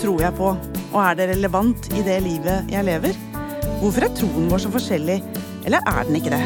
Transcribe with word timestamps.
tror 0.00 0.22
jeg 0.22 0.34
på, 0.38 0.52
og 0.94 0.98
er 1.02 1.18
det 1.18 1.28
relevant 1.32 1.88
i 1.94 2.02
det 2.06 2.18
livet 2.24 2.70
jeg 2.72 2.86
lever? 2.86 3.18
Hvorfor 3.80 4.06
er 4.06 4.14
troen 4.16 4.48
vår 4.50 4.62
så 4.64 4.72
forskjellig, 4.74 5.18
eller 5.66 5.84
er 5.90 6.08
den 6.08 6.18
ikke 6.18 6.34
det? 6.34 6.42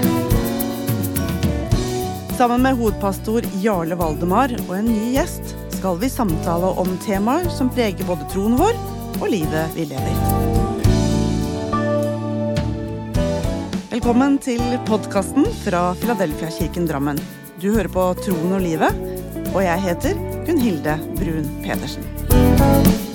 Sammen 2.39 2.63
med 2.63 2.79
hovedpastor 2.79 3.47
Jarle 3.63 3.99
Valdemar 3.99 4.53
og 4.69 4.75
en 4.77 4.93
ny 4.93 5.15
gjest 5.17 5.57
skal 5.79 5.99
vi 5.99 6.11
samtale 6.11 6.71
om 6.79 6.93
temaer 7.03 7.49
som 7.55 7.71
preger 7.71 8.07
både 8.07 8.27
troen 8.33 8.55
vår 8.59 8.79
og 9.19 9.27
livet 9.33 9.75
vi 9.75 9.89
lever. 9.91 10.23
Velkommen 13.99 14.39
til 14.39 14.63
podkasten 14.87 15.49
fra 15.65 15.89
Filadelfia-kirken 15.99 16.87
Drammen. 16.87 17.19
Du 17.59 17.73
hører 17.73 17.91
på 17.91 18.05
Troen 18.23 18.55
og 18.55 18.63
livet, 18.63 19.03
og 19.51 19.59
jeg 19.65 19.83
heter 19.89 20.23
Gunhilde 20.47 20.95
Brun 21.19 21.51
Pedersen. 21.67 23.08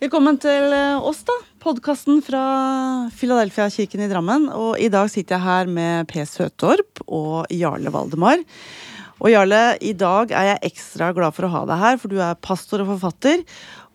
Velkommen 0.00 0.38
til 0.40 0.72
oss, 1.04 1.18
da. 1.28 1.34
Podkasten 1.60 2.22
fra 2.24 2.40
Filadelfia-kirken 3.12 4.00
i 4.00 4.06
Drammen. 4.08 4.46
Og 4.48 4.78
i 4.80 4.86
dag 4.88 5.10
sitter 5.12 5.36
jeg 5.36 5.44
her 5.44 5.68
med 5.68 6.08
P. 6.08 6.22
Søtorp 6.24 7.02
og 7.04 7.50
Jarle 7.52 7.92
Valdemar. 7.92 8.40
Og 9.20 9.28
Jarle, 9.28 9.74
i 9.84 9.92
dag 9.92 10.32
er 10.32 10.54
jeg 10.54 10.70
ekstra 10.70 11.10
glad 11.12 11.36
for 11.36 11.44
å 11.44 11.52
ha 11.52 11.62
deg 11.68 11.82
her, 11.82 12.00
for 12.00 12.08
du 12.08 12.16
er 12.16 12.40
pastor 12.40 12.80
og 12.80 12.94
forfatter. 12.94 13.44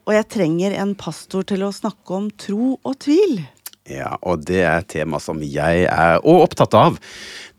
Og 0.05 0.13
jeg 0.13 0.29
trenger 0.35 0.77
en 0.77 0.93
pastor 0.93 1.49
til 1.49 1.65
å 1.65 1.73
snakke 1.73 2.19
om 2.19 2.29
tro 2.37 2.75
og 2.75 2.99
tvil. 3.01 3.39
Ja, 3.85 4.15
og 4.25 4.47
det 4.47 4.63
er 4.65 4.79
et 4.79 4.87
tema 4.95 5.19
som 5.21 5.43
jeg 5.45 5.85
er 5.85 6.23
òg 6.25 6.47
opptatt 6.47 6.73
av. 6.77 6.97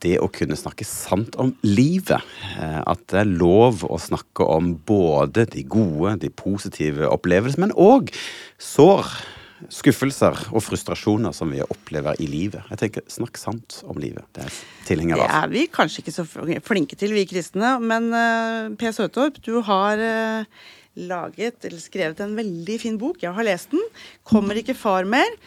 Det 0.03 0.17
å 0.19 0.27
kunne 0.33 0.59
snakke 0.59 0.85
sant 0.87 1.39
om 1.39 1.53
livet. 1.63 2.25
Eh, 2.59 2.81
at 2.83 3.05
det 3.13 3.21
er 3.23 3.31
lov 3.31 3.85
å 3.87 3.99
snakke 4.03 4.45
om 4.57 4.75
både 4.89 5.47
de 5.55 5.63
gode, 5.63 6.17
de 6.25 6.33
positive 6.35 7.07
opplevelsene, 7.15 7.69
men 7.69 7.77
òg 7.79 8.11
sår, 8.59 9.07
skuffelser 9.73 10.37
og 10.51 10.65
frustrasjoner 10.67 11.33
som 11.33 11.55
vi 11.55 11.63
opplever 11.63 12.19
i 12.21 12.27
livet. 12.29 12.67
Jeg 12.75 12.83
tenker, 12.83 13.07
Snakk 13.09 13.39
sant 13.41 13.79
om 13.87 14.03
livet. 14.03 14.27
Det 14.35 14.45
er 14.45 14.59
tilhenger 14.91 15.23
av. 15.23 15.31
Det 15.31 15.39
er 15.45 15.55
vi 15.55 15.67
kanskje 15.79 16.03
ikke 16.03 16.17
så 16.19 16.27
flinke 16.67 16.99
til, 16.99 17.15
vi 17.17 17.25
kristne. 17.31 17.77
Men 17.81 18.11
uh, 18.13 18.75
P. 18.77 18.91
Søtorp, 18.93 19.39
du 19.47 19.63
har 19.65 20.03
uh, 20.03 20.67
laget 20.97 21.65
eller 21.69 21.81
skrevet 21.81 22.21
en 22.25 22.37
veldig 22.37 22.81
fin 22.83 22.99
bok. 23.01 23.23
Jeg 23.23 23.33
har 23.33 23.47
lest 23.47 23.71
den. 23.73 23.85
'Kommer 24.27 24.59
ikke 24.59 24.77
far 24.77 25.07
mer'. 25.09 25.39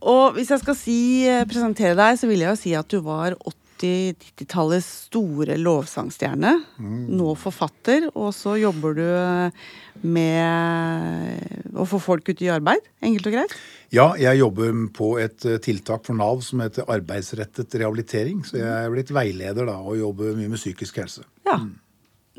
Og 0.00 0.36
hvis 0.36 0.50
jeg 0.52 0.62
skal 0.62 0.76
si, 0.78 1.00
eh, 1.28 1.46
presentere 1.48 1.96
deg, 1.98 2.16
så 2.18 2.28
vil 2.30 2.40
jeg 2.44 2.54
jo 2.54 2.60
si 2.60 2.72
at 2.76 2.88
du 2.88 3.00
var 3.04 3.36
80-90-tallets 3.80 4.88
store 5.08 5.56
lovsangstjerne. 5.60 6.54
Mm. 6.80 7.02
Nå 7.18 7.34
forfatter, 7.40 8.08
og 8.14 8.32
så 8.36 8.56
jobber 8.60 8.96
du 8.96 9.04
eh, 9.04 9.66
med 10.00 11.76
å 11.76 11.84
få 11.88 12.00
folk 12.00 12.32
ut 12.32 12.40
i 12.40 12.48
arbeid. 12.52 12.88
Enkelt 13.04 13.28
og 13.28 13.36
greit? 13.36 13.54
Ja, 13.92 14.12
jeg 14.20 14.40
jobber 14.40 14.72
på 14.96 15.12
et 15.20 15.44
eh, 15.44 15.60
tiltak 15.60 16.08
for 16.08 16.16
Nav 16.16 16.40
som 16.46 16.64
heter 16.64 16.88
arbeidsrettet 16.88 17.76
rehabilitering. 17.80 18.40
Så 18.46 18.60
jeg 18.60 18.70
er 18.70 18.92
blitt 18.92 19.12
veileder 19.12 19.68
da, 19.68 19.76
og 19.84 20.00
jobber 20.00 20.36
mye 20.38 20.48
med 20.52 20.60
psykisk 20.60 21.02
helse. 21.02 21.26
Ja. 21.48 21.60
Mm. 21.60 21.76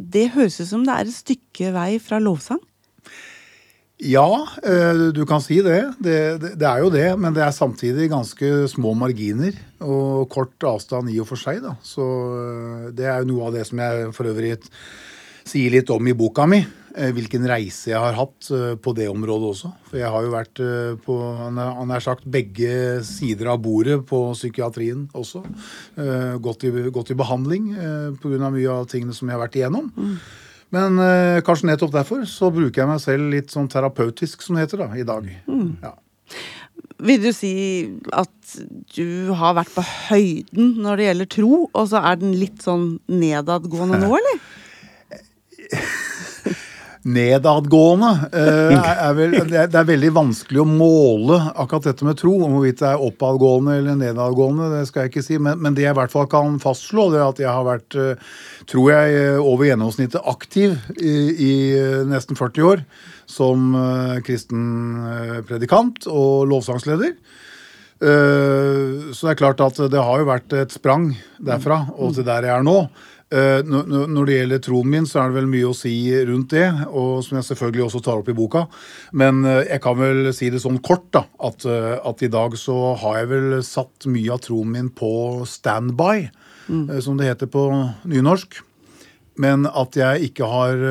Det 0.02 0.32
høres 0.34 0.58
ut 0.62 0.70
som 0.70 0.86
det 0.88 0.94
er 0.95 1.09
et 1.09 1.14
stykke 1.14 1.73
vei 1.76 1.89
fra 2.02 2.17
lovsang? 2.23 2.62
Ja, 4.02 4.48
eh, 4.64 5.14
du 5.14 5.22
kan 5.30 5.44
si 5.46 5.60
det. 5.62 5.94
Det, 6.02 6.17
det. 6.58 6.66
er 6.66 6.82
jo 6.82 6.89
det. 6.89 7.06
Men 7.22 7.36
det 7.38 7.44
er 7.45 7.54
samtidig 7.54 8.10
ganske 8.10 8.66
små 8.72 8.95
marginer 8.98 9.54
og 9.86 10.26
kort 10.34 10.66
avstand 10.66 11.12
i 11.14 11.20
og 11.22 11.30
for 11.30 11.38
seg. 11.38 11.62
Da. 11.62 11.76
Så 11.86 12.06
eh, 12.42 12.92
det 12.98 13.06
er 13.06 13.22
jo 13.22 13.36
noe 13.36 13.50
av 13.52 13.60
det 13.60 13.67
som 13.70 13.82
jeg 13.82 14.11
for 14.17 14.32
øvrig 14.32 14.58
sier 15.45 15.73
litt 15.73 15.90
om 15.94 16.10
i 16.10 16.17
boka 16.17 16.50
mi. 16.50 16.64
Eh, 16.98 17.14
hvilken 17.14 17.45
reise 17.45 17.94
jeg 17.94 18.02
har 18.02 18.17
hatt 18.17 18.50
på 18.82 18.98
det 18.98 19.06
området 19.14 19.54
også. 19.54 19.73
For 19.92 20.02
jeg 20.02 20.10
har 20.17 20.26
jo 20.26 20.34
vært 20.34 20.66
på 21.06 21.22
han 21.45 21.94
er 21.94 22.02
sagt, 22.02 22.26
begge 22.26 23.04
sider 23.06 23.54
av 23.54 23.61
bordet 23.61 24.02
på 24.10 24.32
psykiatrien 24.34 25.11
også. 25.14 25.45
Gått 26.42 26.66
i, 26.66 26.73
gått 26.90 27.14
i 27.14 27.22
behandling 27.22 27.76
pga. 28.17 28.50
mye 28.50 28.80
av 28.82 28.90
tingene 28.90 29.14
som 29.14 29.30
jeg 29.30 29.38
har 29.38 29.45
vært 29.45 29.61
igjennom. 29.61 29.94
Mm. 29.94 30.16
Men 30.76 30.99
eh, 31.04 31.42
kanskje 31.45 31.67
nettopp 31.71 31.93
derfor 31.95 32.23
så 32.30 32.52
bruker 32.54 32.83
jeg 32.83 32.89
meg 32.89 33.02
selv 33.04 33.32
litt 33.33 33.52
sånn 33.52 33.70
terapeutisk, 33.71 34.43
som 34.45 34.55
det 34.55 34.65
heter 34.65 34.86
da, 34.86 34.89
i 34.95 35.08
dag. 35.08 35.27
Mm. 35.52 35.73
Ja. 35.83 35.95
Vil 37.02 37.23
du 37.23 37.32
si 37.33 37.54
at 38.14 38.54
du 38.95 39.31
har 39.36 39.55
vært 39.58 39.73
på 39.73 39.83
høyden 39.83 40.77
når 40.83 40.99
det 40.99 41.08
gjelder 41.10 41.31
tro, 41.37 41.55
og 41.67 41.89
så 41.92 42.04
er 42.05 42.21
den 42.21 42.37
litt 42.37 42.64
sånn 42.64 42.93
nedadgående 43.11 43.99
nå, 44.04 44.14
eller? 44.21 44.45
nedadgående. 47.08 48.10
Eh, 48.34 48.89
er 48.92 49.16
vel, 49.17 49.34
det, 49.50 49.64
er, 49.73 49.88
veldig 49.88 50.12
vanskelig 50.14 50.62
å 50.62 50.67
måle 50.70 51.39
akkurat 51.56 51.89
dette 51.89 52.06
med 52.06 52.20
tro. 52.20 52.36
Om 52.45 52.56
hvorvidt 52.56 52.82
det 52.84 52.89
er 52.92 53.06
oppadgående 53.08 53.78
eller 53.80 53.98
nedadgående, 54.00 54.70
det 54.76 54.84
skal 54.89 55.06
jeg 55.06 55.14
ikke 55.14 55.26
si. 55.26 55.40
Men, 55.42 55.61
men 55.64 55.78
det 55.78 55.88
jeg 55.88 55.95
i 55.95 56.00
hvert 56.00 56.14
fall 56.14 56.30
kan 56.32 56.60
fastslå, 56.61 57.10
det 57.14 57.22
er 57.22 57.28
at 57.28 57.42
jeg 57.42 57.50
har 57.50 57.67
vært, 57.67 57.98
eh, 57.98 58.34
tror 58.70 58.92
jeg, 58.94 59.22
over 59.42 59.70
gjennomsnittet 59.70 60.30
aktiv 60.30 60.78
i, 60.98 61.16
i 61.32 61.54
nesten 62.10 62.38
40 62.40 62.67
år 62.67 62.84
som 63.32 63.72
kristen 64.26 64.64
predikant 65.48 66.04
og 66.11 66.50
lovsangsleder. 66.52 67.14
Så 68.02 69.22
det 69.22 69.32
er 69.32 69.40
klart 69.40 69.61
at 69.64 69.78
det 69.94 70.04
har 70.04 70.20
jo 70.20 70.28
vært 70.28 70.56
et 70.58 70.73
sprang 70.73 71.14
derfra 71.40 71.86
og 71.95 72.17
til 72.17 72.28
der 72.28 72.50
jeg 72.50 72.58
er 72.58 72.66
nå. 72.67 72.76
Eh, 73.31 73.61
når 73.64 74.25
det 74.27 74.33
gjelder 74.36 74.59
troen 74.59 74.89
min, 74.92 75.05
så 75.08 75.21
er 75.21 75.30
det 75.31 75.37
vel 75.37 75.45
mye 75.47 75.69
å 75.69 75.75
si 75.75 75.93
rundt 76.27 76.52
det, 76.52 76.65
og 76.89 77.21
som 77.23 77.37
jeg 77.39 77.47
selvfølgelig 77.47 77.86
også 77.86 78.02
tar 78.03 78.19
opp 78.19 78.27
i 78.27 78.36
boka. 78.36 78.65
Men 79.15 79.45
eh, 79.47 79.61
jeg 79.69 79.83
kan 79.86 79.95
vel 79.99 80.33
si 80.36 80.49
det 80.52 80.59
sånn 80.59 80.81
kort, 80.83 81.05
da, 81.15 81.23
at, 81.47 81.64
eh, 81.64 81.95
at 81.95 82.25
i 82.27 82.31
dag 82.31 82.58
så 82.59 82.75
har 82.99 83.21
jeg 83.21 83.30
vel 83.31 83.55
satt 83.64 84.09
mye 84.11 84.36
av 84.36 84.43
troen 84.43 84.75
min 84.75 84.92
på 84.92 85.14
standby, 85.47 86.27
mm. 86.67 86.83
som 87.05 87.15
det 87.19 87.31
heter 87.31 87.47
på 87.52 87.69
nynorsk. 88.11 88.59
Men 89.39 89.63
at 89.63 89.95
jeg 89.95 90.27
ikke 90.27 90.45
har 90.52 90.81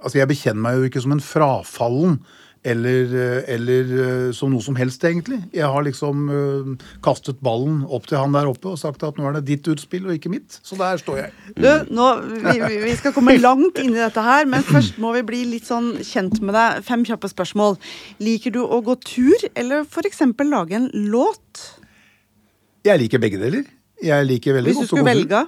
Altså, 0.00 0.16
jeg 0.16 0.26
bekjenner 0.30 0.62
meg 0.64 0.78
jo 0.78 0.88
ikke 0.88 1.02
som 1.04 1.12
en 1.14 1.20
frafallen 1.22 2.16
eller, 2.64 3.14
eh, 3.14 3.54
eller, 3.54 3.88
eh, 4.04 4.32
som 4.32 4.52
noe 4.52 4.62
som 4.62 4.76
helst, 4.78 5.02
egentlig. 5.04 5.40
Jeg 5.54 5.66
har 5.66 5.82
liksom 5.82 6.28
uh, 6.30 6.90
kastet 7.02 7.40
ballen 7.42 7.80
opp 7.90 8.06
til 8.06 8.20
han 8.20 8.36
der 8.36 8.46
oppe 8.46 8.70
og 8.70 8.78
sagt 8.78 9.02
at 9.02 9.18
nå 9.18 9.26
er 9.26 9.38
det 9.40 9.44
ditt 9.48 9.66
utspill 9.72 10.06
og 10.06 10.14
ikke 10.14 10.30
mitt. 10.30 10.60
Så 10.62 10.78
der 10.78 11.00
står 11.02 11.18
jeg. 11.24 11.32
Du, 11.56 11.68
nå, 11.90 12.08
vi, 12.46 12.54
vi, 12.84 12.94
skal 13.00 13.14
komme 13.16 13.34
langt 13.40 13.80
inn 13.82 13.90
i 13.96 13.98
dette 13.98 14.22
her, 14.22 14.46
men 14.50 14.62
først 14.66 15.00
må 15.02 15.10
vi 15.18 15.24
bli 15.26 15.42
litt 15.56 15.66
sånn 15.66 15.96
kjent 16.06 16.38
med 16.38 16.54
deg. 16.54 16.84
Fem 16.86 17.02
kjappe 17.08 17.30
spørsmål. 17.32 17.80
Liker 18.22 18.54
du 18.54 18.62
å 18.62 18.78
gå 18.86 18.94
tur, 19.02 19.48
eller 19.58 19.82
f.eks. 19.82 20.22
lage 20.46 20.78
en 20.78 20.90
låt? 21.10 21.66
Jeg 22.86 23.02
liker 23.02 23.22
begge 23.22 23.42
deler. 23.42 23.66
Jeg 24.02 24.30
liker 24.30 24.60
veldig 24.60 24.78
godt 24.78 24.86
å 24.86 24.86
gå 24.86 25.02
tur. 25.02 25.02
Hvis 25.02 25.02
du 25.02 25.02
skulle 25.02 25.10
velge? 25.10 25.42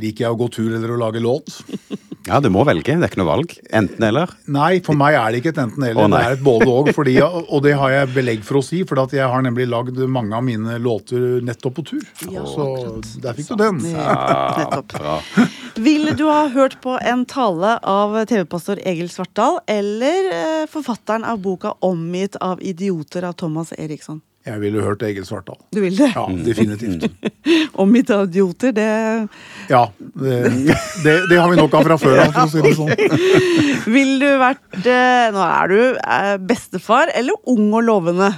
Liker 0.00 0.26
jeg 0.26 0.34
å 0.34 0.40
gå 0.40 0.48
tur 0.52 0.70
eller 0.72 0.94
å 0.94 1.00
lage 1.00 1.22
låt? 1.22 1.60
Ja, 2.28 2.40
du 2.40 2.50
må 2.52 2.64
velge. 2.68 2.92
Det 2.92 3.06
er 3.06 3.10
ikke 3.10 3.20
noe 3.22 3.30
valg. 3.30 3.52
Enten 3.74 4.04
eller. 4.04 4.32
Nei, 4.52 4.80
for 4.84 4.98
meg 4.98 5.16
er 5.16 5.32
det 5.32 5.40
ikke 5.40 5.52
et 5.54 5.60
enten 5.62 5.86
eller. 5.86 6.10
det 6.12 6.20
er 6.20 6.36
et 6.36 6.44
både 6.44 6.68
og. 6.68 6.90
Fordi, 6.94 7.14
og 7.24 7.62
det 7.64 7.72
har 7.80 7.94
jeg 7.94 8.10
belegg 8.12 8.44
for 8.46 8.60
å 8.60 8.64
si, 8.64 8.82
for 8.88 9.00
jeg 9.16 9.26
har 9.32 9.44
nemlig 9.46 9.66
lagd 9.70 9.98
mange 10.12 10.36
av 10.36 10.44
mine 10.44 10.76
låter 10.82 11.40
nettopp 11.46 11.78
på 11.80 11.86
tur. 11.94 12.04
Ja, 12.28 12.44
så 12.44 12.66
akkurat. 12.66 13.10
der 13.24 13.38
fikk 13.40 13.50
du 13.50 13.56
den. 13.64 13.80
Ja, 13.88 14.14
nettopp. 14.60 15.40
Ville 15.80 16.14
du 16.18 16.26
ha 16.28 16.44
hørt 16.52 16.80
på 16.84 16.98
en 17.00 17.24
tale 17.30 17.76
av 17.88 18.18
TV-pastor 18.28 18.82
Egil 18.84 19.08
Svartdal 19.10 19.60
eller 19.70 20.32
eh, 20.34 20.64
forfatteren 20.70 21.24
av 21.24 21.40
boka 21.40 21.72
'Omgitt 21.80 22.36
av 22.36 22.60
idioter' 22.60 23.24
av 23.24 23.38
Thomas 23.40 23.72
Eriksson? 23.78 24.20
Jeg 24.48 24.56
ville 24.62 24.80
hørt 24.80 25.02
Egil 25.04 25.24
Svartdal. 25.28 25.58
Du 25.68 25.82
vil 25.82 25.98
det? 25.98 26.08
Ja, 26.14 26.22
definitivt. 26.46 27.10
Og 27.80 27.88
mitt 27.88 28.08
idioter, 28.08 28.72
det 28.72 28.86
Ja. 29.68 29.82
Det, 29.98 30.38
det, 31.04 31.14
det, 31.28 31.36
har 31.36 31.50
vi 31.50 31.58
nok 31.58 31.74
av 31.76 31.84
fra 31.84 31.98
før 32.00 32.22
av, 32.22 32.32
for 32.32 32.46
å 32.46 32.52
si 32.52 32.62
det 32.64 32.72
sånn. 32.78 32.94
Vil 33.96 34.14
du 34.22 34.28
vært 34.40 34.78
eh, 34.80 35.28
Nå 35.34 35.44
er 35.44 35.72
du 35.72 35.80
eh, 36.00 36.36
bestefar 36.40 37.12
eller 37.16 37.36
ung 37.52 37.68
og 37.68 37.84
lovende? 37.84 38.32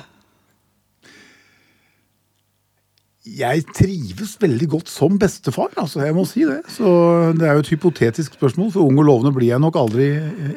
Jeg 3.22 3.62
trives 3.70 4.32
veldig 4.42 4.66
godt 4.72 4.88
som 4.90 5.14
bestefar, 5.20 5.69
altså. 5.78 6.00
Jeg 6.02 6.14
må 6.16 6.24
si 6.26 6.42
det. 6.42 6.58
Så 6.74 6.88
det 7.38 7.46
er 7.46 7.54
jo 7.54 7.62
et 7.62 7.70
hypotetisk 7.70 8.34
spørsmål, 8.34 8.72
for 8.74 8.82
ung 8.82 8.98
og 8.98 9.06
lovende 9.06 9.30
blir 9.36 9.52
jeg 9.52 9.62
nok 9.62 9.78
aldri 9.78 10.08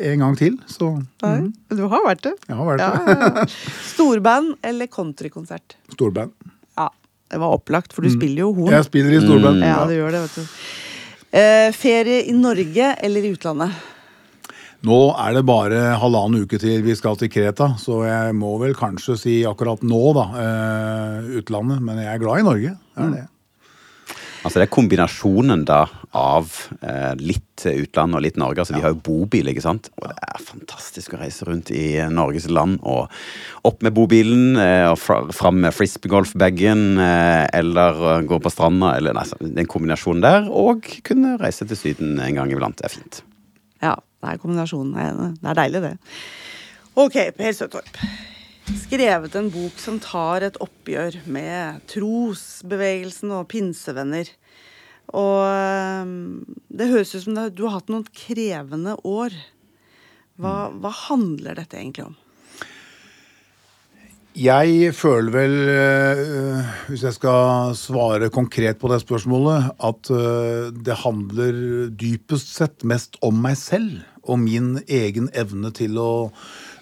en 0.10 0.24
gang 0.24 0.34
til. 0.40 0.56
Så, 0.66 0.90
Nei, 1.22 1.36
mm. 1.44 1.52
Du 1.78 1.84
har 1.92 2.02
vært 2.08 2.24
det. 2.26 2.34
Jeg 2.50 2.58
har 2.58 2.72
vært 2.72 2.82
ja, 2.82 2.90
det. 3.06 3.46
Storband 3.92 4.56
eller 4.66 4.90
countrykonsert? 4.90 5.78
Storband. 5.94 6.34
Ja, 6.74 6.90
det 7.30 7.44
var 7.44 7.54
opplagt, 7.54 7.94
for 7.94 8.02
du 8.02 8.10
mm. 8.10 8.18
spiller 8.18 8.48
jo 8.48 8.52
horn. 8.58 8.74
Jeg 8.74 8.90
spiller 8.90 9.14
i 9.14 9.22
storband. 9.22 9.62
Mm. 9.62 9.68
Ja, 9.70 9.78
du 9.86 9.94
gjør 10.00 10.18
det, 10.18 10.24
vet 10.26 10.40
du. 10.42 10.58
Eh, 11.36 11.70
ferie 11.78 12.24
i 12.32 12.34
Norge 12.34 12.96
eller 13.06 13.30
i 13.30 13.36
utlandet? 13.38 13.78
Nå 14.86 14.98
er 15.18 15.34
det 15.34 15.46
bare 15.48 15.78
halvannen 15.98 16.44
uke 16.46 16.60
til 16.62 16.84
vi 16.86 16.94
skal 16.98 17.16
til 17.18 17.32
Kreta, 17.34 17.72
så 17.82 18.04
jeg 18.06 18.36
må 18.38 18.52
vel 18.62 18.76
kanskje 18.78 19.16
si 19.18 19.38
akkurat 19.48 19.82
nå, 19.82 20.02
da, 20.14 20.26
eh, 20.42 21.32
utlandet. 21.40 21.82
Men 21.82 22.04
jeg 22.04 22.12
er 22.12 22.22
glad 22.22 22.44
i 22.44 22.46
Norge. 22.46 22.76
Det 22.94 23.08
er 23.08 23.16
det. 23.16 23.24
Altså 24.46 24.60
Det 24.60 24.68
er 24.68 24.76
kombinasjonen 24.76 25.64
da 25.66 25.80
av 26.14 26.52
eh, 26.86 27.16
litt 27.18 27.66
utland 27.66 28.14
og 28.14 28.22
litt 28.22 28.38
Norge. 28.38 28.62
altså 28.62 28.76
Vi 28.76 28.84
har 28.84 28.94
jo 28.94 29.02
bobil, 29.02 29.50
ikke 29.50 29.64
sant? 29.64 29.90
og 29.98 30.12
det 30.12 30.20
er 30.22 30.44
fantastisk 30.52 31.16
å 31.16 31.22
reise 31.24 31.48
rundt 31.50 31.72
i 31.74 31.98
Norges 32.14 32.46
land. 32.54 32.78
og 32.86 33.10
Opp 33.66 33.82
med 33.82 33.96
bobilen, 33.98 34.54
eh, 34.62 34.86
og 34.92 35.00
fra, 35.02 35.24
fram 35.34 35.64
med 35.66 35.74
frisbeegolfbagen, 35.74 37.00
eh, 37.02 37.48
eller 37.58 38.04
eh, 38.12 38.26
gå 38.30 38.38
på 38.38 38.54
stranda. 38.54 38.94
eller 39.00 39.18
nei, 39.18 39.26
Den 39.42 39.66
kombinasjonen 39.72 40.22
der, 40.22 40.52
og 40.52 40.86
kunne 41.02 41.40
reise 41.42 41.66
til 41.66 41.82
Syden 41.82 42.20
en 42.20 42.38
gang 42.38 42.54
iblant. 42.54 42.78
Det 42.78 42.86
er 42.86 43.00
fint. 43.00 43.24
Ja, 43.82 43.96
det 44.26 44.34
er 44.34 44.42
kombinasjonen. 44.42 45.36
Det 45.38 45.52
er 45.52 45.60
deilig, 45.62 45.84
det. 45.86 45.94
Ok, 46.96 47.20
Per 47.38 47.54
Søtorp. 47.54 48.00
Skrevet 48.66 49.36
en 49.38 49.52
bok 49.54 49.78
som 49.78 50.00
tar 50.02 50.48
et 50.48 50.58
oppgjør 50.64 51.20
med 51.30 51.84
trosbevegelsen 51.92 53.34
og 53.38 53.46
pinsevenner. 53.52 54.32
Og 55.14 56.10
det 56.74 56.90
høres 56.90 57.14
ut 57.14 57.28
som 57.28 57.38
du 57.54 57.66
har 57.68 57.78
hatt 57.78 57.92
noen 57.94 58.08
krevende 58.10 58.96
år. 59.06 59.36
Hva, 60.42 60.72
hva 60.74 60.92
handler 61.06 61.62
dette 61.62 61.78
egentlig 61.78 62.08
om? 62.10 62.16
Jeg 64.36 64.90
føler 64.92 65.32
vel, 65.32 65.54
øh, 65.72 66.72
hvis 66.90 67.06
jeg 67.06 67.16
skal 67.16 67.76
svare 67.80 68.28
konkret 68.28 68.82
på 68.82 68.90
det 68.92 68.98
spørsmålet, 69.06 69.70
at 69.80 70.10
øh, 70.12 70.74
det 70.76 70.98
handler 71.06 71.62
dypest 71.96 72.52
sett 72.52 72.84
mest 72.84 73.16
om 73.24 73.38
meg 73.46 73.56
selv 73.56 74.02
og 74.26 74.40
min 74.42 74.76
egen 74.86 75.30
evne 75.34 75.72
til 75.76 76.00
å 76.02 76.12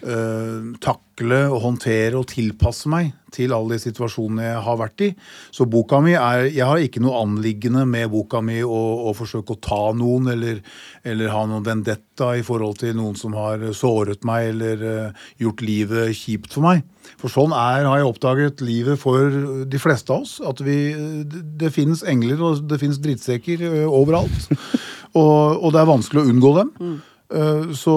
uh, 0.04 0.72
takle 0.84 1.40
og 1.50 1.60
håndtere 1.64 2.20
og 2.20 2.28
tilpasse 2.32 2.90
meg 2.92 3.12
til 3.34 3.54
alle 3.56 3.78
de 3.78 3.82
situasjonene 3.82 4.46
jeg 4.46 4.62
har 4.66 4.78
vært 4.78 5.04
i. 5.06 5.10
Så 5.54 5.66
boka 5.70 6.00
mi 6.04 6.14
er 6.14 6.46
Jeg 6.52 6.68
har 6.70 6.82
ikke 6.82 7.02
noe 7.02 7.22
anliggende 7.24 7.86
med 7.90 8.12
boka 8.14 8.42
mi 8.46 8.60
å, 8.62 8.82
å 9.10 9.14
forsøke 9.18 9.56
å 9.56 9.62
ta 9.64 9.84
noen 9.98 10.30
eller, 10.36 10.62
eller, 11.04 11.32
ha 11.34 11.46
noen 11.50 11.66
vendetta 11.66 12.34
i 12.38 12.44
forhold 12.46 12.82
til 12.84 12.96
noen 12.98 13.18
som 13.20 13.36
har 13.38 13.64
såret 13.74 14.26
meg 14.28 14.52
eller 14.54 14.84
uh, 14.84 15.24
gjort 15.42 15.64
livet 15.66 16.14
kjipt 16.18 16.54
for 16.54 16.68
meg. 16.68 16.84
For 17.20 17.32
sånn 17.32 17.54
er, 17.56 17.88
har 17.88 18.00
jeg 18.00 18.10
oppdaget 18.10 18.62
livet 18.64 19.00
for 19.02 19.66
de 19.70 19.82
fleste 19.82 20.14
av 20.14 20.24
oss. 20.24 20.38
At 20.46 20.62
vi, 20.64 20.78
det, 21.26 21.74
finnes 21.76 22.04
engler 22.08 22.42
og 22.44 22.68
det 22.70 22.80
finnes 22.82 23.02
drittsekker 23.04 23.66
uh, 23.66 23.88
overalt. 23.90 24.52
og, 25.20 25.64
og, 25.64 25.72
det 25.74 25.82
er 25.82 25.90
vanskelig 25.90 26.24
å 26.24 26.30
unngå 26.32 26.54
dem. 26.60 26.72
Mm. 26.80 27.02
Eh, 27.32 27.72
så, 27.74 27.96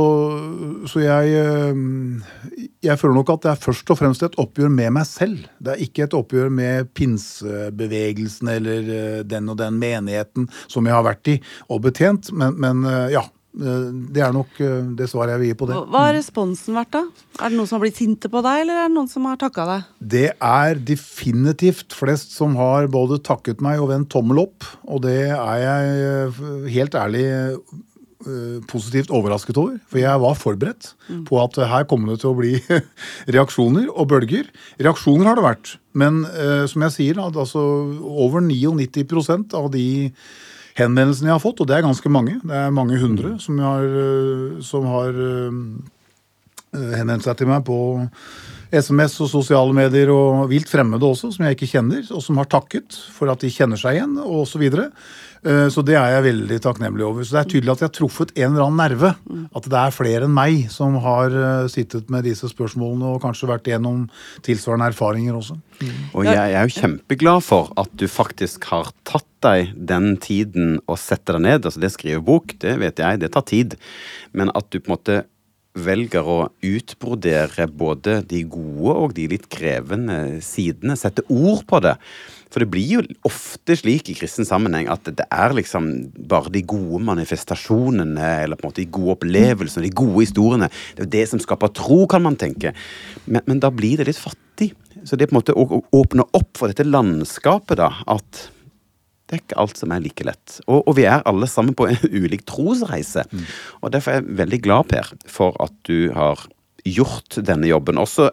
så 0.89 1.03
jeg, 1.03 1.37
eh, 1.37 2.67
jeg 2.87 2.99
føler 3.01 3.19
nok 3.19 3.35
at 3.35 3.45
det 3.45 3.53
er 3.53 3.63
først 3.67 3.93
og 3.93 4.01
fremst 4.01 4.25
et 4.25 4.37
oppgjør 4.41 4.73
med 4.73 4.95
meg 4.97 5.09
selv. 5.09 5.47
Det 5.61 5.75
er 5.75 5.87
ikke 5.87 6.07
et 6.07 6.17
oppgjør 6.17 6.53
med 6.53 6.93
pinsebevegelsen 6.97 8.53
eller 8.57 8.93
eh, 8.99 9.23
den 9.29 9.51
og 9.53 9.59
den 9.61 9.81
menigheten 9.83 10.51
som 10.67 10.87
jeg 10.87 10.97
har 10.97 11.07
vært 11.07 11.35
i 11.35 11.41
og 11.69 11.83
betjent. 11.89 12.31
Men, 12.37 12.57
men 12.63 12.87
ja, 13.13 13.23
det 13.57 14.21
er 14.21 14.35
nok 14.37 14.59
det 14.99 15.07
svaret 15.09 15.33
jeg 15.33 15.41
vil 15.41 15.51
gi 15.51 15.57
på 15.59 15.69
det. 15.71 15.77
Hva 15.93 16.03
har 16.07 16.15
responsen 16.17 16.77
vært, 16.77 16.93
da? 16.93 17.03
Er 17.41 17.53
det 17.53 17.57
noen 17.57 17.69
som 17.69 17.79
har 17.79 17.85
blitt 17.87 18.01
sinte 18.01 18.31
på 18.33 18.43
deg, 18.45 18.63
eller 18.63 18.81
er 18.83 18.91
det 18.91 18.97
noen 18.97 19.09
som 19.11 19.27
har 19.29 19.39
takka 19.41 19.65
deg? 19.71 19.91
Det 20.17 20.29
er 20.35 20.83
definitivt 20.93 21.97
flest 21.97 22.37
som 22.37 22.57
har 22.61 22.89
både 22.93 23.19
takket 23.25 23.65
meg 23.65 23.81
og 23.81 23.91
vendt 23.95 24.11
tommel 24.13 24.45
opp. 24.45 24.69
Og 24.85 25.03
det 25.09 25.19
er 25.33 25.63
jeg 25.65 26.71
helt 26.77 26.99
ærlig 27.01 27.27
positivt 28.71 29.13
overrasket 29.15 29.59
over. 29.61 29.77
For 29.91 30.01
jeg 30.01 30.23
var 30.23 30.39
forberedt 30.39 30.93
mm. 31.09 31.23
på 31.29 31.39
at 31.43 31.59
her 31.71 31.87
kommer 31.89 32.13
det 32.13 32.23
til 32.23 32.33
å 32.33 32.39
bli 32.39 32.55
reaksjoner 33.37 33.89
og 33.93 34.11
bølger. 34.13 34.51
Reaksjoner 34.83 35.31
har 35.31 35.39
det 35.39 35.47
vært. 35.47 35.77
Men 35.97 36.25
uh, 36.29 36.65
som 36.71 36.85
jeg 36.87 36.97
sier, 36.97 37.23
altså, 37.23 37.63
over 38.27 38.45
99% 38.45 39.57
av 39.57 39.71
de 39.75 39.87
henvendelsene 40.77 41.31
jeg 41.31 41.37
har 41.39 41.45
fått, 41.45 41.63
og 41.63 41.71
det 41.71 41.79
er 41.79 41.87
ganske 41.87 42.13
mange, 42.13 42.37
det 42.45 42.59
er 42.67 42.75
mange 42.75 42.99
hundre 43.01 43.37
som 43.43 43.61
har, 43.65 43.87
uh, 43.87 44.59
som 44.65 44.89
har 44.93 45.17
uh, 45.17 45.63
henvendt 46.77 47.25
seg 47.25 47.39
til 47.41 47.51
meg 47.51 47.65
på 47.67 47.79
SMS 48.73 49.21
og 49.25 49.31
sosiale 49.31 49.77
medier 49.77 50.11
og 50.15 50.47
vilt 50.51 50.71
fremmede 50.71 51.07
også, 51.07 51.33
som 51.35 51.47
jeg 51.47 51.57
ikke 51.57 51.71
kjenner, 51.77 52.03
og 52.11 52.25
som 52.25 52.41
har 52.41 52.51
takket 52.51 52.99
for 53.15 53.31
at 53.33 53.45
de 53.45 53.53
kjenner 53.53 53.81
seg 53.81 54.01
igjen, 54.01 54.19
og 54.23 54.43
osv. 54.43 54.57
Så, 54.57 54.63
videre. 54.63 54.87
Eh, 55.47 55.67
så 55.73 55.83
det 55.87 55.97
er 55.99 56.15
jeg 56.15 56.25
veldig 56.27 56.59
takknemlig 56.65 57.05
over. 57.07 57.27
Så 57.27 57.37
det 57.37 57.43
er 57.43 57.51
tydelig 57.53 57.73
at 57.75 57.83
jeg 57.83 57.91
har 57.91 57.95
truffet 57.99 58.33
en 58.35 58.49
eller 58.49 58.65
annen 58.65 58.81
nerve. 58.81 59.13
At 59.57 59.69
det 59.71 59.79
er 59.79 59.95
flere 59.95 60.27
enn 60.27 60.35
meg 60.35 60.67
som 60.73 60.97
har 61.05 61.37
eh, 61.37 61.69
sittet 61.73 62.11
med 62.13 62.27
disse 62.27 62.51
spørsmålene 62.51 63.13
og 63.13 63.23
kanskje 63.25 63.51
vært 63.51 63.71
gjennom 63.71 64.07
tilsvarende 64.47 64.91
erfaringer 64.93 65.39
også. 65.39 65.59
Mm. 65.77 65.95
Og 66.17 66.27
jeg 66.31 66.57
er 66.57 66.67
jo 66.67 66.77
kjempeglad 66.81 67.47
for 67.47 67.71
at 67.79 67.93
du 68.01 68.07
faktisk 68.11 68.67
har 68.73 68.91
tatt 69.09 69.29
deg 69.45 69.75
den 69.77 70.15
tiden 70.23 70.79
å 70.91 70.97
sette 70.99 71.37
deg 71.37 71.45
ned. 71.45 71.69
Altså 71.69 71.83
det 71.83 71.93
å 71.93 71.97
skrive 71.99 72.25
bok, 72.27 72.57
det 72.65 72.79
vet 72.83 73.05
jeg, 73.05 73.23
det 73.23 73.33
tar 73.37 73.47
tid. 73.47 73.79
Men 74.37 74.51
at 74.57 74.71
du 74.73 74.81
på 74.81 74.89
en 74.91 74.97
måte 74.97 75.23
velger 75.77 76.25
å 76.27 76.39
utbrodere 76.65 77.67
både 77.69 78.21
de 78.29 78.43
gode 78.49 78.95
og 78.95 79.15
de 79.17 79.27
litt 79.31 79.47
krevende 79.53 80.41
sidene, 80.45 80.97
sette 80.99 81.25
ord 81.29 81.65
på 81.69 81.81
det. 81.85 81.97
For 82.53 82.63
det 82.63 82.71
blir 82.73 82.89
jo 82.89 83.03
ofte 83.27 83.77
slik 83.77 84.09
i 84.09 84.17
kristen 84.17 84.47
sammenheng 84.49 84.89
at 84.89 85.09
det 85.19 85.27
er 85.35 85.55
liksom 85.57 85.91
bare 86.31 86.53
de 86.55 86.63
gode 86.65 87.03
manifestasjonene 87.05 88.31
eller 88.47 88.57
på 88.57 88.67
en 88.67 88.73
måte 88.73 88.85
de 88.85 88.95
gode 88.97 89.19
opplevelsene, 89.19 89.85
de 89.85 89.93
gode 90.01 90.25
historiene. 90.25 90.71
Det 90.95 91.03
er 91.03 91.09
jo 91.09 91.15
det 91.19 91.25
som 91.33 91.43
skaper 91.43 91.75
tro, 91.77 92.05
kan 92.11 92.25
man 92.25 92.39
tenke. 92.41 92.73
Men, 93.27 93.43
men 93.45 93.61
da 93.63 93.73
blir 93.75 94.01
det 94.01 94.09
litt 94.09 94.23
fattig. 94.23 94.73
Så 95.05 95.19
det 95.19 95.27
er 95.27 95.33
på 95.33 95.37
en 95.37 95.43
måte 95.43 95.57
å, 95.59 95.83
åpne 96.01 96.25
opp 96.39 96.55
for 96.57 96.73
dette 96.73 96.87
landskapet, 96.87 97.77
da, 97.83 97.91
at 98.09 98.47
det 99.27 99.35
er 99.35 99.43
ikke 99.43 99.59
alt 99.59 99.81
som 99.81 99.91
er 99.91 100.03
like 100.05 100.27
lett. 100.27 100.59
Og, 100.69 100.85
og 100.87 100.95
vi 100.99 101.07
er 101.11 101.25
alle 101.27 101.49
sammen 101.51 101.75
på 101.75 101.89
en 101.91 101.99
ulik 102.23 102.47
trosreise. 102.47 103.27
Mm. 103.33 103.45
Og 103.83 103.93
derfor 103.95 104.15
er 104.15 104.21
jeg 104.21 104.39
veldig 104.43 104.61
glad, 104.63 104.91
Per, 104.93 105.11
for 105.31 105.59
at 105.63 105.75
du 105.89 106.13
har 106.15 106.47
gjort 106.87 107.41
denne 107.43 107.67
jobben. 107.71 107.99
Også 107.99 108.31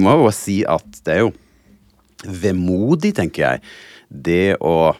må 0.00 0.14
jeg 0.14 0.24
jo 0.24 0.32
si 0.34 0.56
at 0.64 1.04
det 1.04 1.16
er 1.18 1.22
jo 1.26 1.34
vemodig, 2.40 3.14
tenker 3.16 3.44
jeg, 3.46 3.62
det 4.10 4.56
å 4.64 4.92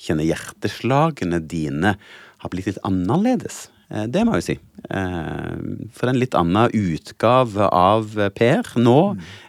kjenne 0.00 0.24
hjerteslagene 0.24 1.42
dine 1.44 1.94
har 2.40 2.52
blitt 2.52 2.70
litt 2.70 2.80
annerledes. 2.86 3.66
Eh, 3.90 4.06
det 4.10 4.24
må 4.24 4.36
jeg 4.36 4.42
jo 4.42 4.48
si. 4.48 4.56
Eh, 4.90 5.56
for 5.96 6.10
en 6.10 6.20
litt 6.20 6.36
annen 6.38 6.72
utgave 6.72 7.68
av 7.68 8.16
Per 8.36 8.72
nå. 8.80 9.00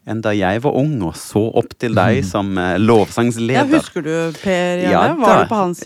Enn 0.10 0.22
da 0.26 0.32
jeg 0.34 0.64
var 0.64 0.74
ung 0.80 0.96
og 1.06 1.14
så 1.20 1.44
opp 1.62 1.76
til 1.78 1.94
deg 1.94 2.22
mm. 2.24 2.26
som 2.26 2.48
eh, 2.58 2.78
lovsangsleder. 2.82 3.60
Ja, 3.60 3.66
Husker 3.70 4.02
du 4.06 4.14
Per 4.42 4.82
Janne? 4.82 4.90
Ja, 4.90 5.04
var, 5.20 5.44
du 5.44 5.52
på 5.52 5.60
hans, 5.60 5.84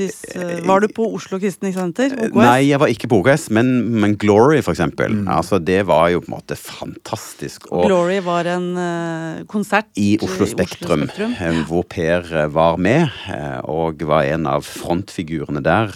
var 0.64 0.86
du 0.86 0.88
på 0.96 1.08
Oslo 1.18 1.40
Kristne 1.42 1.74
Senter? 1.76 2.16
OKS? 2.16 2.38
Nei, 2.40 2.62
jeg 2.70 2.80
var 2.80 2.94
ikke 2.94 3.10
på 3.12 3.20
OKS, 3.20 3.50
men, 3.56 3.74
men 4.00 4.16
Glory, 4.22 4.62
for 4.64 4.72
eksempel. 4.76 5.18
Mm. 5.20 5.30
Altså, 5.36 5.60
det 5.60 5.82
var 5.90 6.08
jo 6.14 6.24
på 6.24 6.32
en 6.32 6.36
måte 6.38 6.58
fantastisk. 6.60 7.68
Og 7.76 7.90
Glory 7.90 8.22
var 8.24 8.48
en 8.56 8.70
uh, 8.80 9.44
konsert 9.52 9.92
i 10.00 10.16
Oslo 10.24 10.48
Spektrum, 10.48 11.08
Spektrum. 11.10 11.36
Uh, 11.36 11.62
hvor 11.68 11.84
Per 11.92 12.32
var 12.56 12.80
med, 12.80 13.12
uh, 13.28 13.60
og 13.68 14.06
var 14.08 14.30
en 14.32 14.48
av 14.50 14.64
frontfigurene 14.66 15.64
der. 15.66 15.92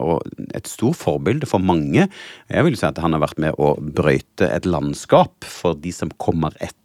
og 0.00 0.22
et 0.54 0.68
stort 0.68 0.98
forbilde 1.00 1.48
for 1.48 1.62
mange. 1.62 2.06
Jeg 2.50 2.66
vil 2.66 2.76
si 2.78 2.86
at 2.86 2.98
han 3.02 3.14
har 3.16 3.22
vært 3.24 3.40
med 3.42 3.58
å 3.58 3.74
brøyte 3.80 4.48
et 4.50 4.68
landskap 4.68 5.46
for 5.46 5.78
de 5.78 5.92
som 5.94 6.12
kommer 6.20 6.54
etter 6.60 6.79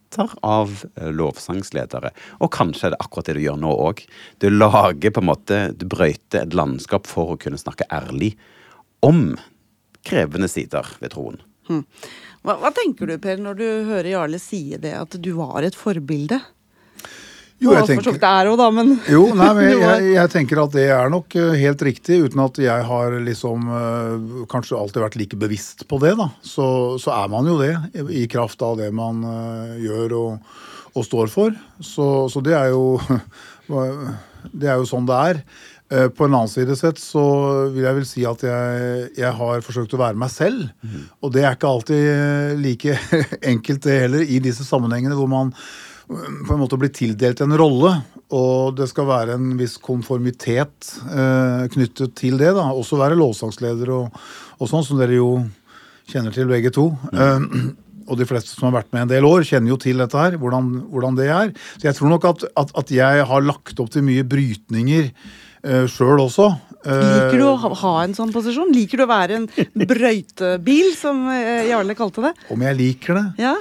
av 0.46 0.74
eh, 0.96 1.10
lovsangsledere. 1.14 2.12
Og 2.42 2.52
kanskje 2.56 2.90
er 2.90 2.96
det 2.96 3.02
akkurat 3.04 3.30
det 3.30 3.38
du 3.40 3.44
gjør 3.46 3.60
nå 3.62 3.74
òg. 3.88 4.04
Du 4.44 4.50
lager 4.52 5.14
på 5.14 5.24
en 5.24 5.30
måte, 5.32 5.60
du 5.76 5.88
brøyter 5.92 6.46
et 6.46 6.58
landskap 6.58 7.10
for 7.10 7.34
å 7.34 7.40
kunne 7.42 7.60
snakke 7.62 7.88
ærlig 7.94 8.34
om 9.06 9.36
krevende 10.06 10.50
sider 10.52 10.88
ved 11.02 11.14
troen. 11.16 11.42
Hmm. 11.66 11.86
Hva, 12.46 12.60
hva, 12.62 12.70
tenker 12.76 13.10
du, 13.10 13.16
Per, 13.22 13.40
når 13.42 13.58
du 13.58 13.66
hører 13.88 14.12
Jarle 14.12 14.40
si 14.42 14.62
det, 14.78 14.94
at 14.94 15.18
du 15.18 15.32
var 15.40 15.66
et 15.66 15.78
forbilde? 15.78 16.38
Jo, 17.64 17.72
jeg 17.72 17.88
tenker, 17.88 18.18
det 18.20 18.28
er 18.28 18.50
jo, 18.50 18.56
da, 18.60 18.66
men 18.74 18.90
Jo, 19.08 19.22
nei, 19.38 19.48
men 19.56 19.70
jeg, 19.86 20.08
jeg, 20.12 20.32
tenker 20.34 20.60
at 20.66 20.74
det 20.76 20.90
er 20.92 21.12
nok 21.12 21.38
eh, 21.40 21.54
helt 21.62 21.84
riktig, 21.88 22.18
uten 22.28 22.42
at 22.44 22.60
jeg 22.60 22.88
har 22.90 23.16
liksom 23.24 23.70
uh, 23.72 24.42
kanskje 24.52 24.76
alltid 24.76 25.06
vært 25.06 25.16
like 25.22 25.40
bevisst 25.40 25.86
på 25.88 26.00
det, 26.04 26.18
da. 26.20 26.28
Så, 26.44 26.66
så 27.02 27.14
er 27.16 27.32
man 27.32 27.48
jo 27.48 27.56
det, 27.62 27.72
i 28.12 28.26
kraft 28.32 28.66
av 28.66 28.76
det 28.82 28.90
man 28.96 29.24
uh, 29.24 29.78
gjør 29.80 30.18
og, 30.20 30.58
og, 30.92 31.06
står 31.08 31.32
for. 31.32 31.56
Så, 31.80 32.10
så, 32.34 32.44
det 32.44 32.58
er 32.60 32.74
jo 32.76 33.00
Det 34.56 34.68
er 34.70 34.76
jo 34.78 34.86
sånn 34.86 35.08
det 35.10 35.16
er. 35.32 35.40
På 36.14 36.28
en 36.28 36.36
annen 36.36 36.50
side 36.50 36.76
sett 36.78 37.00
så 37.02 37.24
vil 37.74 37.82
jeg 37.82 37.98
vel 37.98 38.06
si 38.06 38.22
at 38.30 38.44
jeg, 38.46 39.08
jeg 39.18 39.32
har 39.40 39.64
forsøkt 39.66 39.96
å 39.98 40.00
være 40.04 40.20
meg 40.22 40.30
selv. 40.30 40.68
Mm. 40.86 41.08
Og 41.26 41.34
det 41.34 41.42
er 41.42 41.58
ikke 41.58 41.72
alltid 41.72 42.62
like 42.62 42.94
enkelt, 43.54 43.82
det 43.88 43.98
heller, 44.04 44.22
i 44.22 44.38
disse 44.44 44.68
sammenhengene 44.68 45.18
hvor 45.18 45.32
man 45.32 45.50
på 46.08 46.54
en 46.54 46.62
måte 46.62 46.78
bli 46.80 46.90
tildelt 46.94 47.42
en 47.42 47.56
rolle, 47.58 47.92
og 48.36 48.76
det 48.78 48.88
skal 48.92 49.08
være 49.10 49.38
en 49.38 49.54
viss 49.60 49.78
konformitet 49.82 50.92
eh, 51.10 51.66
knyttet 51.74 52.16
til 52.18 52.38
det. 52.42 52.52
da, 52.58 52.68
Også 52.74 53.00
være 53.00 53.18
lovsangsleder 53.20 53.92
og, 53.96 54.20
og 54.60 54.70
sånn, 54.72 54.86
som 54.86 55.02
dere 55.02 55.20
jo 55.20 55.30
Kjenner 56.06 56.30
til 56.30 56.46
begge 56.46 56.70
to. 56.70 56.84
Eh, 57.18 57.46
og 58.06 58.20
de 58.20 58.28
fleste 58.30 58.54
som 58.54 58.68
har 58.68 58.76
vært 58.76 58.92
med 58.94 59.08
en 59.08 59.10
del 59.16 59.26
år, 59.26 59.42
kjenner 59.48 59.74
jo 59.74 59.80
til 59.82 59.98
dette 59.98 60.20
her, 60.20 60.38
hvordan, 60.38 60.68
hvordan 60.92 61.18
det 61.18 61.32
er. 61.34 61.50
Så 61.80 61.88
jeg 61.88 61.98
tror 61.98 62.12
nok 62.14 62.28
at, 62.30 62.46
at, 62.62 62.74
at 62.78 62.94
jeg 62.94 63.26
har 63.32 63.46
lagt 63.46 63.82
opp 63.82 63.90
til 63.90 64.06
mye 64.06 64.26
brytninger 64.30 65.08
eh, 65.10 65.88
sjøl 65.90 66.22
også. 66.28 66.52
Liker 66.86 67.40
du 67.42 67.48
å 67.48 67.56
ha, 67.64 67.72
ha 67.82 67.94
en 68.04 68.14
sånn 68.14 68.34
posisjon? 68.36 68.70
Liker 68.76 69.02
du 69.02 69.08
å 69.08 69.10
være 69.10 69.40
en 69.40 69.48
brøytebil, 69.90 70.92
som 71.00 71.26
eh, 71.34 71.72
Jarle 71.72 71.98
kalte 71.98 72.28
det? 72.28 72.36
Om 72.54 72.68
jeg 72.68 72.80
liker 72.84 73.18
det? 73.18 73.26
Ja. 73.48 73.56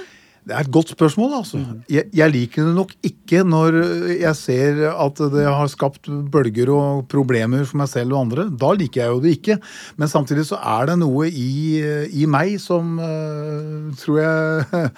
Det 0.45 0.53
er 0.53 0.61
et 0.67 0.73
godt 0.73 0.91
spørsmål. 0.93 1.39
altså. 1.41 1.59
Jeg, 1.89 2.11
jeg, 2.13 2.33
liker 2.35 2.67
det 2.69 2.75
nok 2.77 2.91
ikke 3.07 3.41
når 3.49 3.79
jeg 4.13 4.37
ser 4.37 4.83
at 4.93 5.23
det 5.33 5.47
har 5.49 5.71
skapt 5.73 6.11
bølger 6.33 6.69
og 6.75 7.07
problemer 7.09 7.65
for 7.65 7.81
meg 7.81 7.89
selv 7.89 8.13
og 8.13 8.27
andre. 8.27 8.45
Da 8.53 8.75
liker 8.77 9.01
jeg 9.01 9.15
jo 9.15 9.23
det 9.25 9.33
ikke. 9.39 9.57
Men 9.97 10.13
samtidig 10.13 10.45
så 10.51 10.59
er 10.61 10.91
det 10.91 10.99
noe 11.01 11.31
i, 11.31 11.81
i 12.13 12.29
meg 12.29 12.59
som 12.61 12.99
uh, 13.01 13.89
tror 14.01 14.21
jeg 14.21 14.67
uh, 14.75 14.91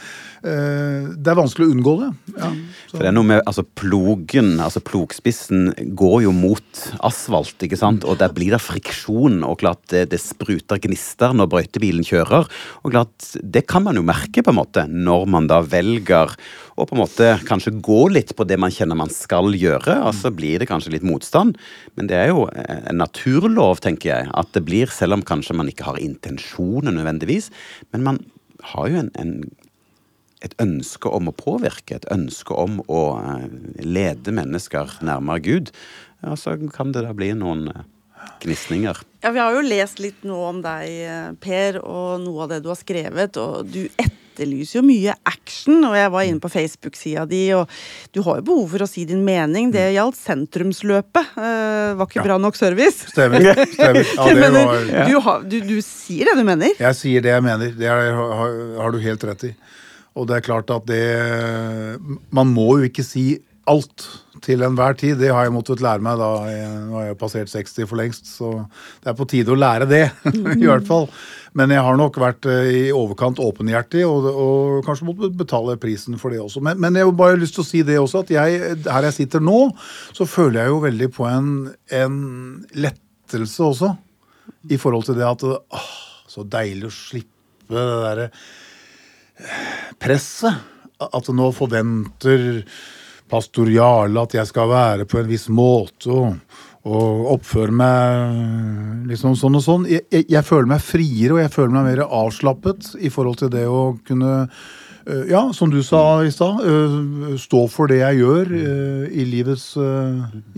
Det 1.26 1.30
er 1.32 1.38
vanskelig 1.38 1.66
å 1.66 1.72
unngå 1.74 1.94
det. 2.02 2.10
Ja, 2.36 2.50
for 2.90 3.02
det 3.02 3.08
er 3.10 3.14
noe 3.16 3.26
med 3.26 3.40
altså 3.42 3.64
Plogen, 3.76 4.52
altså 4.62 4.82
plogspissen, 4.84 5.72
går 5.98 6.20
jo 6.26 6.34
mot 6.34 6.82
asfalt, 7.06 7.56
ikke 7.66 7.78
sant? 7.78 8.06
Og 8.06 8.18
der 8.20 8.34
blir 8.34 8.54
det 8.54 8.62
friksjon, 8.62 9.40
og 9.46 9.58
klart 9.62 9.82
det, 9.92 10.06
det 10.12 10.20
spruter 10.22 10.80
gnister 10.82 11.34
når 11.36 11.50
brøytebilen 11.54 12.06
kjører. 12.06 12.46
Og 12.82 12.94
klart, 12.94 13.30
det 13.42 13.66
kan 13.70 13.86
man 13.86 13.98
jo 13.98 14.04
merke, 14.06 14.44
på 14.44 14.54
en 14.54 14.60
måte, 14.60 14.86
når 14.86 15.26
man 15.26 15.35
man 15.36 15.50
da 15.50 15.60
velger 15.64 16.34
å 16.76 16.84
på 16.84 16.96
en 16.96 17.00
måte 17.00 17.28
kanskje 17.48 17.72
gå 17.84 18.00
litt 18.12 18.34
på 18.36 18.44
det 18.48 18.58
man 18.60 18.72
kjenner 18.74 18.98
man 18.98 19.12
skal 19.12 19.54
gjøre, 19.56 19.98
og 20.08 20.12
så 20.16 20.32
blir 20.34 20.60
det 20.60 20.68
kanskje 20.68 20.92
litt 20.96 21.06
motstand. 21.06 21.56
Men 21.96 22.10
det 22.10 22.18
er 22.20 22.32
jo 22.32 22.48
en 22.52 23.00
naturlov, 23.00 23.80
tenker 23.84 24.12
jeg, 24.12 24.32
at 24.36 24.50
det 24.56 24.64
blir, 24.66 24.92
selv 24.92 25.16
om 25.16 25.24
kanskje 25.24 25.56
man 25.56 25.70
ikke 25.72 25.88
har 25.88 26.00
intensjoner 26.02 26.92
nødvendigvis, 26.92 27.48
men 27.94 28.04
man 28.04 28.20
har 28.74 28.90
jo 28.92 29.00
en, 29.04 29.14
en 29.20 29.38
et 30.44 30.54
ønske 30.62 31.10
om 31.10 31.30
å 31.30 31.36
påvirke, 31.36 31.96
et 31.96 32.08
ønske 32.12 32.54
om 32.56 32.80
å 32.92 33.02
eh, 33.18 33.46
lede 33.82 34.34
mennesker 34.36 34.98
nærmere 35.06 35.44
Gud. 35.44 35.72
Og 36.26 36.38
så 36.40 36.56
kan 36.74 36.92
det 36.94 37.06
da 37.06 37.14
bli 37.16 37.32
noen 37.38 37.70
eh, 37.72 37.86
gnisninger. 38.44 39.00
Ja, 39.24 39.32
Vi 39.32 39.42
har 39.42 39.56
jo 39.56 39.64
lest 39.64 40.02
litt 40.02 40.26
nå 40.28 40.36
om 40.50 40.62
deg, 40.64 40.92
eh, 41.08 41.32
Per, 41.40 41.80
og 41.82 42.22
noe 42.26 42.44
av 42.44 42.54
det 42.54 42.62
du 42.64 42.70
har 42.72 42.80
skrevet. 42.80 43.40
Og 43.40 43.72
du 43.72 43.86
etter 43.88 44.25
etterlyser 44.36 44.80
jo 44.80 44.84
mye 44.84 45.14
action, 45.24 45.80
og 45.88 45.96
jeg 45.96 46.12
var 46.12 46.28
inne 46.28 46.42
på 46.42 46.50
Facebook-sida 46.52 47.24
di, 47.30 47.42
og 47.56 47.70
du 48.12 48.20
har 48.26 48.40
jo 48.40 48.46
behov 48.50 48.68
for 48.74 48.84
å 48.84 48.90
si 48.90 49.06
din 49.08 49.24
mening. 49.24 49.72
Det 49.74 49.88
gjaldt 49.96 50.20
sentrumsløpet. 50.20 51.32
Uh, 51.38 51.96
var 51.96 52.04
ikke 52.04 52.20
ja. 52.20 52.26
bra 52.28 52.38
nok 52.42 52.58
service. 52.58 53.08
Stemmer. 53.14 53.50
Stemmer. 53.72 54.04
Ja, 54.16 54.32
det 54.34 54.48
var, 54.52 54.80
du, 55.08 55.14
har, 55.22 55.42
du, 55.46 55.56
du, 55.64 55.76
sier 55.84 56.28
det 56.28 56.36
du 56.38 56.46
mener? 56.46 56.72
Jeg 56.80 56.96
sier 56.98 57.24
det 57.24 57.32
jeg 57.32 57.44
mener. 57.44 57.72
Det 57.76 57.88
er, 57.88 58.12
har, 58.16 58.54
har 58.80 58.94
du 58.94 58.98
helt 59.02 59.24
rett 59.28 59.44
i. 59.48 59.52
Og 60.16 60.28
det 60.28 60.38
er 60.38 60.46
klart 60.46 60.70
at 60.72 60.86
det 60.88 61.02
Man 62.34 62.48
må 62.48 62.78
jo 62.80 62.88
ikke 62.88 63.04
si 63.04 63.36
alt 63.70 64.04
til 64.44 64.62
enhver 64.64 64.96
tid. 64.98 65.16
Det 65.20 65.32
har 65.32 65.46
jeg 65.46 65.54
måttet 65.54 65.82
lære 65.84 66.04
meg 66.04 66.18
da. 66.20 66.28
Nå 66.86 66.98
har 66.98 67.08
jeg 67.08 67.18
passert 67.20 67.50
60 67.50 67.88
for 67.88 67.98
lengst, 68.00 68.28
så 68.38 68.52
det 69.02 69.10
er 69.12 69.18
på 69.18 69.26
tide 69.30 69.54
å 69.54 69.58
lære 69.58 69.88
det. 69.90 70.04
I 70.62 70.66
hvert 70.66 70.86
fall. 70.88 71.08
Men 71.56 71.72
jeg 71.72 71.84
har 71.86 71.96
nok 71.96 72.18
vært 72.20 72.46
eh, 72.52 72.68
i 72.68 72.82
overkant 72.94 73.40
åpenhjertig 73.40 74.02
og, 74.04 74.26
og 74.28 74.86
kanskje 74.86 75.08
måttet 75.08 75.38
betale 75.38 75.78
prisen 75.80 76.18
for 76.20 76.34
det 76.34 76.42
også. 76.42 76.60
Men, 76.64 76.80
men 76.82 76.98
jeg 76.98 77.08
har 77.08 77.16
bare 77.16 77.40
lyst 77.40 77.56
til 77.56 77.64
å 77.64 77.68
si 77.68 77.82
det 77.86 77.96
også, 78.00 78.26
at 78.26 78.34
jeg, 78.34 78.74
her 78.84 79.08
jeg 79.08 79.16
sitter 79.22 79.44
nå, 79.44 79.60
så 80.16 80.28
føler 80.28 80.62
jeg 80.62 80.74
jo 80.74 80.82
veldig 80.84 81.08
på 81.16 81.28
en, 81.30 81.48
en 81.96 82.18
lettelse 82.76 83.70
også. 83.70 83.94
I 84.70 84.78
forhold 84.82 85.06
til 85.06 85.16
det 85.18 85.26
at 85.26 85.42
åh, 85.46 85.90
Så 86.30 86.44
deilig 86.50 86.88
å 86.88 86.94
slippe 86.94 87.74
det 87.74 87.98
derre 88.04 88.30
presset. 90.02 90.72
At 90.96 91.28
nå 91.28 91.50
forventer 91.52 92.62
pastor 93.30 93.70
Jarle 93.72 94.24
at 94.26 94.36
jeg 94.38 94.48
skal 94.48 94.70
være 94.70 95.06
på 95.08 95.20
en 95.20 95.28
viss 95.28 95.48
måte 95.52 96.10
og, 96.12 96.38
og 96.86 97.28
oppføre 97.36 97.74
meg 97.74 99.10
liksom 99.10 99.36
sånn 99.38 99.58
og 99.58 99.64
sånn. 99.64 99.86
Jeg, 99.90 100.06
jeg, 100.12 100.28
jeg, 100.32 100.46
føler 100.46 100.72
meg 100.76 100.82
friere 100.84 101.36
og 101.36 101.42
jeg 101.42 101.54
føler 101.54 101.76
meg 101.76 101.88
mer 101.90 102.04
avslappet 102.06 102.92
i 103.02 103.12
forhold 103.12 103.40
til 103.42 103.52
det 103.54 103.66
å 103.70 103.80
kunne 104.06 104.32
uh, 104.46 105.24
ja, 105.30 105.42
som 105.56 105.72
du 105.72 105.80
sa 105.86 106.22
i 106.26 106.32
stad, 106.34 106.62
uh, 106.62 107.34
stå 107.40 107.64
for 107.72 107.90
det 107.90 108.00
jeg 108.02 108.22
gjør 108.22 108.54
uh, 108.54 109.20
livets, 109.34 109.68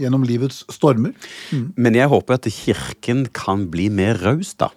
gjennom 0.00 0.24
livets 0.28 0.64
stormer. 0.72 1.16
Mm. 1.52 1.68
Men 1.80 2.00
jeg 2.00 2.12
håper 2.12 2.38
at 2.38 2.52
Kirken 2.52 3.26
kan 3.36 3.68
bli 3.72 3.88
mer 3.92 4.20
raus, 4.24 4.54
da. 4.58 4.72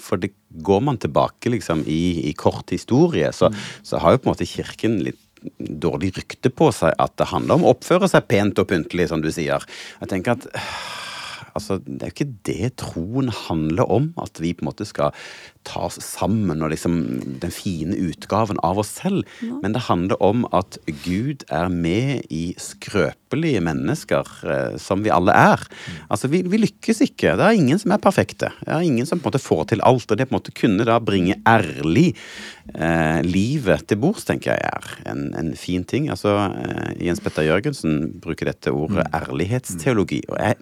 For 0.00 0.16
det 0.16 0.30
går 0.64 0.78
man 0.80 0.96
tilbake 0.96 1.50
liksom 1.52 1.82
i, 1.84 2.30
i 2.30 2.30
kort 2.32 2.72
historie, 2.72 3.28
så, 3.36 3.50
mm. 3.52 3.58
så 3.84 4.00
har 4.00 4.14
jo 4.14 4.22
på 4.22 4.30
en 4.30 4.32
måte 4.32 4.48
Kirken 4.48 4.94
litt 5.04 5.20
dårlig 5.58 6.12
rykte 6.18 6.52
på 6.54 6.70
seg 6.74 6.94
at 7.02 7.14
det 7.20 7.30
handler 7.32 7.58
om 7.58 7.66
å 7.66 7.74
oppføre 7.74 8.08
seg 8.10 8.28
pent 8.30 8.60
og 8.62 8.68
pyntelig, 8.70 9.08
som 9.10 9.22
du 9.24 9.30
sier. 9.34 9.64
Jeg 10.00 10.12
tenker 10.12 10.38
at 10.38 10.48
Altså, 11.58 11.78
det 11.84 12.00
er 12.00 12.10
jo 12.10 12.16
ikke 12.16 12.34
det 12.48 12.70
troen 12.80 13.32
handler 13.46 13.90
om. 13.92 14.12
At 14.22 14.40
vi 14.42 14.54
på 14.56 14.64
en 14.64 14.70
måte 14.70 14.86
skal 14.88 15.12
ta 15.68 15.84
oss 15.86 15.98
sammen 16.02 16.62
og 16.64 16.72
liksom 16.72 16.96
den 17.42 17.52
fine 17.54 17.94
utgaven 18.08 18.58
av 18.66 18.80
oss 18.82 18.90
selv. 18.98 19.26
Ja. 19.44 19.58
Men 19.62 19.76
det 19.76 19.84
handler 19.86 20.18
om 20.24 20.46
at 20.54 20.78
Gud 21.04 21.44
er 21.52 21.70
med 21.70 22.26
i 22.32 22.42
skrøpelige 22.60 23.62
mennesker, 23.64 24.32
eh, 24.42 24.78
som 24.82 25.04
vi 25.04 25.12
alle 25.14 25.34
er. 25.36 25.62
Mm. 25.62 26.00
Altså, 26.08 26.30
vi, 26.32 26.42
vi, 26.46 26.62
lykkes 26.64 27.04
ikke. 27.06 27.36
Det 27.38 27.46
er 27.46 27.58
ingen 27.58 27.80
som 27.82 27.94
er 27.94 28.02
perfekte. 28.02 28.52
Det 28.62 28.72
er 28.74 28.86
ingen 28.86 29.08
som 29.08 29.20
på 29.20 29.28
en 29.28 29.32
måte 29.32 29.42
får 29.42 29.64
til 29.72 29.84
alt. 29.86 30.10
Og 30.10 30.18
det 30.18 30.28
på 30.28 30.34
en 30.34 30.40
måte 30.40 30.56
kunne 30.56 30.88
da 30.88 30.98
bringe 31.02 31.38
ærlig 31.48 32.12
eh, 32.74 33.20
livet 33.26 33.86
til 33.88 34.02
bords, 34.02 34.26
tenker 34.28 34.56
jeg 34.56 34.72
er 34.72 35.12
en, 35.12 35.30
en 35.38 35.54
fin 35.58 35.86
ting. 35.86 36.10
Altså, 36.12 36.34
eh, 36.50 37.06
Jens 37.06 37.22
Petter 37.22 37.46
Jørgensen 37.46 38.18
bruker 38.22 38.50
dette 38.50 38.74
ordet 38.74 39.06
mm. 39.06 39.18
ærlighetsteologi. 39.22 40.24
og 40.28 40.38
jeg 40.42 40.58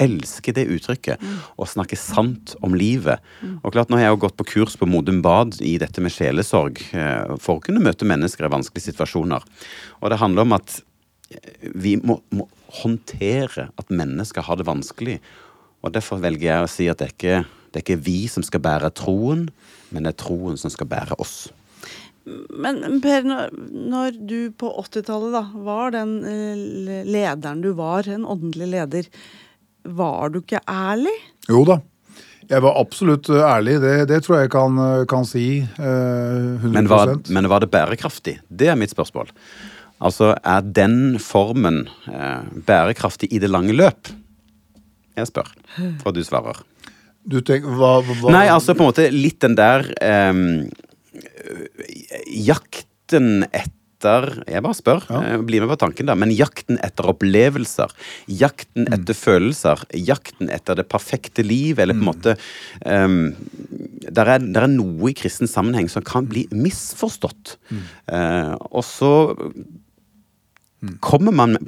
elsker 0.00 0.56
det 0.56 0.66
uttrykket. 0.74 1.22
Mm. 1.22 1.38
Snakke 1.70 1.98
sant 1.98 2.54
om 2.64 2.74
livet. 2.78 3.22
Mm. 3.42 3.58
Og 3.62 3.74
klart, 3.74 3.90
Nå 3.90 3.98
har 3.98 4.08
jeg 4.08 4.16
jo 4.16 4.22
gått 4.26 4.36
på 4.40 4.48
kurs 4.54 4.76
på 4.80 4.88
Modum 4.90 5.22
Bad 5.24 5.60
i 5.64 5.76
dette 5.82 6.02
med 6.04 6.14
sjelesorg 6.14 6.80
eh, 6.96 7.36
for 7.42 7.58
å 7.58 7.64
kunne 7.64 7.82
møte 7.84 8.08
mennesker 8.08 8.46
i 8.46 8.52
vanskelige 8.52 8.90
situasjoner. 8.90 9.46
Og 10.02 10.12
det 10.12 10.20
handler 10.22 10.46
om 10.46 10.56
at 10.58 10.78
eh, 11.30 11.72
vi 11.74 11.96
må, 12.02 12.18
må 12.34 12.48
håndtere 12.82 13.68
at 13.70 13.92
mennesker 13.92 14.46
har 14.46 14.60
det 14.60 14.68
vanskelig. 14.68 15.18
Og 15.84 15.92
derfor 15.94 16.22
velger 16.22 16.48
jeg 16.48 16.64
å 16.64 16.70
si 16.70 16.88
at 16.90 17.00
det 17.00 17.10
er 17.10 17.14
ikke, 17.18 17.42
det 17.70 17.80
er 17.80 17.86
ikke 17.86 18.04
vi 18.06 18.20
som 18.32 18.46
skal 18.46 18.62
bære 18.64 18.94
troen, 18.96 19.48
men 19.92 20.06
det 20.06 20.14
er 20.14 20.22
troen 20.24 20.58
som 20.60 20.72
skal 20.72 20.90
bære 20.90 21.18
oss. 21.22 21.44
Men 22.24 22.80
Per, 23.04 23.26
når 23.68 24.16
du 24.16 24.38
på 24.56 24.70
80-tallet 24.80 25.56
var 25.66 25.92
den 25.92 26.14
eh, 26.24 27.02
lederen 27.04 27.60
du 27.60 27.74
var, 27.76 28.08
en 28.08 28.24
åndelig 28.24 28.70
leder, 28.72 29.10
var 29.84 30.32
du 30.32 30.40
ikke 30.42 30.62
ærlig? 30.70 31.14
Jo 31.48 31.64
da. 31.68 31.80
Jeg 32.44 32.60
var 32.64 32.76
absolutt 32.76 33.30
eh, 33.32 33.40
ærlig. 33.40 33.78
Det, 33.82 33.94
det 34.10 34.20
tror 34.24 34.42
jeg 34.42 34.50
kan, 34.52 34.80
eh, 34.80 35.04
kan 35.08 35.24
si. 35.28 35.46
Eh, 35.64 36.64
100% 36.64 36.74
men 36.74 36.90
var, 36.90 37.14
men 37.32 37.48
var, 37.52 37.64
det 37.64 37.70
bærekraftig? 37.72 38.38
Det 38.48 38.68
er 38.72 38.78
mitt 38.80 38.92
spørsmål. 38.92 39.32
Altså, 40.04 40.34
er 40.44 40.66
den 40.76 41.16
formen 41.22 41.86
eh, 42.10 42.44
bærekraftig 42.66 43.30
i 43.32 43.40
det 43.40 43.48
lange 43.52 43.76
løp? 43.76 44.12
Jeg 45.14 45.30
spør, 45.30 45.52
og 46.02 46.16
du 46.16 46.24
svarer. 46.26 46.58
Du 47.24 47.38
tenker, 47.40 47.70
hva, 47.78 48.00
hva, 48.04 48.32
Nei, 48.34 48.48
altså 48.52 48.74
på 48.74 48.82
en 48.82 48.90
måte 48.90 49.06
litt 49.14 49.38
den 49.40 49.54
der 49.56 49.86
eh, 50.02 50.34
Jakten 52.44 53.46
etter 53.46 53.72
etter 54.04 54.44
Jeg 54.50 54.64
bare 54.64 54.76
spør. 54.76 55.04
Ja. 55.08 55.20
Eh, 55.34 55.44
bli 55.44 55.60
med 55.62 55.70
på 55.72 55.78
tanken, 55.80 56.08
da. 56.08 56.16
Men 56.18 56.32
jakten 56.34 56.78
etter 56.84 57.08
opplevelser, 57.12 57.92
jakten 58.28 58.86
mm. 58.86 58.96
etter 58.96 59.16
følelser, 59.16 59.84
jakten 59.94 60.50
etter 60.52 60.78
det 60.78 60.88
perfekte 60.90 61.44
liv, 61.44 61.78
eller 61.78 61.96
på 61.96 62.02
en 62.02 62.04
mm. 62.04 62.10
måte 62.10 62.36
um, 62.84 63.32
der, 64.04 64.26
er, 64.26 64.42
der, 64.44 64.66
er, 64.66 64.72
noe 64.74 65.10
i 65.10 65.16
kristen 65.16 65.50
sammenheng 65.50 65.88
som 65.92 66.04
kan 66.04 66.28
bli 66.28 66.46
misforstått. 66.52 67.56
Mm. 67.70 67.82
Uh, 68.12 68.52
og 68.70 68.84
så 68.86 69.12
mm. 69.34 70.96
kommer 71.04 71.34
man 71.34 71.58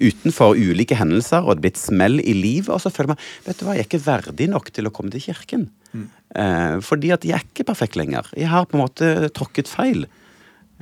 utenfor 0.00 0.56
ulike 0.56 0.98
hendelser, 0.98 1.44
og 1.44 1.58
det 1.58 1.66
blir 1.66 1.76
et 1.76 1.84
smell 1.84 2.20
i 2.24 2.36
livet, 2.36 2.72
og 2.72 2.82
så 2.82 2.92
føler 2.92 3.14
man 3.14 3.24
vet 3.46 3.60
du 3.60 3.66
hva, 3.66 3.76
jeg 3.76 3.86
er 3.86 3.90
ikke 3.90 4.06
verdig 4.08 4.50
nok 4.52 4.72
til 4.74 4.88
å 4.88 4.94
komme 4.94 5.14
til 5.14 5.28
kirken. 5.28 5.68
Mm. 5.94 6.10
Eh, 6.34 6.76
fordi 6.82 7.12
at 7.14 7.24
jeg 7.28 7.36
er 7.38 7.46
ikke 7.46 7.68
perfekt 7.68 7.98
lenger. 8.00 8.28
Jeg 8.34 8.50
har 8.50 8.66
på 8.66 8.78
en 8.78 8.86
måte 8.86 9.16
tråkket 9.36 9.70
feil. 9.70 10.06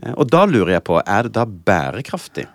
Eh, 0.01 0.15
og 0.15 0.29
da 0.33 0.45
lurer 0.49 0.77
jeg 0.79 0.87
på, 0.89 0.99
er 1.03 1.29
det 1.29 1.35
da 1.37 1.47
bærekraftig? 1.47 2.47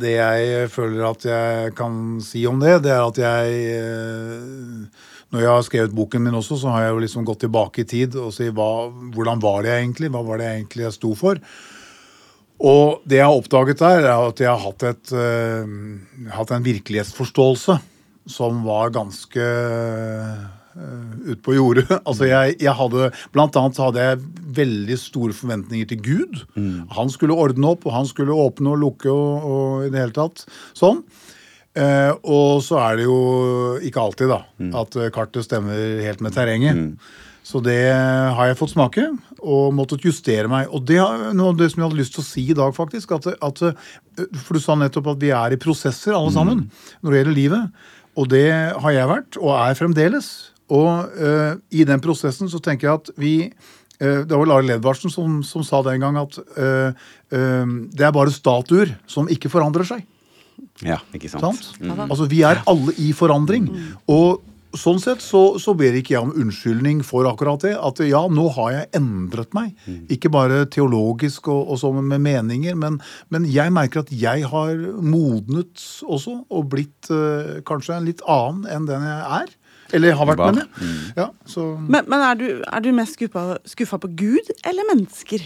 Det 0.00 0.12
jeg 0.14 0.68
føler 0.70 1.02
at 1.08 1.24
jeg 1.26 1.72
kan 1.78 1.94
si 2.22 2.44
om 2.46 2.60
det, 2.62 2.76
det 2.84 2.92
er 2.94 3.02
at 3.02 3.16
jeg 3.18 3.56
eh, 3.74 5.08
Når 5.34 5.42
jeg 5.42 5.50
har 5.50 5.66
skrevet 5.66 5.96
boken 5.96 6.22
min 6.22 6.38
også, 6.38 6.60
så 6.62 6.70
har 6.74 6.86
jeg 6.86 6.94
jo 6.94 7.02
liksom 7.04 7.26
gått 7.26 7.42
tilbake 7.44 7.82
i 7.82 7.90
tid 7.90 8.16
og 8.18 8.32
si 8.34 8.48
hvordan 8.50 9.42
var 9.42 9.62
det 9.66 9.76
egentlig? 9.76 10.10
Hva 10.10 10.24
var 10.26 10.40
det 10.40 10.48
jeg 10.48 10.60
egentlig 10.60 10.86
jeg 10.88 10.96
sto 10.96 11.12
for? 11.18 11.42
Og 12.60 13.04
det 13.08 13.20
jeg 13.20 13.28
har 13.28 13.38
oppdaget 13.38 13.78
der, 13.80 14.08
er 14.10 14.24
at 14.28 14.40
jeg 14.42 14.50
har 14.50 14.58
hatt, 14.60 14.82
et, 14.90 15.12
uh, 15.14 16.34
hatt 16.34 16.50
en 16.52 16.66
virkelighetsforståelse 16.66 17.78
som 18.28 18.64
var 18.66 18.92
ganske 18.92 19.46
ut 20.76 21.40
på 21.42 21.56
jordet. 21.56 21.86
altså 22.08 22.28
jeg, 22.30 22.56
jeg, 22.62 22.74
hadde, 22.78 23.10
Blant 23.34 23.56
annet 23.58 23.78
så 23.78 23.88
hadde 23.88 24.04
jeg 24.04 24.22
veldig 24.60 24.98
store 25.00 25.36
forventninger 25.36 25.90
til 25.90 26.04
Gud. 26.04 26.44
Mm. 26.54 26.86
Han 26.96 27.10
skulle 27.12 27.38
ordne 27.38 27.72
opp, 27.74 27.86
og 27.88 27.96
han 27.96 28.08
skulle 28.08 28.36
åpne 28.36 28.74
og 28.74 28.84
lukke 28.84 29.10
og, 29.10 29.50
og 29.50 29.88
i 29.88 29.90
det 29.92 30.04
hele 30.04 30.16
tatt 30.16 30.44
sånn. 30.78 31.02
Eh, 31.78 32.12
og 32.26 32.62
så 32.66 32.80
er 32.82 32.98
det 32.98 33.06
jo 33.06 33.18
ikke 33.86 34.02
alltid 34.02 34.32
da, 34.32 34.40
mm. 34.58 34.70
at 34.80 35.02
kartet 35.14 35.46
stemmer 35.46 36.00
helt 36.02 36.22
med 36.24 36.34
terrenget. 36.34 36.78
Mm. 36.78 37.26
Så 37.46 37.58
det 37.64 37.80
har 37.90 38.50
jeg 38.50 38.58
fått 38.58 38.74
smake, 38.74 39.06
og 39.40 39.72
måttet 39.74 40.04
justere 40.04 40.50
meg. 40.50 40.68
Og 40.70 40.84
det 40.86 41.00
er 41.02 41.30
noe 41.34 41.54
av 41.54 41.58
det 41.58 41.70
som 41.72 41.80
jeg 41.80 41.88
hadde 41.88 42.00
lyst 42.02 42.14
til 42.14 42.22
å 42.22 42.26
si 42.28 42.44
i 42.52 42.56
dag, 42.56 42.74
faktisk. 42.76 43.14
At, 43.16 43.26
at, 43.32 43.62
for 44.44 44.58
du 44.58 44.62
sa 44.62 44.76
nettopp 44.78 45.14
at 45.14 45.22
vi 45.22 45.32
er 45.34 45.56
i 45.56 45.60
prosesser, 45.60 46.14
alle 46.14 46.34
sammen, 46.34 46.66
mm. 46.66 47.00
når 47.00 47.10
det 47.10 47.22
gjelder 47.22 47.38
livet. 47.38 47.82
Og 48.20 48.28
det 48.30 48.46
har 48.52 48.94
jeg 48.94 49.10
vært, 49.10 49.40
og 49.40 49.54
er 49.56 49.78
fremdeles. 49.78 50.30
Og 50.70 51.18
uh, 51.18 51.58
i 51.74 51.86
den 51.88 52.02
prosessen 52.02 52.50
så 52.50 52.60
tenker 52.62 52.88
jeg 52.88 53.00
at 53.00 53.10
vi 53.20 53.34
uh, 53.50 54.22
Det 54.22 54.30
var 54.30 54.46
Lare 54.48 54.66
Ledvardsen 54.68 55.12
som, 55.12 55.40
som, 55.46 55.64
sa 55.66 55.82
den 55.86 56.02
gang 56.02 56.18
at 56.20 56.38
uh, 56.56 56.90
det 57.30 58.06
er 58.06 58.14
bare 58.14 58.34
statuer 58.34 58.96
som 59.10 59.28
ikke 59.30 59.52
forandrer 59.52 59.86
seg. 59.86 60.06
Ja, 60.84 60.98
ikke 61.14 61.30
sant? 61.30 61.42
sant? 61.44 61.82
Mm. 61.82 62.06
Altså, 62.08 62.28
Vi 62.30 62.42
er 62.46 62.62
alle 62.70 62.94
i 63.00 63.10
forandring. 63.16 63.68
Mm. 63.70 63.90
Og 64.12 64.40
sånn 64.78 65.00
sett 65.02 65.22
så, 65.22 65.58
så, 65.58 65.74
ber 65.78 65.96
ikke 65.98 66.14
jeg 66.14 66.22
om 66.22 66.32
unnskyldning 66.44 67.02
for 67.06 67.26
akkurat 67.28 67.64
det. 67.64 67.74
At 67.76 68.00
ja, 68.06 68.22
nå 68.30 68.46
har 68.56 68.72
jeg 68.74 68.90
endret 69.00 69.54
meg. 69.56 69.72
Mm. 69.86 70.02
Ikke 70.14 70.32
bare 70.32 70.64
teologisk 70.70 71.50
og, 71.52 71.72
og 71.72 71.80
sånn 71.82 72.02
med 72.10 72.22
meninger, 72.24 72.76
men, 72.78 73.00
men, 73.34 73.48
jeg 73.50 73.74
merker 73.74 74.04
at 74.04 74.12
jeg 74.14 74.46
har 74.50 74.84
modnet 75.02 75.86
også, 76.06 76.42
og 76.48 76.68
blitt 76.72 77.10
uh, 77.12 77.58
kanskje 77.66 77.98
en 77.98 78.06
litt 78.08 78.22
annen 78.30 78.68
enn 78.70 78.88
den 78.90 79.06
jeg 79.06 79.24
er. 79.40 79.56
Eller 79.96 80.16
har 80.18 80.28
vært, 80.30 80.42
mener 80.44 80.64
jeg. 80.64 80.70
Mm. 80.80 81.04
Ja, 81.16 81.26
men, 81.86 82.06
men 82.06 82.24
er, 82.24 82.38
du, 82.38 82.46
er, 82.62 82.84
du, 82.84 82.90
mest 82.96 83.18
skuffa, 83.18 83.44
skuffa 83.68 83.98
på 84.02 84.10
Gud 84.18 84.52
eller 84.66 84.86
mennesker? 84.92 85.44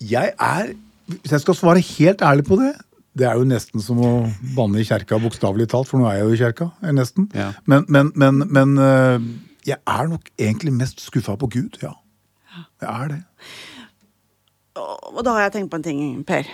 Jeg 0.00 0.32
er 0.36 0.74
Hvis 1.06 1.32
jeg 1.32 1.44
skal 1.44 1.54
svare 1.54 1.80
helt 1.80 2.22
ærlig 2.26 2.44
på 2.48 2.58
det, 2.58 2.72
det 3.16 3.28
er 3.28 3.38
jo 3.38 3.46
nesten 3.48 3.80
som 3.80 4.00
å 4.02 4.10
banne 4.56 4.82
i 4.82 4.86
kjerka, 4.86 5.20
bokstavelig 5.22 5.68
talt, 5.72 5.88
for 5.88 6.02
nå 6.02 6.08
er 6.10 6.18
jeg 6.18 6.26
jo 6.26 6.34
i 6.34 6.40
kjerka. 6.40 6.66
nesten. 6.92 7.28
Ja. 7.32 7.52
Men, 7.64 7.86
men, 7.88 8.10
men, 8.18 8.42
men, 8.52 8.74
eh, 8.82 9.28
jeg 9.70 9.78
er 9.78 10.10
nok 10.10 10.28
egentlig 10.34 10.74
mest 10.76 11.00
skuffa 11.00 11.36
på 11.40 11.48
Gud, 11.54 11.78
ja. 11.82 11.94
Jeg 12.82 12.90
er 12.90 13.14
det. 13.14 13.20
Og 14.76 15.22
da 15.24 15.32
har 15.36 15.46
jeg 15.46 15.54
tenkt 15.56 15.72
på 15.72 15.80
en 15.80 15.86
ting, 15.86 16.02
Per. 16.28 16.50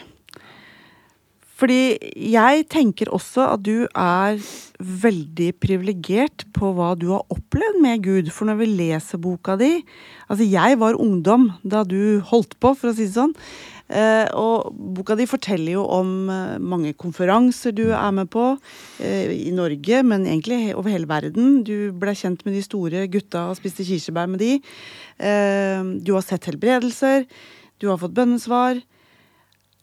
Fordi 1.63 1.95
jeg 2.19 2.65
tenker 2.75 3.13
også 3.15 3.45
at 3.53 3.61
du 3.63 3.85
er 3.87 4.41
veldig 4.83 5.53
privilegert 5.63 6.43
på 6.57 6.73
hva 6.75 6.97
du 6.99 7.13
har 7.13 7.23
opplevd 7.31 7.79
med 7.85 8.03
Gud. 8.03 8.33
For 8.35 8.51
når 8.51 8.59
vi 8.65 8.73
leser 8.81 9.23
boka 9.23 9.55
di 9.61 9.77
Altså, 10.33 10.47
jeg 10.49 10.79
var 10.81 10.97
ungdom 10.97 11.51
da 11.63 11.83
du 11.85 12.23
holdt 12.25 12.57
på, 12.57 12.73
for 12.73 12.91
å 12.91 12.95
si 12.97 13.05
det 13.05 13.15
sånn. 13.15 13.35
Eh, 13.93 14.27
og 14.39 14.73
boka 14.97 15.15
di 15.19 15.27
forteller 15.29 15.75
jo 15.75 15.83
om 15.93 16.31
eh, 16.33 16.55
mange 16.57 16.95
konferanser 16.97 17.75
du 17.77 17.85
er 17.93 18.15
med 18.17 18.31
på 18.33 18.47
eh, 19.05 19.29
i 19.35 19.53
Norge, 19.53 20.01
men 20.09 20.25
egentlig 20.25 20.73
over 20.73 20.95
hele 20.95 21.11
verden. 21.11 21.61
Du 21.69 21.93
ble 21.93 22.17
kjent 22.17 22.47
med 22.47 22.57
de 22.57 22.65
store 22.65 23.05
gutta 23.13 23.51
og 23.51 23.59
spiste 23.61 23.85
kirsebær 23.87 24.31
med 24.33 24.41
de. 24.43 24.55
Du 26.03 26.17
har 26.17 26.25
sett 26.25 26.49
helbredelser. 26.49 27.29
Du 27.79 27.91
har 27.91 28.01
fått 28.01 28.17
bønnesvar. 28.17 28.81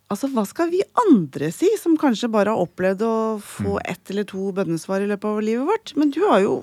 Altså, 0.10 0.30
Hva 0.34 0.44
skal 0.50 0.72
vi 0.72 0.82
andre 1.06 1.52
si, 1.54 1.70
som 1.78 1.98
kanskje 2.00 2.32
bare 2.34 2.54
har 2.54 2.62
opplevd 2.64 3.04
å 3.06 3.16
få 3.46 3.78
mm. 3.78 3.90
ett 3.94 4.14
eller 4.14 4.26
to 4.30 4.50
bønnesvar 4.58 5.06
i 5.06 5.10
løpet 5.10 5.30
av 5.30 5.42
livet 5.46 5.70
vårt? 5.70 5.94
Men 6.00 6.14
du 6.16 6.24
har 6.26 6.42
jo 6.46 6.56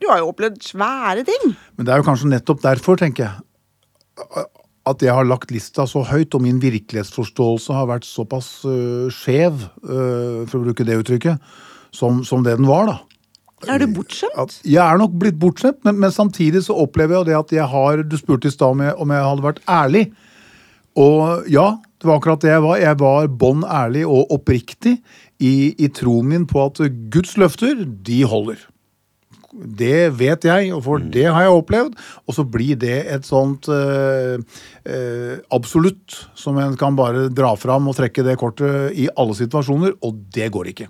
du 0.00 0.08
har 0.08 0.22
jo 0.22 0.30
opplevd 0.30 0.62
svære 0.64 1.26
ting. 1.28 1.52
Men 1.76 1.86
det 1.86 1.92
er 1.92 2.00
jo 2.00 2.06
kanskje 2.06 2.30
nettopp 2.32 2.62
derfor, 2.64 2.96
tenker 2.96 3.26
jeg 3.26 4.46
at 4.88 5.02
jeg 5.04 5.12
har 5.12 5.28
lagt 5.28 5.52
lista 5.52 5.84
så 5.88 6.02
høyt, 6.08 6.34
og 6.34 6.42
min 6.44 6.60
virkelighetsforståelse 6.62 7.76
har 7.76 7.88
vært 7.90 8.08
såpass 8.08 8.48
uh, 8.64 9.10
skjev, 9.12 9.66
uh, 9.84 10.46
for 10.48 10.58
å 10.58 10.64
bruke 10.64 10.86
det 10.88 10.96
uttrykket, 11.02 11.52
som, 11.94 12.22
som, 12.26 12.44
det 12.46 12.56
den 12.58 12.68
var, 12.70 12.88
da. 12.88 12.96
Er 13.68 13.82
du 13.82 13.90
bortskjemt? 13.92 14.56
Jeg 14.64 14.80
er 14.80 14.96
nok 14.96 15.18
blitt 15.20 15.36
bortskjemt, 15.40 15.82
men, 15.84 15.98
men, 16.00 16.12
samtidig 16.14 16.64
så 16.64 16.78
opplever 16.80 17.18
jeg 17.18 17.28
det 17.28 17.36
at 17.36 17.50
jeg 17.52 17.66
har 17.68 18.00
Du 18.08 18.16
spurte 18.16 18.48
i 18.48 18.54
stad 18.54 18.72
om, 18.72 18.80
om, 19.04 19.12
jeg 19.12 19.26
hadde 19.26 19.44
vært 19.44 19.60
ærlig. 19.68 20.04
Og 20.96 21.44
ja, 21.52 21.66
det 22.00 22.08
var 22.08 22.16
akkurat 22.16 22.40
det 22.40 22.52
jeg 22.54 22.64
var. 22.64 22.80
Jeg 22.80 22.98
var 23.00 23.30
bånn 23.42 23.64
ærlig 23.68 24.06
og 24.08 24.32
oppriktig 24.32 24.96
i, 25.40 25.54
i 25.76 25.88
troen 25.92 26.30
min 26.32 26.46
på 26.48 26.62
at 26.70 26.80
Guds 27.12 27.36
løfter, 27.40 27.82
de 27.84 28.22
holder. 28.28 28.62
Det 29.50 30.12
vet 30.14 30.46
jeg, 30.46 30.70
og 30.72 30.84
for 30.86 31.02
mm. 31.02 31.10
det 31.12 31.26
har 31.26 31.44
jeg 31.44 31.58
opplevd. 31.58 31.98
Og 32.24 32.36
så 32.36 32.44
blir 32.46 32.78
det 32.80 33.02
et 33.12 33.26
sånt 33.26 33.68
eh, 33.72 34.38
eh, 34.86 35.34
absolutt 35.52 36.16
som 36.38 36.60
en 36.62 36.78
kan 36.80 36.96
bare 36.96 37.26
dra 37.34 37.52
fram 37.58 37.90
og 37.90 37.98
trekke 37.98 38.24
det 38.24 38.38
kortet 38.40 38.96
i 38.96 39.10
alle 39.18 39.36
situasjoner, 39.36 39.98
og 40.06 40.22
det 40.32 40.48
går 40.54 40.72
ikke. 40.72 40.88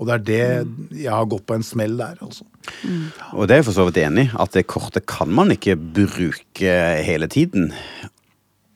Og 0.00 0.08
det 0.08 0.14
er 0.14 0.24
det 0.24 0.44
mm. 0.64 0.86
jeg 1.02 1.12
har 1.12 1.28
gått 1.28 1.44
på 1.50 1.58
en 1.58 1.66
smell 1.66 1.98
der, 1.98 2.16
altså. 2.24 2.46
Mm. 2.86 3.10
Og 3.34 3.44
det 3.44 3.56
er 3.56 3.60
jeg 3.60 3.68
for 3.68 3.76
så 3.76 3.84
vidt 3.88 4.00
enig 4.00 4.30
i, 4.30 4.32
at 4.40 4.56
det 4.56 4.64
kortet 4.70 5.04
kan 5.10 5.28
man 5.36 5.52
ikke 5.52 5.76
bruke 5.76 6.78
hele 7.04 7.28
tiden. 7.28 7.68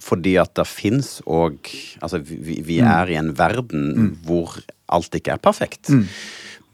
Fordi 0.05 0.37
at 0.41 0.53
det 0.59 0.67
fins 0.69 1.19
òg 1.25 1.71
Altså, 2.05 2.21
vi, 2.21 2.61
vi, 2.61 2.81
mm. 2.83 2.89
er 2.91 3.13
i 3.13 3.21
en 3.21 3.33
verden 3.39 3.85
mm. 3.97 4.11
hvor 4.27 4.59
alt 4.93 5.17
ikke 5.17 5.37
er 5.37 5.43
perfekt. 5.43 5.89
Mm. 5.89 6.05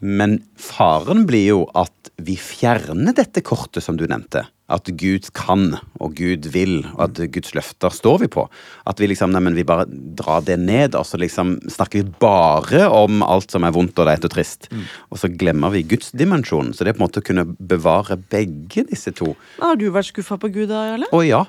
Men 0.01 0.39
faren 0.57 1.27
blir 1.29 1.45
jo 1.45 1.59
at 1.77 2.09
vi 2.21 2.33
fjerner 2.37 3.13
dette 3.17 3.43
kortet 3.45 3.85
som 3.85 3.97
du 3.97 4.07
nevnte. 4.09 4.43
At 4.71 4.87
Gud 4.97 5.27
kan, 5.35 5.75
og 6.01 6.15
Gud 6.17 6.47
vil, 6.53 6.79
og 6.95 7.03
at 7.05 7.21
Guds 7.33 7.53
løfter 7.57 7.93
står 7.93 8.21
vi 8.23 8.29
på. 8.31 8.45
At 8.89 9.01
vi 9.01 9.09
liksom, 9.11 9.33
nei, 9.33 9.43
men 9.43 9.57
vi 9.57 9.65
bare 9.67 9.85
drar 10.17 10.45
det 10.47 10.57
ned, 10.61 10.95
og 10.97 11.05
så 11.05 11.19
liksom 11.21 11.57
snakker 11.69 12.01
vi 12.01 12.15
bare 12.23 12.87
om 12.89 13.21
alt 13.25 13.53
som 13.53 13.67
er 13.67 13.75
vondt 13.75 13.99
og 14.01 14.09
leit 14.09 14.25
og 14.25 14.33
trist. 14.33 14.69
Mm. 14.71 14.85
Og 15.11 15.21
så 15.21 15.29
glemmer 15.29 15.73
vi 15.75 15.85
gudsdimensjonen. 15.91 16.73
Så 16.73 16.85
det 16.85 16.93
er 16.93 16.97
på 16.97 17.03
en 17.03 17.07
måte 17.09 17.21
å 17.21 17.27
kunne 17.27 17.45
bevare 17.59 18.17
begge 18.31 18.87
disse 18.89 19.13
to. 19.17 19.35
Har 19.61 19.77
du 19.77 19.89
vært 19.93 20.13
skuffa 20.13 20.39
på 20.41 20.49
Gud 20.55 20.71
da, 20.71 20.85
Jarle? 20.93 21.11
Å 21.13 21.25
ja. 21.27 21.45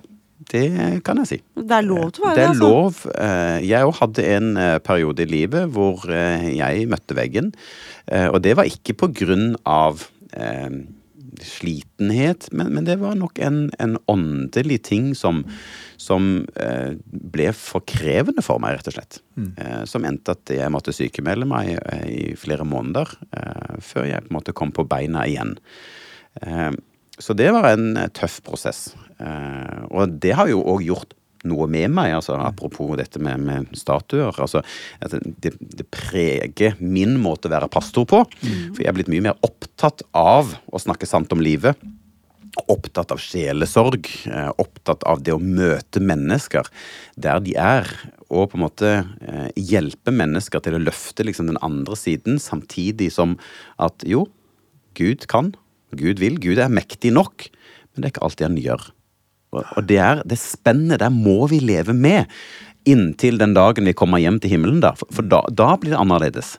Det 0.51 1.03
kan 1.07 1.21
jeg 1.23 1.29
si. 1.29 1.39
Det 1.55 1.77
er 1.77 1.87
lov 1.87 2.11
til 2.15 2.25
å 2.25 2.29
være 2.29 2.39
det? 2.39 2.45
er 2.45 2.55
altså. 2.55 2.71
lov. 2.71 3.03
Eh, 3.13 3.59
jeg 3.69 3.89
òg 3.89 3.95
hadde 4.01 4.25
en 4.37 4.49
eh, 4.61 4.79
periode 4.85 5.25
i 5.25 5.31
livet 5.31 5.71
hvor 5.75 6.03
eh, 6.11 6.49
jeg 6.57 6.89
møtte 6.91 7.19
veggen. 7.19 7.53
Og 8.13 8.41
det 8.43 8.57
var 8.59 8.67
ikke 8.67 8.97
på 8.99 9.09
grunn 9.15 9.53
av 9.69 10.03
slitenhet, 11.41 12.49
men, 12.53 12.73
men, 12.75 12.85
det 12.85 12.99
var 13.01 13.15
nok 13.17 13.39
en, 13.43 13.71
en 13.83 13.97
åndelig 14.11 14.81
ting 14.89 15.13
som, 15.17 15.43
som 16.01 16.45
eh, 16.61 16.99
ble 17.07 17.49
for 17.57 17.85
krevende 17.89 18.45
for 18.45 18.61
meg, 18.63 18.77
rett 18.77 18.91
og 18.91 18.97
slett. 18.97 19.21
Mm. 19.39 19.51
Eh, 19.57 19.83
som 19.89 20.07
endte 20.09 20.35
at 20.37 20.53
jeg 20.53 20.73
måtte 20.75 20.95
sykemelde 20.97 21.49
meg 21.49 21.75
i 22.11 22.35
flere 22.39 22.67
måneder 22.69 23.15
før 23.83 24.09
jeg 24.11 24.27
på 24.27 24.33
en 24.33 24.39
måte 24.41 24.57
kom 24.57 24.75
på 24.75 24.87
beina 24.89 25.25
igjen. 25.29 25.57
så 27.19 27.35
det 27.39 27.49
var 27.55 27.71
en 27.71 27.97
tøff 28.15 28.41
prosess. 28.45 28.91
Eh, 29.23 29.83
og 29.91 30.19
det 30.23 30.35
har 30.39 30.51
jo 30.51 30.63
òg 30.75 30.87
gjort 30.87 31.17
noe 31.49 31.67
med 31.71 31.91
meg, 31.95 32.13
altså 32.17 32.37
apropos 32.39 32.95
dette 32.99 33.21
med, 33.23 33.43
med 33.43 33.73
statuer. 33.79 34.31
altså 34.31 34.63
det, 35.43 35.55
det, 35.59 35.87
preger 35.91 36.79
min 36.79 37.17
måte 37.23 37.49
å 37.49 37.55
være 37.55 37.71
pastor 37.73 38.07
på. 38.09 38.23
Mm. 38.43 38.71
For 38.75 38.85
jeg 38.85 38.93
er 38.93 38.99
blitt 38.99 39.11
mye 39.13 39.27
mer 39.31 39.43
opptatt 39.47 40.05
av 40.17 40.55
å 40.71 40.83
snakke 40.83 41.09
sant 41.09 41.33
om 41.35 41.43
livet. 41.43 41.79
Opptatt 42.71 43.15
av 43.15 43.21
sjelesorg. 43.23 44.07
Eh, 44.29 44.51
opptatt 44.63 45.07
av 45.09 45.25
det 45.25 45.35
å 45.35 45.43
møte 45.43 46.03
mennesker 46.05 46.69
der 47.17 47.43
de 47.43 47.57
er. 47.59 47.91
Og 48.31 48.53
på 48.53 48.59
en 48.59 48.67
måte 48.67 48.93
eh, 49.01 49.49
hjelpe 49.59 50.15
mennesker 50.15 50.63
til 50.65 50.79
å 50.79 50.85
løfte 50.85 51.27
liksom 51.27 51.51
den 51.51 51.61
andre 51.65 51.99
siden, 51.99 52.39
samtidig 52.43 53.11
som 53.17 53.39
at 53.83 54.07
jo, 54.09 54.29
Gud 54.99 55.27
kan. 55.33 55.55
Gud 55.97 56.21
vil. 56.23 56.39
Gud 56.41 56.61
er 56.61 56.73
mektig 56.73 57.13
nok. 57.17 57.49
Men 57.93 58.03
det 58.03 58.09
er 58.09 58.15
ikke 58.15 58.27
alltid 58.29 58.49
han 58.51 58.61
gjør. 58.61 58.93
Og 59.53 59.85
det 59.89 59.99
er 60.01 60.23
det 60.29 60.41
spennet 60.41 61.03
der 61.03 61.13
må 61.13 61.47
vi 61.51 61.61
leve 61.61 61.95
med 61.97 62.31
inntil 62.89 63.39
den 63.39 63.55
dagen 63.55 63.87
vi 63.87 63.95
kommer 63.95 64.23
hjem 64.23 64.41
til 64.43 64.55
himmelen. 64.55 64.81
da, 64.83 64.95
For 64.99 65.23
da, 65.23 65.43
da 65.51 65.75
blir 65.77 65.95
det 65.95 66.01
annerledes. 66.01 66.57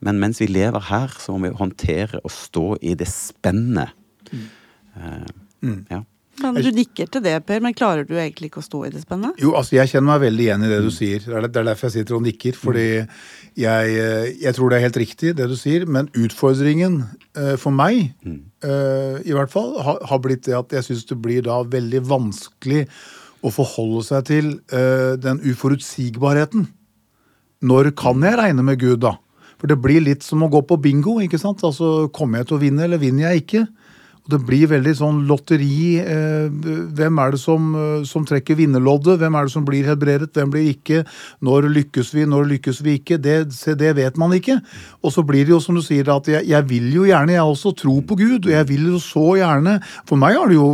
Men 0.00 0.20
mens 0.22 0.40
vi 0.40 0.46
lever 0.46 0.80
her, 0.88 1.12
så 1.18 1.34
må 1.34 1.48
vi 1.48 1.58
håndtere 1.58 2.20
og 2.22 2.30
stå 2.32 2.76
i 2.80 2.94
det 2.94 3.08
spennet. 3.10 3.90
Mm. 4.30 4.46
Uh, 4.94 5.26
mm. 5.60 5.80
ja. 5.90 6.02
Men 6.42 6.58
Du 6.62 6.70
nikker 6.74 7.08
til 7.10 7.22
det, 7.24 7.34
Per, 7.46 7.60
men 7.64 7.74
klarer 7.76 8.06
du 8.06 8.14
egentlig 8.16 8.50
ikke 8.50 8.62
å 8.62 8.66
stå 8.66 8.84
i 8.86 8.92
det 8.94 9.02
spennet? 9.02 9.38
Jo, 9.42 9.54
altså 9.58 9.78
Jeg 9.78 9.92
kjenner 9.92 10.12
meg 10.12 10.24
veldig 10.26 10.46
igjen 10.46 10.64
i 10.64 10.70
det 10.70 10.80
du 10.84 10.90
sier. 10.94 11.24
Det 11.24 11.48
er 11.48 11.68
derfor 11.70 11.88
jeg 11.88 11.96
sitter 11.98 12.18
og 12.18 12.24
nikker. 12.26 12.58
Fordi 12.58 12.86
jeg, 13.58 13.94
eh, 13.98 14.32
jeg 14.44 14.56
tror 14.56 14.70
det 14.70 14.78
er 14.78 14.86
helt 14.86 15.00
riktig, 15.02 15.34
det 15.38 15.48
du 15.50 15.56
sier. 15.58 15.86
Men 15.86 16.10
utfordringen 16.14 17.00
uh, 17.38 17.54
for 17.60 17.74
meg, 17.74 18.12
uh, 18.26 19.18
i 19.22 19.34
hvert 19.34 19.52
fall, 19.52 19.76
har, 19.82 20.02
har, 20.10 20.20
blitt 20.24 20.46
det 20.46 20.58
at 20.58 20.74
jeg 20.78 20.90
syns 20.90 21.06
det 21.10 21.20
blir 21.22 21.46
da 21.46 21.60
veldig 21.66 22.02
vanskelig 22.08 22.86
å 23.42 23.52
forholde 23.54 24.02
seg 24.02 24.24
til 24.26 24.46
den 25.22 25.38
uforutsigbarheten. 25.46 26.64
Når 27.62 27.92
kan 27.98 28.22
jeg 28.26 28.34
regne 28.38 28.64
med 28.66 28.80
Gud, 28.82 28.98
da? 29.04 29.14
For 29.58 29.70
det 29.70 29.78
blir 29.82 30.02
litt 30.02 30.26
som 30.26 30.42
å 30.42 30.50
gå 30.50 30.62
på 30.66 30.78
bingo. 30.82 31.18
ikke 31.22 31.38
sant? 31.38 31.62
Altså, 31.66 32.08
Kommer 32.14 32.42
jeg 32.42 32.48
til 32.50 32.58
å 32.58 32.62
vinne, 32.62 32.84
eller 32.86 33.02
vinner 33.02 33.28
jeg 33.28 33.44
ikke? 33.44 33.64
Det 34.28 34.38
blir 34.44 34.68
veldig 34.68 34.92
sånn 34.92 35.22
lotteri. 35.28 35.96
Eh, 36.02 36.48
hvem 36.96 37.20
er 37.22 37.30
det 37.32 37.40
som, 37.40 37.68
eh, 37.74 38.04
som 38.04 38.26
trekker 38.28 38.58
vinnerloddet? 38.58 39.16
Hvem 39.22 39.34
er 39.34 39.44
det 39.46 39.52
som 39.52 39.64
blir 39.64 39.88
helbredet? 39.88 40.34
Hvem 40.36 40.50
blir 40.52 40.68
ikke? 40.68 41.06
Når 41.40 41.68
lykkes 41.72 42.12
vi? 42.12 42.26
Når 42.28 42.44
lykkes 42.50 42.82
vi 42.84 42.98
ikke? 42.98 43.16
Det, 43.16 43.48
det 43.78 43.96
vet 43.96 44.18
man 44.18 44.32
ikke. 44.36 44.60
Og 45.02 45.12
så 45.12 45.24
blir 45.24 45.46
det 45.46 45.54
jo 45.54 45.60
som 45.60 45.74
du 45.74 45.80
sier, 45.80 46.04
at 46.12 46.28
jeg, 46.28 46.44
jeg 46.44 46.68
vil 46.68 46.92
jo 46.92 47.06
gjerne 47.08 47.32
jeg 47.32 47.40
også 47.40 47.72
tro 47.74 48.00
på 48.04 48.18
Gud. 48.20 48.44
Og 48.44 48.52
jeg 48.52 48.68
vil 48.68 48.84
jo 48.92 49.00
så 49.00 49.24
gjerne 49.40 49.78
For 50.04 50.20
meg 50.20 50.36
har 50.36 50.48
det 50.48 50.58
jo 50.58 50.68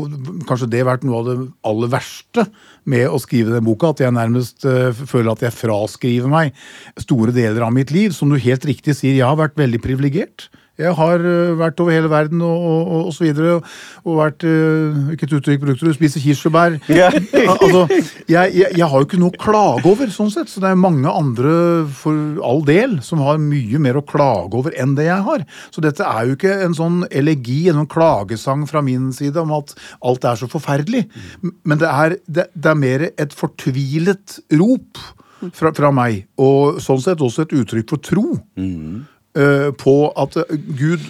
kanskje 0.48 0.70
det 0.70 0.82
vært 0.86 1.06
noe 1.06 1.20
av 1.20 1.30
det 1.30 1.38
aller 1.62 1.94
verste 1.94 2.48
med 2.90 3.06
å 3.06 3.22
skrive 3.22 3.54
den 3.54 3.64
boka, 3.64 3.94
at 3.94 4.02
jeg 4.02 4.12
nærmest 4.12 4.66
uh, 4.66 4.90
føler 4.92 5.32
at 5.32 5.46
jeg 5.46 5.56
fraskriver 5.56 6.28
meg 6.28 6.52
store 7.00 7.32
deler 7.32 7.64
av 7.64 7.72
mitt 7.72 7.94
liv. 7.94 8.12
Som 8.12 8.34
du 8.34 8.36
helt 8.36 8.66
riktig 8.66 8.98
sier, 8.98 9.14
jeg 9.14 9.24
har 9.24 9.38
vært 9.38 9.56
veldig 9.56 9.80
privilegert. 9.84 10.50
Jeg 10.80 10.90
har 10.98 11.22
uh, 11.22 11.54
vært 11.58 11.78
over 11.82 11.94
hele 11.94 12.10
verden 12.10 12.40
og, 12.42 12.64
og, 12.66 12.94
og, 13.06 13.12
så 13.14 13.24
videre, 13.28 13.60
og 14.02 14.18
vært 14.18 14.42
uh, 14.42 14.96
Hvilket 15.10 15.34
uttrykk 15.38 15.62
brukte 15.62 15.86
du? 15.86 15.92
Spise 15.94 16.22
kirsebær. 16.22 16.78
Yeah. 16.90 17.14
altså, 17.52 17.84
jeg, 18.26 18.54
jeg, 18.56 18.70
jeg, 18.74 18.88
har 18.90 18.96
jo 18.98 19.06
ikke 19.06 19.20
noe 19.22 19.34
å 19.34 19.40
klage 19.40 19.86
over, 19.90 20.10
sånn 20.10 20.32
sett. 20.34 20.50
Så 20.50 20.62
det 20.64 20.72
er 20.72 20.80
mange 20.80 21.10
andre, 21.10 21.54
for 21.94 22.42
all 22.44 22.64
del, 22.66 22.98
som 23.06 23.22
har 23.22 23.38
mye 23.42 23.80
mer 23.82 24.00
å 24.00 24.04
klage 24.06 24.58
over 24.58 24.74
enn 24.80 24.96
det 24.98 25.06
jeg 25.06 25.26
har. 25.28 25.46
Så 25.74 25.84
dette 25.84 26.06
er 26.06 26.26
jo 26.26 26.38
ikke 26.38 26.58
en 26.66 26.74
sånn 26.76 27.02
elegi, 27.14 27.64
en 27.70 27.82
sånn 27.82 27.92
klagesang 27.94 28.66
fra 28.70 28.82
min 28.84 29.12
side 29.14 29.38
om 29.40 29.54
at 29.54 29.76
alt 30.02 30.26
er 30.26 30.40
så 30.42 30.50
forferdelig. 30.50 31.06
Men 31.62 31.82
det 31.82 31.90
er, 31.90 32.18
det, 32.26 32.48
det 32.54 32.72
er 32.72 32.80
mer 32.80 33.08
et 33.12 33.36
fortvilet 33.36 34.40
rop 34.58 34.98
fra, 35.52 35.72
fra, 35.74 35.90
meg, 35.94 36.24
og 36.40 36.80
sånn 36.82 37.02
sett 37.04 37.22
også 37.22 37.44
et 37.44 37.58
uttrykk 37.60 37.90
for 37.94 38.02
tro. 38.04 38.26
Mm. 38.58 39.04
Uh, 39.34 39.72
på 39.74 40.12
at 40.14 40.36
uh, 40.38 40.58
Gud, 40.78 41.02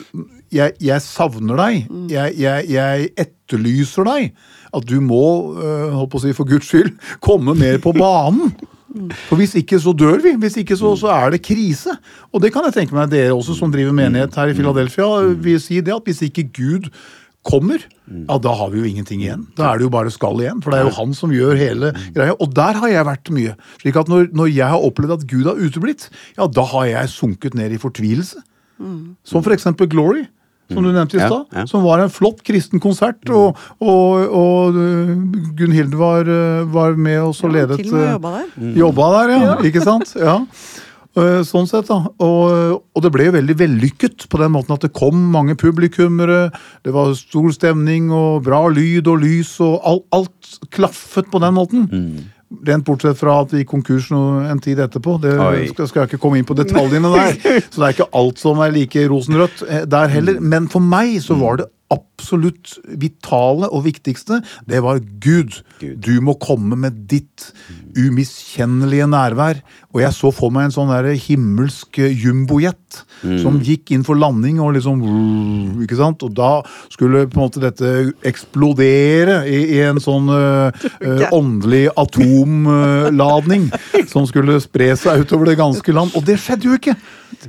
jeg, 0.49 0.73
jeg, 0.81 1.03
savner 1.05 1.59
deg. 1.61 1.89
Mm. 1.91 2.05
Jeg, 2.09 2.37
jeg, 2.41 2.69
jeg, 2.73 3.09
etterlyser 3.21 4.09
deg. 4.09 4.31
At 4.75 4.87
du 4.89 4.97
må, 5.05 5.27
uh, 5.59 5.91
holdt 5.93 6.15
på 6.15 6.23
å 6.23 6.25
si 6.25 6.33
for 6.37 6.49
Guds 6.49 6.71
skyld, 6.71 6.95
komme 7.27 7.53
mer 7.59 7.77
på 7.85 7.93
banen. 7.97 8.55
Mm. 8.95 9.11
For 9.27 9.37
Hvis 9.37 9.57
ikke 9.61 9.77
så 9.83 9.93
dør 9.93 10.23
vi. 10.25 10.33
Hvis 10.41 10.57
ikke 10.63 10.79
så, 10.79 10.95
så, 10.97 11.11
er 11.13 11.35
det 11.35 11.43
krise. 11.45 11.99
Og 12.33 12.41
det 12.41 12.55
kan 12.55 12.65
jeg 12.69 12.79
tenke 12.79 12.97
meg 12.97 13.13
dere 13.13 13.35
også 13.35 13.59
som 13.59 13.73
driver 13.75 13.93
menighet 13.93 14.41
her 14.41 14.53
i 14.53 14.57
Philadelphia, 14.57 15.11
vil 15.45 15.61
si 15.61 15.83
det 15.85 15.93
at 15.93 16.09
hvis 16.09 16.23
ikke 16.29 16.49
Gud 16.55 16.89
kommer, 17.45 17.83
ja, 18.09 18.37
da 18.41 18.53
har 18.57 18.71
vi 18.73 18.81
jo 18.81 18.89
ingenting 18.89 19.21
igjen. 19.25 19.47
Da 19.59 19.71
er 19.71 19.81
det 19.81 19.87
jo 19.87 19.93
bare 19.93 20.13
skall 20.13 20.41
igjen. 20.41 20.63
For 20.65 20.73
det 20.73 20.81
er 20.81 20.89
jo 20.89 20.95
han 20.97 21.15
som 21.17 21.33
gjør 21.35 21.59
hele 21.61 21.93
greia. 22.15 22.37
Og 22.41 22.53
der 22.57 22.81
har 22.81 22.93
jeg 22.93 23.09
vært 23.09 23.33
mye. 23.37 23.57
slik 23.83 23.99
at 24.01 24.11
når, 24.13 24.31
når 24.37 24.53
jeg 24.53 24.71
har 24.73 24.87
opplevd 24.89 25.19
at 25.19 25.27
Gud 25.31 25.51
har 25.51 25.61
uteblitt, 25.61 26.09
ja, 26.39 26.49
da 26.49 26.65
har 26.73 26.89
jeg 26.91 27.13
sunket 27.15 27.57
ned 27.59 27.77
i 27.77 27.81
fortvilelse. 27.81 28.41
Mm. 28.81 29.15
Som 29.29 29.45
for 29.45 29.55
eksempel 29.57 29.91
Glory. 29.93 30.25
Som 30.73 30.87
du 30.87 30.89
nevnte 30.89 31.19
i 31.19 31.21
stad. 31.21 31.45
Ja, 31.53 31.61
ja. 31.61 31.67
Som 31.69 31.85
var 31.85 32.01
en 32.01 32.13
flott 32.13 32.41
kristen 32.47 32.81
konsert. 32.81 33.21
Og, 33.29 33.59
og, 33.85 34.25
og 34.25 34.79
uh, 34.79 35.13
Gunhild 35.59 35.93
var, 36.01 36.25
uh, 36.25 36.65
var 36.73 36.97
med 36.97 37.21
oss 37.27 37.45
og 37.45 37.53
ledet 37.53 37.83
Til 37.83 37.93
og 37.93 37.99
med 38.01 38.09
jobba 38.15 38.33
der. 38.39 38.73
Jobba 38.81 39.11
der, 39.19 39.35
ja. 39.35 39.55
Ikke 39.69 39.85
sant? 39.85 40.17
Ja. 40.17 40.41
Eh, 41.14 41.40
sånn 41.46 41.68
sett 41.70 41.87
da. 41.87 42.00
Og, 42.27 42.81
og, 42.83 43.00
det 43.05 43.11
ble 43.14 43.29
jo 43.29 43.37
veldig 43.37 43.55
vellykket 43.61 44.27
på 44.31 44.40
den 44.40 44.55
måten 44.57 44.74
at 44.74 44.83
det 44.83 44.94
kom 44.96 45.18
mange 45.35 45.55
publikummere. 45.59 46.48
Det 46.83 46.94
var 46.94 47.14
stor 47.18 47.53
stemning 47.55 48.11
og 48.14 48.42
bra 48.48 48.64
lyd 48.72 49.11
og 49.11 49.22
lys, 49.22 49.57
og 49.62 49.79
alt, 49.87 50.09
alt 50.16 50.57
klaffet 50.74 51.31
på 51.31 51.42
den 51.44 51.55
måten. 51.55 51.87
Mm. 51.87 52.33
Rent 52.66 52.87
bortsett 52.87 53.18
fra 53.18 53.40
at 53.42 53.53
det 53.53 53.62
gikk 53.62 53.70
konkurs 53.77 54.11
en 54.14 54.62
tid 54.62 54.83
etterpå. 54.83 55.16
Det 55.22 55.37
skal, 55.70 55.88
skal, 55.88 56.03
jeg 56.03 56.12
ikke 56.12 56.22
komme 56.22 56.40
inn 56.40 56.48
på 56.48 56.59
detaljene 56.59 57.14
der. 57.14 57.38
Så 57.70 57.79
det 57.79 57.87
er 57.87 57.96
ikke 57.96 58.11
alt 58.18 58.42
som 58.42 58.62
er 58.66 58.74
like 58.74 59.07
rosenrødt 59.11 59.64
eh, 59.68 59.87
der 59.90 60.11
heller. 60.11 60.42
Men 60.42 60.66
for 60.72 60.83
meg 60.83 61.20
så 61.22 61.38
var 61.38 61.62
det 61.62 61.70
absolutt 61.92 62.79
vitale 63.01 63.68
og 63.68 63.85
viktigste, 63.85 64.40
det 64.68 64.81
var 64.85 65.03
Gud. 65.20 65.61
Gud. 65.81 65.97
Du 66.01 66.14
må 66.25 66.37
komme 66.40 66.79
med 66.81 67.05
ditt 67.11 67.51
umiskjennelige 67.94 69.07
nærvær. 69.11 69.61
Og 69.94 70.01
jeg 70.03 70.16
så 70.16 70.31
for 70.35 70.51
meg 70.55 70.68
en 70.68 70.75
sånn 70.75 70.90
der 70.90 71.12
himmelsk 71.20 72.01
jumbojet 72.01 73.03
mm. 73.23 73.37
som 73.42 73.61
gikk 73.62 73.92
inn 73.94 74.07
for 74.07 74.18
landing 74.18 74.59
og 74.62 74.73
liksom 74.75 75.05
ikke 75.85 75.99
sant? 76.01 76.25
Og 76.27 76.35
da 76.35 76.57
skulle 76.90 77.27
på 77.29 77.38
en 77.38 77.44
måte 77.44 77.62
dette 77.62 77.92
eksplodere 78.27 79.42
i, 79.47 79.61
i 79.77 79.83
en 79.87 80.01
sånn 80.03 80.31
uh, 80.35 80.75
uh, 81.05 81.27
åndelig 81.37 81.87
atomladning 82.01 83.68
som 84.14 84.27
skulle 84.31 84.57
spre 84.62 84.92
seg 84.98 85.24
utover 85.24 85.50
det 85.50 85.59
ganske 85.59 85.94
land. 85.96 86.14
Og 86.14 86.24
det 86.27 86.38
skjedde 86.42 86.70
jo 86.70 86.79
ikke! 86.79 86.94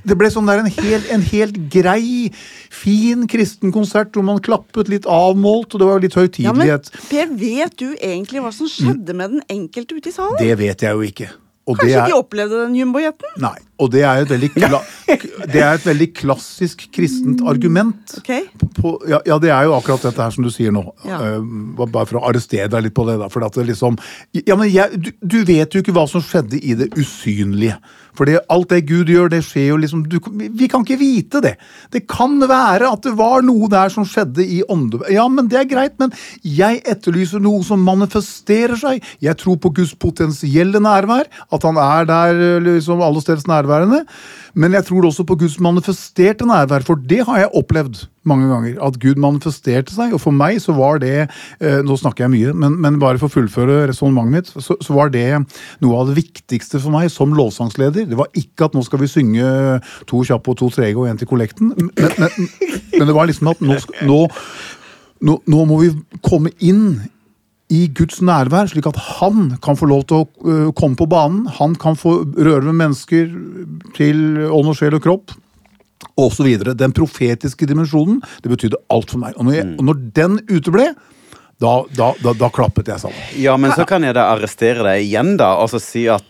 Det 0.02 0.18
ble 0.18 0.32
sånn 0.34 0.50
der 0.50 0.64
en 0.64 0.72
helt, 0.80 1.08
en 1.14 1.24
helt 1.24 1.58
grei, 1.72 2.32
fin 2.74 3.28
kristen 3.30 3.74
konsert 3.76 4.16
hvor 4.18 4.26
man 4.26 4.42
klappet 4.44 4.90
litt 4.92 5.06
avmålt, 5.06 5.76
og 5.76 5.82
det 5.82 5.90
var 5.92 6.04
litt 6.04 6.18
høytidelighet. 6.18 6.90
Ja, 6.92 7.06
Per, 7.12 7.34
vet 7.40 7.78
du 7.80 7.88
egentlig 7.94 8.44
hva 8.44 8.52
som 8.56 8.70
skjedde 8.72 9.16
med 9.16 9.38
den 9.38 9.46
enkelte 9.52 10.00
ute 10.00 10.12
i 10.12 10.16
salen? 10.16 10.40
Det 10.42 10.56
vet 10.60 10.88
jeg 10.88 10.98
jo 10.98 11.06
ikke. 11.06 11.30
Og 11.66 11.80
Kanskje 11.80 12.02
er... 12.02 12.10
de 12.12 12.18
opplevde 12.18 12.66
den 12.66 12.76
jumbojeten? 12.78 13.38
Nei. 13.42 13.58
Og 13.76 13.90
det 13.92 14.06
er, 14.08 14.24
det 14.24 15.60
er 15.60 15.74
et 15.76 15.86
veldig 15.86 16.08
klassisk 16.16 16.86
kristent 16.96 17.42
argument. 17.44 18.14
Okay. 18.22 18.46
På, 18.78 18.96
ja, 19.10 19.20
ja, 19.28 19.36
det 19.42 19.52
er 19.52 19.68
jo 19.68 19.76
akkurat 19.76 20.06
dette 20.08 20.24
her 20.24 20.32
som 20.32 20.46
du 20.48 20.52
sier 20.54 20.72
nå. 20.72 20.86
Ja. 21.04 21.20
Uh, 21.20 21.84
bare 21.84 22.08
for 22.08 22.22
å 22.22 22.24
arrestere 22.30 22.70
deg 22.72 22.88
litt 22.88 22.96
på 22.96 23.04
det. 23.10 23.18
da, 23.20 23.28
for 23.32 23.44
at 23.44 23.60
det 23.60 23.68
liksom... 23.68 24.00
Ja, 24.38 24.56
men 24.56 24.72
jeg, 24.72 24.96
du, 24.96 25.12
du 25.20 25.40
vet 25.48 25.76
jo 25.76 25.84
ikke 25.84 25.96
hva 25.96 26.08
som 26.08 26.24
skjedde 26.24 26.62
i 26.62 26.78
det 26.80 26.94
usynlige. 26.96 27.76
For 28.16 28.32
alt 28.32 28.72
det 28.72 28.86
Gud 28.88 29.12
gjør, 29.12 29.30
det 29.32 29.42
skjer 29.44 29.70
jo 29.74 29.80
liksom 29.82 30.06
du, 30.08 30.18
Vi 30.56 30.70
kan 30.72 30.86
ikke 30.86 31.00
vite 31.02 31.42
det. 31.44 31.56
Det 31.92 32.06
kan 32.08 32.38
være 32.40 32.88
at 32.88 33.04
det 33.04 33.16
var 33.20 33.44
noe 33.46 33.68
der 33.72 33.92
som 33.92 34.08
skjedde 34.08 34.46
i 34.46 34.62
ånde... 34.72 35.02
Ja, 35.12 35.28
men 35.32 35.50
det 35.52 35.60
er 35.60 35.70
greit, 35.70 35.98
men 36.00 36.14
jeg 36.42 36.82
etterlyser 36.88 37.44
noe 37.44 37.60
som 37.68 37.84
manifesterer 37.86 38.80
seg. 38.80 39.04
Jeg 39.24 39.40
tror 39.42 39.60
på 39.62 39.74
Guds 39.76 39.94
potensielle 40.00 40.80
nærvær, 40.80 41.28
at 41.28 41.68
han 41.68 41.80
er 41.82 42.08
der 42.10 42.42
liksom 42.64 43.04
alle 43.04 43.24
steds 43.24 43.48
nærværende. 43.66 44.06
Men 44.56 44.74
jeg 44.74 44.86
tror 44.86 45.06
også 45.06 45.26
på 45.28 45.36
Guds 45.36 45.60
manifesterte 45.60 46.46
nærvær, 46.46 46.86
for 46.86 46.96
det 46.96 47.26
har 47.26 47.38
jeg 47.38 47.50
opplevd 47.54 48.06
mange 48.24 48.48
ganger. 48.50 48.78
At 48.86 49.00
Gud 49.00 49.20
manifesterte 49.22 49.94
seg. 49.94 50.14
Og 50.14 50.22
for 50.22 50.36
meg 50.36 50.62
så 50.64 50.74
var 50.78 51.02
det 51.04 51.28
eh, 51.28 51.82
Nå 51.86 51.98
snakker 52.00 52.26
jeg 52.26 52.34
mye, 52.34 52.54
men, 52.54 52.78
men 52.82 53.00
bare 53.02 53.20
for 53.22 53.30
å 53.30 53.36
fullføre 53.36 53.90
resonnementet 53.90 54.36
mitt, 54.36 54.64
så, 54.64 54.78
så, 54.82 54.96
var 54.96 55.12
det 55.14 55.28
noe 55.84 56.00
av 56.00 56.10
det 56.10 56.18
viktigste 56.22 56.80
for 56.80 56.96
meg 56.96 57.12
som 57.14 57.36
lovsangsleder. 57.36 58.08
Det 58.10 58.20
var 58.20 58.32
ikke 58.38 58.70
at 58.70 58.78
nå 58.78 58.84
skal 58.86 59.04
vi 59.04 59.12
synge 59.12 59.50
to 60.10 60.24
kjappe 60.26 60.54
og 60.54 60.62
to 60.62 60.72
trege 60.74 60.98
og 61.00 61.10
én 61.12 61.20
til 61.20 61.30
kollekten, 61.30 61.74
men, 61.76 61.92
men, 61.98 62.50
men, 62.96 63.06
det 63.06 63.16
var 63.16 63.28
liksom 63.30 63.52
at 63.52 63.62
nå, 63.64 63.78
nå, 64.08 64.22
nå, 65.28 65.38
nå 65.52 65.66
må 65.68 65.82
vi 65.84 65.92
komme 66.26 66.54
inn 66.64 66.88
i 67.76 67.86
Guds 67.96 68.22
nærvær, 68.26 68.70
slik 68.72 68.88
at 68.90 69.00
han 69.20 69.56
kan 69.64 69.78
få 69.80 69.90
lov 69.90 70.06
til 70.10 70.22
å 70.24 70.28
uh, 70.46 70.70
komme 70.78 70.98
på 71.00 71.08
banen. 71.12 71.46
Han 71.60 71.76
kan 71.80 71.98
få 72.00 72.22
røre 72.38 72.64
med 72.70 72.80
mennesker 72.84 73.34
til 73.98 74.22
ånd 74.46 74.72
og 74.72 74.78
sjel 74.80 74.98
og 74.98 75.04
kropp. 75.06 75.36
Og 76.22 76.32
så 76.32 76.46
videre. 76.46 76.76
Den 76.78 76.94
profetiske 76.96 77.68
dimensjonen 77.68 78.22
det 78.44 78.52
betydde 78.52 78.80
alt 78.94 79.12
for 79.12 79.22
meg. 79.24 79.36
Og 79.36 79.48
når, 79.48 79.58
jeg, 79.58 79.68
og 79.76 79.88
når 79.90 80.02
den 80.16 80.40
uteble, 80.52 80.88
da, 81.58 81.86
da, 81.96 82.10
da, 82.20 82.34
da, 82.36 82.50
klappet 82.52 82.90
jeg 82.92 83.00
sammen. 83.00 83.20
Ja, 83.40 83.54
men 83.56 83.72
så 83.72 83.86
kan 83.88 84.04
jeg 84.04 84.18
da 84.18 84.26
arrestere 84.34 84.84
deg 84.84 85.06
igjen, 85.06 85.38
da, 85.40 85.54
og 85.64 85.70
så 85.72 85.80
si 85.80 86.04
at 86.12 86.26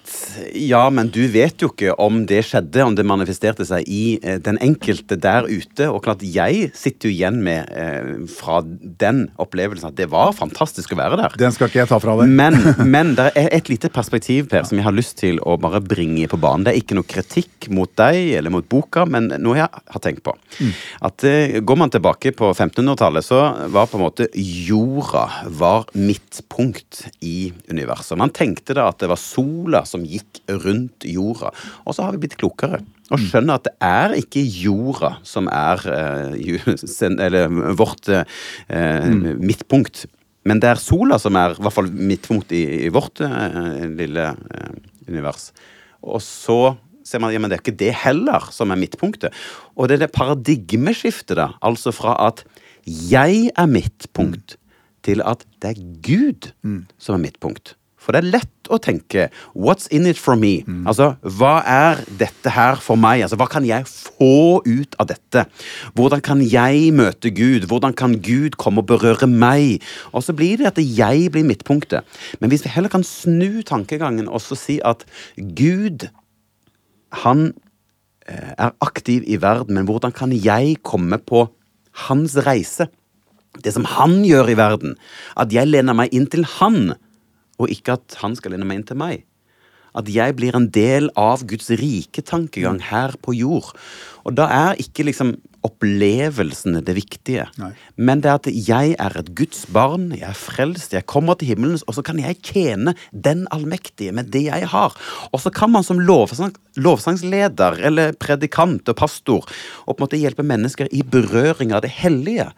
ja, 0.53 0.83
men 0.93 1.09
du 1.09 1.23
vet 1.33 1.63
jo 1.63 1.71
ikke 1.71 1.95
om 2.01 2.19
det 2.29 2.43
skjedde, 2.45 2.83
om 2.85 2.93
det 2.93 3.07
manifesterte 3.09 3.65
seg 3.65 3.89
i 3.89 4.19
eh, 4.21 4.37
den 4.43 4.59
enkelte 4.61 5.17
der 5.17 5.47
ute. 5.49 5.87
Og 5.89 6.03
klart, 6.05 6.21
jeg 6.21 6.69
sitter 6.77 7.09
jo 7.09 7.15
igjen 7.15 7.39
med 7.45 7.71
eh, 7.73 8.11
fra 8.29 8.59
den 9.01 9.23
opplevelsen 9.41 9.89
at 9.89 9.97
det 9.97 10.11
var 10.13 10.35
fantastisk 10.37 10.93
å 10.93 10.99
være 10.99 11.17
der. 11.23 11.39
Den 11.41 11.55
skal 11.55 11.71
ikke 11.71 11.81
jeg 11.81 11.89
ta 11.89 11.99
fra 12.03 12.19
deg. 12.21 12.29
Men, 12.29 12.59
men 12.95 13.15
det 13.17 13.31
er 13.33 13.49
et 13.57 13.71
lite 13.71 13.89
perspektiv, 13.89 14.51
Per, 14.53 14.69
som 14.69 14.77
jeg 14.77 14.85
har 14.85 14.93
lyst 14.93 15.17
til 15.23 15.41
å 15.41 15.57
bare 15.57 15.81
bringe 15.81 16.29
på 16.29 16.37
banen. 16.37 16.67
Det 16.67 16.75
er 16.75 16.83
ikke 16.83 16.99
noe 16.99 17.09
kritikk 17.15 17.71
mot 17.73 17.89
deg 17.97 18.35
eller 18.37 18.53
mot 18.53 18.69
boka, 18.69 19.07
men 19.09 19.31
noe 19.41 19.57
jeg 19.57 19.73
har 19.73 20.05
tenkt 20.05 20.21
på. 20.27 20.37
Mm. 20.61 20.71
At 21.09 21.25
eh, 21.25 21.57
Går 21.65 21.81
man 21.81 21.89
tilbake 21.89 22.29
på 22.37 22.53
1500-tallet, 22.53 23.25
så 23.25 23.41
var 23.73 23.89
på 23.89 23.97
en 23.97 24.05
måte 24.05 24.29
jorda 24.35 25.14
jorda 25.15 25.49
var 25.49 25.85
midtpunkt 25.93 27.05
i 27.23 27.53
universet. 27.69 28.17
Man 28.17 28.33
tenkte 28.35 28.75
da 28.75 28.89
at 28.89 28.99
det 28.99 29.09
var 29.09 29.19
sola 29.19 29.85
som 29.87 30.03
gikk 30.03 30.41
rundt 30.49 31.05
jorda. 31.07 31.51
Og 31.85 31.95
så 31.95 32.03
har 32.03 32.15
vi 32.15 32.25
blitt 32.25 32.37
klokere 32.39 32.81
og 33.13 33.21
skjønner 33.21 33.59
at 33.59 33.67
det 33.67 33.73
er 33.85 34.15
ikke 34.17 34.41
jorda 34.41 35.15
som 35.23 35.47
er 35.47 35.81
uh, 35.85 36.33
eller, 37.25 37.51
vårt 37.77 38.09
eh, 38.09 38.25
mm. 39.05 39.37
midtpunkt. 39.45 40.07
Men 40.45 40.59
det 40.61 40.71
er 40.71 40.81
sola 40.81 41.19
som 41.21 41.37
er 41.37 41.53
i 41.53 41.61
hvert 41.61 41.75
fall 41.75 41.91
midtpunkt 41.93 42.51
i, 42.53 42.63
i 42.87 42.89
vårt 42.93 43.21
eh, 43.21 43.85
lille 43.93 44.31
univers. 45.07 45.51
Og 46.01 46.21
så 46.21 46.75
ser 47.05 47.21
man 47.21 47.33
ja, 47.33 47.39
men 47.39 47.51
det 47.51 47.59
er 47.59 47.63
ikke 47.63 47.77
det 47.77 47.93
heller 48.01 48.49
som 48.53 48.73
er 48.73 48.81
midtpunktet. 48.81 49.33
Og 49.77 49.87
det 49.87 49.99
er 49.99 50.07
det 50.07 50.13
paradigmeskiftet, 50.17 51.37
da. 51.37 51.51
Altså 51.65 51.93
fra 51.93 52.17
at 52.25 52.41
jeg 52.85 53.51
er 53.53 53.69
midtpunkt, 53.69 54.57
til 55.05 55.23
at 55.25 55.45
det 55.61 55.75
er 55.75 55.87
Gud 56.05 56.51
mm. 56.65 56.85
som 56.97 57.17
er 57.17 57.25
midtpunkt. 57.27 57.75
For 58.05 58.13
det 58.13 58.21
er 58.21 58.33
lett 58.37 58.69
å 58.69 58.77
tenke 58.77 59.29
'what's 59.57 59.89
in 59.89 60.05
it 60.05 60.17
for 60.17 60.37
me'? 60.37 60.61
Altså, 60.85 61.15
hva 61.21 61.63
er 61.65 62.03
dette 62.19 62.53
her 62.53 62.77
for 62.77 62.95
meg? 62.95 63.23
Altså, 63.25 63.37
hva 63.37 63.49
kan 63.49 63.65
jeg 63.65 63.85
få 63.89 64.61
ut 64.61 64.95
av 64.99 65.09
dette? 65.09 65.45
Hvordan 65.97 66.21
kan 66.21 66.41
jeg 66.41 66.93
møte 66.93 67.33
Gud? 67.33 67.65
Hvordan 67.65 67.95
kan 67.97 68.21
Gud 68.21 68.57
komme 68.61 68.83
og 68.83 68.87
berøre 68.87 69.27
meg? 69.27 69.81
Og 70.13 70.21
så 70.21 70.33
blir 70.33 70.57
det 70.57 70.67
at 70.67 70.77
jeg 70.77 71.31
blir 71.31 71.43
midtpunktet. 71.43 72.05
Men 72.39 72.49
hvis 72.49 72.63
vi 72.63 72.69
heller 72.69 72.89
kan 72.89 73.03
snu 73.03 73.63
tankegangen 73.65 74.29
og 74.29 74.41
så 74.41 74.55
si 74.55 74.79
at 74.85 75.05
Gud, 75.37 76.09
han 77.25 77.53
eh, 78.27 78.53
er 78.57 78.71
aktiv 78.81 79.23
i 79.25 79.41
verden, 79.41 79.73
men 79.73 79.85
hvordan 79.85 80.13
kan 80.13 80.31
jeg 80.31 80.83
komme 80.83 81.17
på 81.17 81.49
hans 82.05 82.37
reise? 82.37 82.87
Det 83.63 83.73
som 83.75 83.87
han 83.87 84.19
gjør 84.27 84.51
i 84.51 84.57
verden. 84.59 84.97
At 85.39 85.53
jeg 85.55 85.71
lener 85.71 85.97
meg 85.97 86.13
inn 86.15 86.27
til 86.31 86.45
han, 86.57 86.95
og 87.61 87.71
ikke 87.71 87.95
at 87.99 88.19
han 88.21 88.35
skal 88.35 88.55
lene 88.55 88.67
meg 88.67 88.81
inn 88.81 88.89
til 88.91 88.99
meg. 88.99 89.25
At 89.95 90.09
jeg 90.11 90.35
blir 90.35 90.55
en 90.57 90.67
del 90.75 91.07
av 91.15 91.45
Guds 91.47 91.69
rike 91.79 92.23
tankegang 92.27 92.81
her 92.83 93.15
på 93.23 93.35
jord. 93.37 93.71
Og 94.27 94.35
da 94.35 94.49
er 94.51 94.81
ikke 94.81 95.05
liksom 95.07 95.37
opplevelsene 95.65 96.81
det 96.85 96.95
viktige. 96.97 97.45
Nei. 97.57 97.71
Men 97.97 98.21
det 98.21 98.31
at 98.31 98.49
jeg 98.49 98.95
er 99.01 99.17
et 99.17 99.31
Guds 99.37 99.63
barn, 99.73 100.09
jeg 100.13 100.27
er 100.27 100.37
frelst, 100.37 100.93
jeg 100.93 101.07
kommer 101.09 101.37
til 101.39 101.53
himmelen, 101.53 101.79
og 101.87 101.97
så 101.97 102.03
kan 102.05 102.19
jeg 102.21 102.41
tjene 102.45 102.95
den 103.11 103.45
allmektige 103.55 104.13
med 104.15 104.29
det 104.35 104.45
jeg 104.47 104.69
har. 104.73 104.97
Og 105.31 105.41
så 105.41 105.53
kan 105.53 105.71
man 105.73 105.85
som 105.87 106.01
lovsang, 106.01 106.53
lovsangsleder 106.75 107.79
eller 107.87 108.17
predikant 108.19 108.91
og 108.91 108.99
pastor 108.99 109.45
og 109.85 109.95
på 109.95 109.97
en 109.97 110.05
måte 110.05 110.19
hjelpe 110.21 110.45
mennesker 110.45 110.91
i 110.91 111.05
berøring 111.07 111.73
av 111.73 111.85
det 111.85 111.93
hellige. 111.97 112.51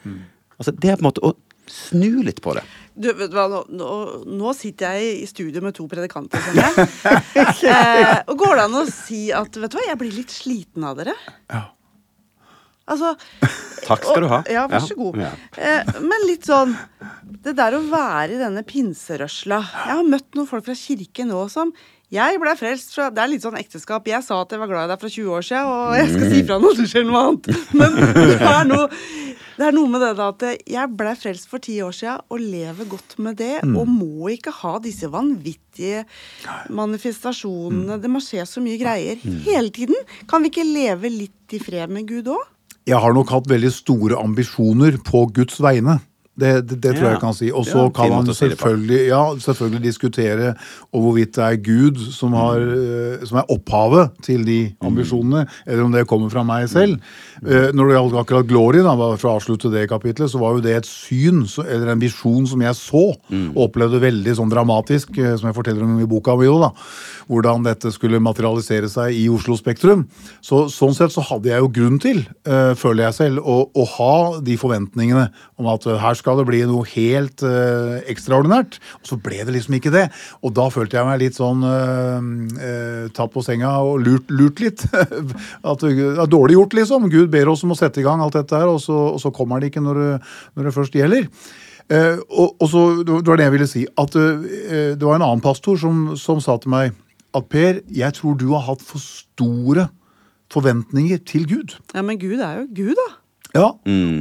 Altså 0.57 0.73
Det 0.73 0.91
er 0.91 0.99
på 0.99 1.05
en 1.05 1.09
måte 1.11 1.23
å 1.25 1.35
snu 1.67 2.23
litt 2.23 2.41
på 2.41 2.53
det. 2.55 2.63
Du, 2.95 3.09
vet 3.13 3.29
du 3.29 3.35
hva, 3.35 3.47
nå, 3.51 3.63
nå, 3.75 3.87
nå 4.39 4.53
sitter 4.55 4.97
jeg 4.97 5.17
i 5.21 5.25
studio 5.29 5.61
med 5.65 5.75
to 5.77 5.85
predikanter, 5.91 6.41
skjønner 6.41 6.69
jeg. 6.69 7.17
eh, 7.73 8.13
og 8.23 8.37
går 8.39 8.53
det 8.55 8.67
an 8.69 8.77
å 8.79 8.85
si 8.89 9.25
at 9.35 9.59
vet 9.59 9.73
du 9.73 9.77
hva, 9.77 9.83
jeg 9.89 9.99
blir 9.99 10.15
litt 10.15 10.33
sliten 10.33 10.87
av 10.87 10.95
dere? 11.01 11.15
Ja. 11.51 11.65
Altså 12.87 13.13
Takk 13.83 14.05
skal 14.05 14.23
du 14.23 14.29
ha. 14.31 14.39
Ja, 14.51 14.63
vær 14.71 14.85
så 14.87 14.95
god. 14.95 15.19
ja. 15.19 15.33
Eh, 15.59 15.97
men 15.99 16.23
litt 16.27 16.47
sånn 16.47 16.71
Det 17.43 17.51
der 17.57 17.75
å 17.75 17.81
være 17.91 18.37
i 18.37 18.39
denne 18.39 18.63
pinserørsla 18.67 19.57
Jeg 19.59 19.97
har 19.99 20.07
møtt 20.07 20.37
noen 20.37 20.47
folk 20.47 20.63
fra 20.69 20.75
kirken 20.77 21.31
nå 21.33 21.41
som 21.51 21.73
jeg 22.13 22.39
ble 22.39 22.53
frelst 22.55 22.93
fra 22.95 23.09
Det 23.11 23.19
er 23.19 23.31
litt 23.33 23.43
sånn 23.43 23.57
ekteskap. 23.59 24.05
Jeg 24.07 24.23
sa 24.23 24.39
at 24.43 24.53
jeg 24.53 24.61
var 24.61 24.69
glad 24.71 24.87
i 24.87 24.91
deg 24.93 25.01
for 25.01 25.11
20 25.11 25.33
år 25.37 25.47
siden, 25.47 25.71
og 25.71 25.95
jeg 25.97 26.11
skal 26.13 26.29
si 26.31 26.43
fra 26.47 26.59
når 26.63 26.77
det 26.79 26.85
skjer 26.91 27.07
noe 27.07 27.23
annet. 27.23 27.49
Men 27.79 27.97
det 27.97 28.51
er 28.51 28.69
noe, 28.69 28.87
det 29.57 29.67
er 29.67 29.75
noe 29.75 29.91
med 29.91 30.03
det 30.05 30.11
da 30.19 30.29
at 30.31 30.45
jeg 30.77 30.93
ble 31.01 31.13
frelst 31.19 31.51
for 31.51 31.63
ti 31.63 31.79
år 31.83 31.95
siden 31.97 32.23
og 32.31 32.43
lever 32.43 32.89
godt 32.93 33.17
med 33.25 33.39
det. 33.41 33.53
Og 33.67 33.89
må 33.91 34.31
ikke 34.31 34.55
ha 34.61 34.77
disse 34.83 35.09
vanvittige 35.11 36.05
manifestasjonene. 36.71 37.99
Det 37.99 38.11
må 38.11 38.23
skje 38.23 38.45
så 38.47 38.63
mye 38.63 38.79
greier 38.79 39.19
hele 39.47 39.73
tiden. 39.75 39.97
Kan 40.31 40.45
vi 40.45 40.53
ikke 40.53 40.67
leve 40.67 41.11
litt 41.11 41.57
i 41.57 41.59
fred 41.63 41.91
med 41.91 42.07
Gud 42.07 42.31
òg? 42.31 42.53
Jeg 42.87 43.03
har 43.03 43.11
nok 43.11 43.33
hatt 43.33 43.49
veldig 43.51 43.73
store 43.75 44.19
ambisjoner 44.23 44.95
på 45.03 45.25
Guds 45.35 45.59
vegne. 45.59 45.97
Det, 46.37 46.67
det, 46.69 46.75
det 46.83 46.91
tror 46.95 47.07
Ja. 47.07 47.11
jeg 47.15 47.21
kan 47.21 47.33
si. 47.33 47.51
Og 47.51 47.65
så 47.65 47.87
kan 47.93 48.09
man 48.13 48.25
selvfølgelig, 48.29 49.07
ja, 49.09 49.21
selvfølgelig 49.41 49.81
diskutere 49.83 50.53
og 50.93 51.01
hvorvidt 51.01 51.33
det 51.33 51.43
er 51.43 51.55
Gud 51.65 51.97
som, 52.13 52.33
har, 52.37 52.59
Mm. 52.59 53.17
eh, 53.21 53.25
som 53.25 53.37
er 53.39 53.49
opphavet 53.49 54.11
til 54.21 54.43
de 54.45 54.59
ambisjonene, 54.85 55.47
eller 55.65 55.83
om 55.83 55.91
det 55.91 56.05
kommer 56.07 56.29
fra 56.29 56.43
meg 56.43 56.69
selv. 56.69 56.99
Eh, 57.45 57.71
Når 57.73 57.87
det 57.89 57.95
gjaldt 57.97 58.19
akkurat 58.21 58.47
Glory, 58.47 58.83
da, 58.83 58.93
for 59.17 59.29
å 59.31 59.35
avslutte 59.39 59.71
det 59.71 59.89
kapitlet, 59.89 60.29
så 60.29 60.39
var 60.39 60.53
jo 60.53 60.61
det 60.61 60.75
et 60.77 60.85
syn, 60.85 61.43
så- 61.47 61.65
eller 61.65 61.89
en 61.91 61.99
visjon 61.99 62.45
som 62.47 62.61
jeg 62.61 62.73
så, 62.75 63.15
Mm. 63.31 63.55
og 63.57 63.71
opplevde 63.71 63.99
veldig 63.99 64.35
sånn 64.35 64.49
dramatisk, 64.51 65.17
eh, 65.17 65.35
som 65.37 65.47
jeg 65.51 65.55
forteller 65.55 65.83
om 65.83 65.99
i 65.99 66.05
boka 66.05 66.35
mi 66.37 66.45
da, 66.45 66.71
hvordan 67.29 67.63
dette 67.63 67.91
skulle 67.91 68.19
materialisere 68.19 68.89
seg 68.89 69.13
i 69.15 69.27
Oslo 69.29 69.55
Spektrum. 69.55 70.05
Så, 70.41 70.65
sånn 70.69 70.93
sett 70.93 71.11
så 71.11 71.23
hadde 71.23 71.45
jeg 71.49 71.59
jo 71.59 71.67
grunn 71.69 71.99
til, 71.99 72.17
uh, 72.47 72.73
føler 72.75 73.05
jeg 73.07 73.13
selv, 73.13 73.39
å, 73.39 73.69
å 73.75 73.85
ha 73.87 74.39
de 74.41 74.55
forventningene 74.57 75.29
om 75.57 75.67
at 75.67 75.85
uh, 75.87 75.97
her 75.97 76.13
skal 76.13 76.26
det 76.35 76.45
bli 76.49 76.59
noe 76.67 76.83
helt 76.91 77.43
uh, 77.45 77.97
ekstraordinært. 78.11 78.79
Og 78.99 79.11
så 79.11 79.17
ble 79.21 79.39
det 79.47 79.55
liksom 79.55 79.77
ikke 79.77 79.93
det. 79.93 80.07
Og 80.43 80.53
da 80.57 80.67
følte 80.73 80.99
jeg 80.99 81.07
meg 81.07 81.21
litt 81.21 81.37
sånn 81.37 81.63
uh, 81.63 82.17
eh, 82.59 83.05
tatt 83.15 83.31
på 83.33 83.43
senga 83.45 83.71
og 83.85 84.01
lurt, 84.03 84.31
lurt 84.33 84.59
litt. 84.63 84.83
at 85.71 85.85
det 85.85 85.93
er 86.09 86.31
dårlig 86.31 86.57
gjort, 86.57 86.77
liksom. 86.81 87.07
Gud 87.13 87.31
ber 87.33 87.53
oss 87.53 87.63
om 87.67 87.75
å 87.75 87.79
sette 87.79 88.01
i 88.01 88.07
gang 88.07 88.23
alt 88.23 88.35
dette 88.35 88.59
her, 88.59 88.67
og 88.71 88.81
så, 88.83 88.97
og 89.13 89.21
så 89.23 89.31
kommer 89.35 89.61
det 89.61 89.71
ikke 89.71 89.85
når 89.85 90.03
det, 90.03 90.11
når 90.57 90.69
det 90.69 90.75
først 90.75 90.99
gjelder. 90.99 91.29
Uh, 91.87 92.17
og, 92.27 92.57
og 92.59 92.67
så, 92.67 92.81
Det 93.07 93.29
var 93.29 93.39
det 93.39 93.47
jeg 93.47 93.55
ville 93.55 93.69
si. 93.71 93.85
At 93.95 94.17
uh, 94.19 94.47
Det 94.97 95.05
var 95.05 95.19
en 95.19 95.29
annen 95.29 95.43
pastor 95.43 95.79
som, 95.79 96.09
som 96.19 96.43
sa 96.43 96.57
til 96.59 96.73
meg 96.75 96.97
at 97.37 97.47
Per, 97.51 97.79
jeg 97.93 98.15
tror 98.17 98.35
du 98.39 98.49
har 98.55 98.65
hatt 98.65 98.81
for 98.83 99.03
store 99.03 99.87
forventninger 100.53 101.19
til 101.27 101.47
Gud. 101.47 101.75
Ja, 101.93 102.01
men 102.01 102.19
Gud 102.19 102.39
er 102.39 102.61
jo 102.61 102.67
Gud, 102.75 102.95
da. 102.97 103.07
Ja, 103.55 103.69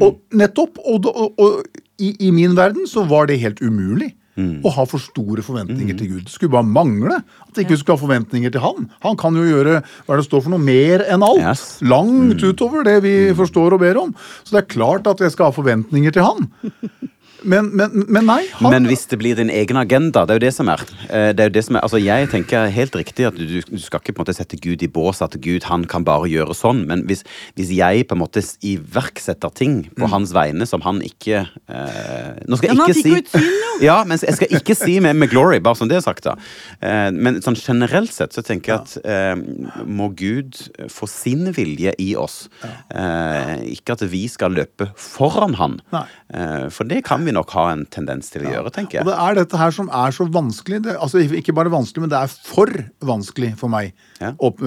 og 0.05 0.21
nettopp. 0.35 0.79
Og, 0.85 1.07
og, 1.11 1.41
og 1.41 1.83
i, 1.99 2.15
i 2.29 2.31
min 2.35 2.57
verden 2.57 2.87
så 2.91 3.07
var 3.09 3.29
det 3.31 3.41
helt 3.43 3.63
umulig. 3.65 4.13
Å 4.37 4.69
ha 4.69 4.83
for 4.85 5.01
store 5.01 5.41
forventninger 5.41 5.97
til 5.97 6.11
Gud. 6.11 6.25
Det 6.27 6.33
skulle 6.35 6.53
bare 6.53 6.69
mangle 6.69 7.23
at 7.23 7.57
ikke 7.57 7.73
vi 7.73 7.79
skulle 7.81 7.97
ha 7.97 8.03
forventninger 8.03 8.53
til 8.53 8.61
Han. 8.61 8.91
Han 9.01 9.17
kan 9.17 9.33
jo 9.39 9.47
gjøre 9.47 9.79
hva 10.05 10.19
det 10.19 10.27
står 10.27 10.43
for 10.45 10.53
noe 10.53 10.61
mer 10.61 11.07
enn 11.09 11.25
alt. 11.25 11.41
Yes. 11.41 11.63
Langt 11.81 12.45
utover 12.45 12.85
det 12.85 12.99
vi 13.07 13.15
forstår 13.39 13.79
og 13.79 13.81
ber 13.81 13.97
om. 14.03 14.13
Så 14.45 14.59
det 14.59 14.61
er 14.61 14.69
klart 14.75 15.09
at 15.09 15.25
jeg 15.25 15.33
skal 15.33 15.49
ha 15.49 15.57
forventninger 15.57 16.13
til 16.13 16.29
Han. 16.29 16.51
Men, 17.45 17.69
men, 17.77 18.05
men 18.09 18.25
nei. 18.27 18.41
Han, 18.61 18.71
Men 18.73 18.87
hvis 18.89 19.05
det 19.11 19.19
blir 19.21 19.37
din 19.37 19.51
egen 19.53 19.77
agenda, 19.77 20.25
det 20.27 20.35
er 20.35 20.39
jo 20.41 20.45
det 20.47 20.55
som 20.57 20.69
er. 20.73 20.81
Eh, 21.11 21.33
Det 21.37 21.41
er 21.45 21.51
jo 21.51 21.55
det 21.59 21.65
som 21.67 21.77
er 21.77 21.85
altså 21.85 21.99
jeg 22.01 22.31
tenker 22.33 22.71
helt 22.73 22.95
riktig 22.97 23.27
at 23.29 23.37
du, 23.37 23.45
du 23.61 23.79
skal 23.83 24.01
ikke 24.01 24.15
på 24.15 24.23
en 24.23 24.25
måte 24.25 24.35
sette 24.37 24.57
Gud 24.63 24.83
i 24.83 24.89
bås, 24.89 25.21
at 25.23 25.37
Gud 25.45 25.67
han 25.69 25.85
kan 25.85 26.05
bare 26.07 26.31
gjøre 26.33 26.55
sånn. 26.57 26.85
Men 26.89 27.05
hvis, 27.07 27.25
hvis 27.59 27.71
jeg 27.77 28.07
på 28.09 28.17
en 28.17 28.23
måte 28.23 28.41
iverksetter 28.65 29.53
ting 29.59 29.77
på 29.99 30.09
hans 30.13 30.33
vegne 30.37 30.67
som 30.69 30.81
han 30.87 31.03
ikke 31.05 31.43
eh, 31.45 32.41
Nå 32.49 32.57
skal 32.59 32.73
jeg 32.73 32.79
ikke 32.81 32.97
si. 33.35 33.45
Ja, 33.85 33.99
men 34.09 34.17
jeg 34.23 34.37
skal 34.39 34.55
ikke 34.57 34.77
si 34.79 34.97
med, 35.05 35.17
med 35.21 35.29
Glory, 35.33 35.59
bare 35.61 35.77
som 35.77 35.91
det 35.91 35.99
er 35.99 36.07
sagt, 36.07 36.25
da. 36.25 36.37
Eh, 36.81 37.11
men 37.13 37.43
sånn 37.45 37.59
generelt 37.59 38.15
sett 38.15 38.33
så 38.37 38.45
tenker 38.47 38.73
jeg 38.73 38.81
at 38.81 38.97
eh, 39.05 39.85
må 39.85 40.09
Gud 40.17 40.57
få 40.93 41.09
sin 41.11 41.51
vilje 41.57 41.93
i 42.01 42.15
oss. 42.17 42.47
Eh, 42.65 43.67
ikke 43.77 43.97
at 43.99 44.05
vi 44.09 44.25
skal 44.33 44.55
løpe 44.57 44.89
foran 44.97 45.57
han. 45.61 45.79
Eh, 45.93 46.69
for 46.73 46.89
det 46.89 47.03
kan 47.07 47.26
vi 47.27 47.35
nok 47.37 47.53
ha 47.57 47.67
en 47.75 47.85
tendens 47.93 48.33
til 48.33 48.47
å 48.47 48.55
gjøre, 48.55 48.73
tenker 48.75 49.01
jeg. 49.01 49.05
Og 49.05 49.11
det 49.11 49.19
er 49.27 49.39
dette 49.41 49.61
her 49.61 49.75
som 49.75 49.91
er 49.93 50.15
så 50.17 50.27
vanskelig. 50.33 50.81
Det, 50.87 50.97
altså 51.03 51.23
Ikke 51.27 51.55
bare 51.57 51.73
vanskelig, 51.73 52.07
men 52.07 52.15
det 52.15 52.23
er 52.23 52.33
for 52.33 52.73
vanskelig 53.13 53.53
for 53.61 53.73
meg. 53.73 53.93
Ja. 54.23 54.33
Opp, 54.47 54.63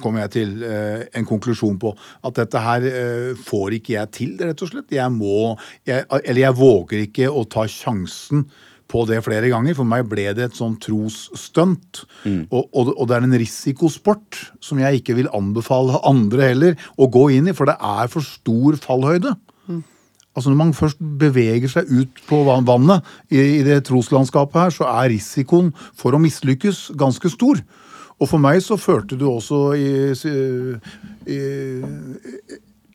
kommer 0.00 0.24
jeg 0.24 0.34
til 0.36 0.56
en 0.64 1.28
konklusjon 1.28 1.78
på. 1.82 1.94
At 2.26 2.38
dette 2.38 2.64
her 2.64 2.88
får 3.48 3.78
ikke 3.80 3.96
jeg 3.96 4.14
til, 4.16 4.34
rett 4.40 4.64
og 4.64 4.72
slett. 4.72 4.92
Jeg 4.94 5.12
må 5.14 5.54
jeg, 5.88 6.06
Eller 6.22 6.44
jeg 6.46 6.58
våger 6.60 7.06
ikke 7.08 7.30
å 7.32 7.46
ta 7.50 7.66
sjansen 7.70 8.46
på 8.90 9.04
det 9.08 9.20
flere 9.24 9.50
ganger. 9.52 9.76
For 9.78 9.88
meg 9.88 10.08
ble 10.10 10.28
det 10.36 10.48
et 10.48 10.58
sånn 10.58 10.76
trosstunt. 10.82 12.02
Og, 12.50 12.64
og, 12.66 12.92
og 12.96 13.04
det 13.10 13.18
er 13.18 13.28
en 13.28 13.38
risikosport 13.42 14.40
som 14.64 14.82
jeg 14.82 15.00
ikke 15.00 15.18
vil 15.20 15.30
anbefale 15.36 16.00
andre 16.08 16.50
heller 16.52 16.90
å 16.98 17.10
gå 17.12 17.28
inn 17.36 17.50
i, 17.50 17.56
for 17.56 17.70
det 17.70 17.78
er 17.78 18.10
for 18.12 18.26
stor 18.26 18.78
fallhøyde. 18.82 19.36
Altså 20.40 20.54
Når 20.54 20.56
man 20.56 20.72
først 20.72 21.02
beveger 21.20 21.68
seg 21.68 21.90
ut 21.92 22.22
på 22.24 22.40
vannet 22.48 23.04
i, 23.28 23.36
i 23.60 23.62
det 23.66 23.82
troslandskapet 23.90 24.56
her, 24.56 24.72
så 24.72 24.88
er 24.88 25.10
risikoen 25.12 25.68
for 25.92 26.16
å 26.16 26.22
mislykkes 26.22 26.88
ganske 26.96 27.28
stor. 27.28 27.60
Og 28.20 28.28
for 28.28 28.40
meg 28.40 28.62
så 28.64 28.80
førte 28.80 29.16
du 29.20 29.26
også 29.28 29.60
i, 29.76 29.92
i, 31.28 31.38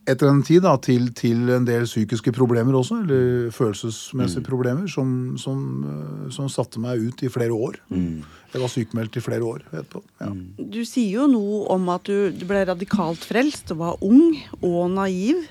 etter 0.06 0.30
en 0.30 0.42
tid 0.46 0.62
da, 0.62 0.76
til, 0.82 1.08
til 1.18 1.50
en 1.54 1.66
del 1.66 1.86
psykiske 1.88 2.30
problemer 2.34 2.78
også, 2.78 3.00
eller 3.02 3.50
følelsesmessige 3.54 4.46
problemer, 4.46 4.86
som, 4.90 5.34
som, 5.40 5.60
eh, 5.82 6.26
som 6.34 6.50
satte 6.52 6.82
meg 6.82 7.02
ut 7.02 7.26
i 7.26 7.30
flere 7.32 7.54
år. 7.54 7.80
Jeg 8.54 8.62
var 8.62 8.72
sykemeldt 8.72 9.18
i 9.18 9.24
flere 9.24 9.46
år 9.46 9.66
etterpå. 9.72 10.02
Ja. 10.22 10.30
Du 10.58 10.82
sier 10.86 11.22
jo 11.22 11.28
noe 11.30 11.64
om 11.74 11.90
at 11.94 12.06
du, 12.06 12.30
du 12.34 12.46
ble 12.48 12.62
radikalt 12.70 13.26
frelst 13.26 13.74
og 13.74 13.82
var 13.82 14.02
ung 14.06 14.38
og 14.62 14.94
naiv. 14.94 15.42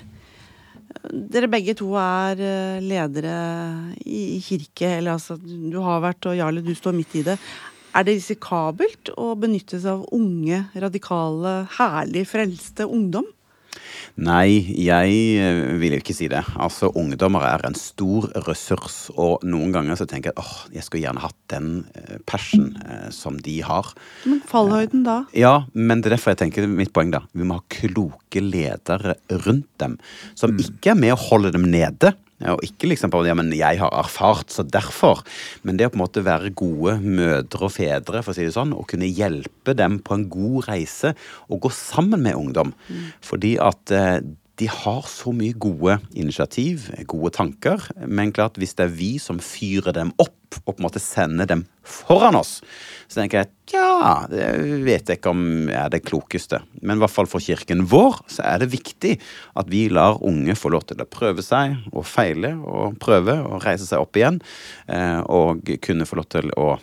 Dere 1.04 1.48
begge 1.50 1.74
to 1.78 1.92
er 2.00 2.40
eh, 2.42 2.82
ledere 2.84 3.36
i, 4.04 4.38
kirke, 4.44 4.96
eller 4.98 5.16
altså 5.16 5.36
du 5.40 5.78
har 5.84 6.02
vært, 6.04 6.28
og 6.28 6.38
Jarle, 6.38 6.64
du 6.64 6.74
står 6.76 6.96
midt 6.96 7.16
i 7.20 7.24
det. 7.26 7.36
Er 7.96 8.04
det 8.04 8.18
risikabelt 8.18 9.12
å 9.16 9.30
benytte 9.40 9.80
seg 9.80 9.94
av 9.94 10.06
unge, 10.16 10.64
radikale, 10.76 11.58
herlig 11.78 12.26
frelste 12.28 12.88
ungdom? 12.88 13.28
Nei, 14.16 14.64
jeg 14.80 15.16
eh, 15.36 15.58
vil 15.76 15.92
jo 15.92 16.00
ikke 16.00 16.14
si 16.16 16.30
det. 16.32 16.40
Altså, 16.56 16.88
Ungdommer 16.96 17.44
er 17.44 17.66
en 17.68 17.74
stor 17.76 18.30
ressurs, 18.46 19.10
og 19.12 19.44
noen 19.44 19.74
ganger 19.74 19.98
så 20.00 20.06
tenker 20.08 20.32
jeg 20.32 20.40
åh, 20.40 20.54
jeg 20.72 20.86
skulle 20.86 21.02
gjerne 21.04 21.20
hatt 21.20 21.36
den 21.52 21.68
eh, 21.92 22.16
passion 22.24 22.70
eh, 22.80 23.10
som 23.12 23.36
de 23.44 23.58
har. 23.66 23.90
Men 24.24 24.40
fallhøyden 24.48 25.04
da? 25.04 25.18
Ja, 25.36 25.66
men 25.76 26.00
det 26.00 26.08
er 26.08 26.16
derfor 26.16 26.32
jeg 26.32 26.40
tenker 26.46 26.70
mitt 26.70 26.94
poeng 26.96 27.12
da. 27.12 27.26
Vi 27.36 27.44
må 27.44 27.58
ha 27.58 27.66
kloke 27.76 28.40
ledere 28.40 29.18
rundt 29.44 29.68
dem, 29.84 29.98
som 30.32 30.56
ikke 30.64 30.94
er 30.94 31.02
med 31.02 31.12
å 31.12 31.20
holde 31.28 31.52
dem 31.52 31.68
nede, 31.68 32.14
Og 32.44 32.64
ikke 32.66 32.90
liksom 32.90 33.12
på 33.12 33.22
ja, 33.24 33.34
men 33.36 33.48
jeg 33.56 33.80
har 33.80 33.92
erfart, 33.96 34.50
så 34.52 34.64
derfor. 34.68 35.22
Men 35.64 35.78
det 35.78 35.88
å 35.88 35.92
på 35.92 35.96
en 35.96 36.04
måte 36.04 36.24
være 36.26 36.52
gode 36.56 36.98
mødre 37.00 37.68
og 37.68 37.72
fedre, 37.72 38.20
for 38.20 38.34
å 38.34 38.36
si 38.36 38.44
det 38.44 38.52
sånn, 38.56 38.74
og 38.76 38.88
kunne 38.90 39.08
hjelpe 39.08 39.72
dem 39.76 40.00
på 40.04 40.18
en 40.18 40.26
god 40.32 40.68
reise 40.68 41.14
og 41.48 41.62
gå 41.64 41.72
sammen 41.72 42.26
med 42.26 42.36
ungdom. 42.36 42.74
Fordi 43.24 43.56
at 43.62 43.94
eh, 43.94 44.18
de 44.56 44.68
har 44.72 45.04
så 45.10 45.32
mye 45.36 45.56
gode 45.60 45.98
initiativ, 46.16 46.88
gode 47.10 47.32
tanker. 47.36 47.82
Men 48.08 48.32
klart, 48.32 48.56
hvis 48.56 48.72
det 48.78 48.86
er 48.86 48.94
vi 48.96 49.10
som 49.20 49.40
fyrer 49.42 49.92
dem 49.96 50.14
opp 50.22 50.32
og 50.64 50.70
på 50.70 50.78
en 50.78 50.86
måte 50.86 51.02
sender 51.02 51.48
dem 51.50 51.64
foran 51.84 52.38
oss, 52.38 52.60
så 53.10 53.20
tenker 53.20 53.42
jeg 53.42 53.48
at 53.48 53.74
ja, 53.74 54.12
det 54.30 54.46
vet 54.86 55.10
jeg 55.10 55.18
ikke 55.18 55.32
om 55.34 55.68
er 55.68 55.90
det 55.92 56.04
klokeste. 56.06 56.62
Men 56.80 56.96
i 56.96 57.02
hvert 57.02 57.12
fall 57.12 57.28
for 57.28 57.44
kirken 57.44 57.84
vår 57.90 58.22
så 58.32 58.46
er 58.46 58.62
det 58.62 58.70
viktig 58.72 59.16
at 59.60 59.68
vi 59.72 59.86
lar 59.92 60.22
unge 60.24 60.56
få 60.56 60.72
lov 60.72 60.86
til 60.88 61.02
å 61.02 61.08
prøve 61.10 61.44
seg 61.44 61.76
og 61.92 62.06
feile 62.08 62.54
og 62.62 62.96
prøve 63.02 63.36
og 63.42 63.60
reise 63.66 63.88
seg 63.88 64.00
opp 64.06 64.16
igjen. 64.16 64.40
eh, 64.88 65.20
Og 65.26 65.68
kunne 65.82 66.08
få 66.08 66.22
lov 66.22 66.30
til 66.32 66.48
å 66.56 66.78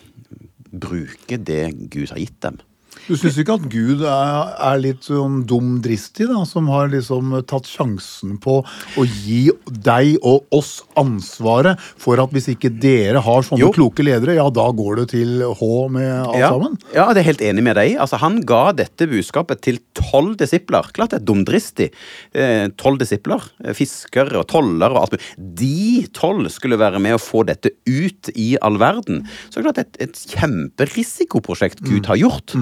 bruke 0.70 1.38
det 1.38 1.90
Gud 1.90 2.12
har 2.12 2.22
gitt 2.22 2.38
dem. 2.44 2.60
Du 3.04 3.16
syns 3.20 3.36
ikke 3.40 3.56
at 3.58 3.64
Gud 3.68 4.00
er, 4.08 4.52
er 4.64 4.78
litt 4.80 5.04
sånn 5.04 5.42
dum 5.48 5.78
dristig, 5.84 6.24
da, 6.30 6.40
som 6.48 6.70
har 6.72 6.88
liksom 6.92 7.34
tatt 7.50 7.68
sjansen 7.68 8.38
på 8.42 8.60
å 8.64 9.04
gi 9.04 9.50
deg 9.84 10.14
og 10.24 10.46
oss 10.56 10.78
ansvaret 11.00 11.80
for 12.00 12.20
at 12.22 12.32
hvis 12.32 12.48
ikke 12.54 12.70
dere 12.80 13.20
har 13.24 13.44
sånne 13.44 13.60
Jo. 13.60 13.72
kloke 13.74 14.06
ledere, 14.06 14.38
ja, 14.38 14.46
da 14.54 14.66
går 14.72 15.02
det 15.02 15.06
til 15.12 15.44
H 15.44 15.68
med 15.92 16.08
alt 16.14 16.40
ja. 16.40 16.50
sammen? 16.54 16.78
Ja, 16.96 17.06
det 17.12 17.22
er 17.24 17.28
helt 17.28 17.44
enig 17.44 17.66
med 17.66 17.76
deg. 17.80 17.96
Altså, 18.00 18.20
han 18.22 18.40
ga 18.48 18.62
dette 18.76 19.08
budskapet 19.10 19.60
til 19.66 19.80
tolv 19.98 20.38
disipler. 20.40 20.88
Klart 20.96 21.12
det 21.12 21.20
er 21.20 21.26
dumdristig. 21.28 21.90
Eh, 22.32 22.66
Tolv 22.80 22.98
disipler. 23.02 23.42
fisker 23.72 23.84
Fiskere 23.84 24.40
og 24.40 24.48
toller 24.50 24.92
og 24.94 25.02
alt 25.02 25.14
mulig. 25.14 25.26
De 25.60 26.06
tolv 26.16 26.48
skulle 26.52 26.78
være 26.80 27.00
med 27.02 27.16
å 27.16 27.20
få 27.22 27.44
dette 27.46 27.70
ut 27.86 28.30
i 28.34 28.54
all 28.64 28.78
verden. 28.80 29.22
Så 29.52 29.62
klart 29.62 29.78
det 29.78 29.84
er 29.84 30.06
et, 30.08 30.08
et 30.08 30.34
kjemperisikoprosjekt 30.34 31.82
Gud 31.84 32.08
har 32.10 32.18
gjort. 32.20 32.56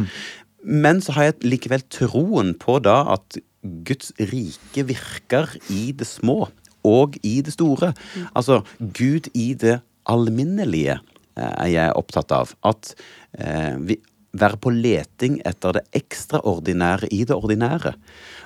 Men 0.63 1.03
så 1.03 1.17
har 1.17 1.29
jeg 1.29 1.49
likevel 1.55 1.85
troen 1.93 2.53
på 2.59 2.79
da 2.85 3.03
at 3.17 3.39
Guds 3.87 4.11
rike 4.19 4.87
virker 4.89 5.51
i 5.71 5.93
det 5.95 6.09
små 6.09 6.47
og 6.87 7.19
i 7.23 7.41
det 7.47 7.55
store. 7.55 7.93
Altså 8.35 8.63
Gud 8.79 9.29
i 9.39 9.53
det 9.55 9.81
alminnelige 10.11 10.97
eh, 10.99 11.53
er 11.53 11.71
jeg 11.71 11.99
opptatt 11.99 12.35
av. 12.35 12.57
At 12.67 12.95
eh, 13.39 13.79
vi 13.79 14.01
være 14.33 14.59
på 14.65 14.73
leting 14.73 15.41
etter 15.49 15.77
det 15.77 15.83
ekstraordinære 15.99 17.11
i 17.13 17.23
det 17.29 17.37
ordinære. 17.37 17.95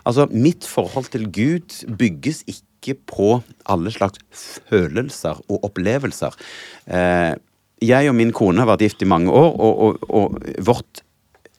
Altså, 0.07 0.27
mitt 0.31 0.67
forhold 0.67 1.11
til 1.13 1.29
Gud 1.31 1.77
bygges 1.99 2.43
ikke 2.51 2.97
på 3.07 3.41
alle 3.71 3.93
slags 3.95 4.19
følelser 4.71 5.39
og 5.47 5.67
opplevelser. 5.71 6.35
Eh, 6.87 7.35
jeg 7.85 8.11
og 8.11 8.17
min 8.19 8.33
kone 8.35 8.63
har 8.63 8.71
vært 8.71 8.87
gift 8.87 9.05
i 9.05 9.11
mange 9.11 9.31
år, 9.31 9.51
og, 9.61 9.79
og, 9.87 10.07
og 10.11 10.39
vårt 10.65 11.06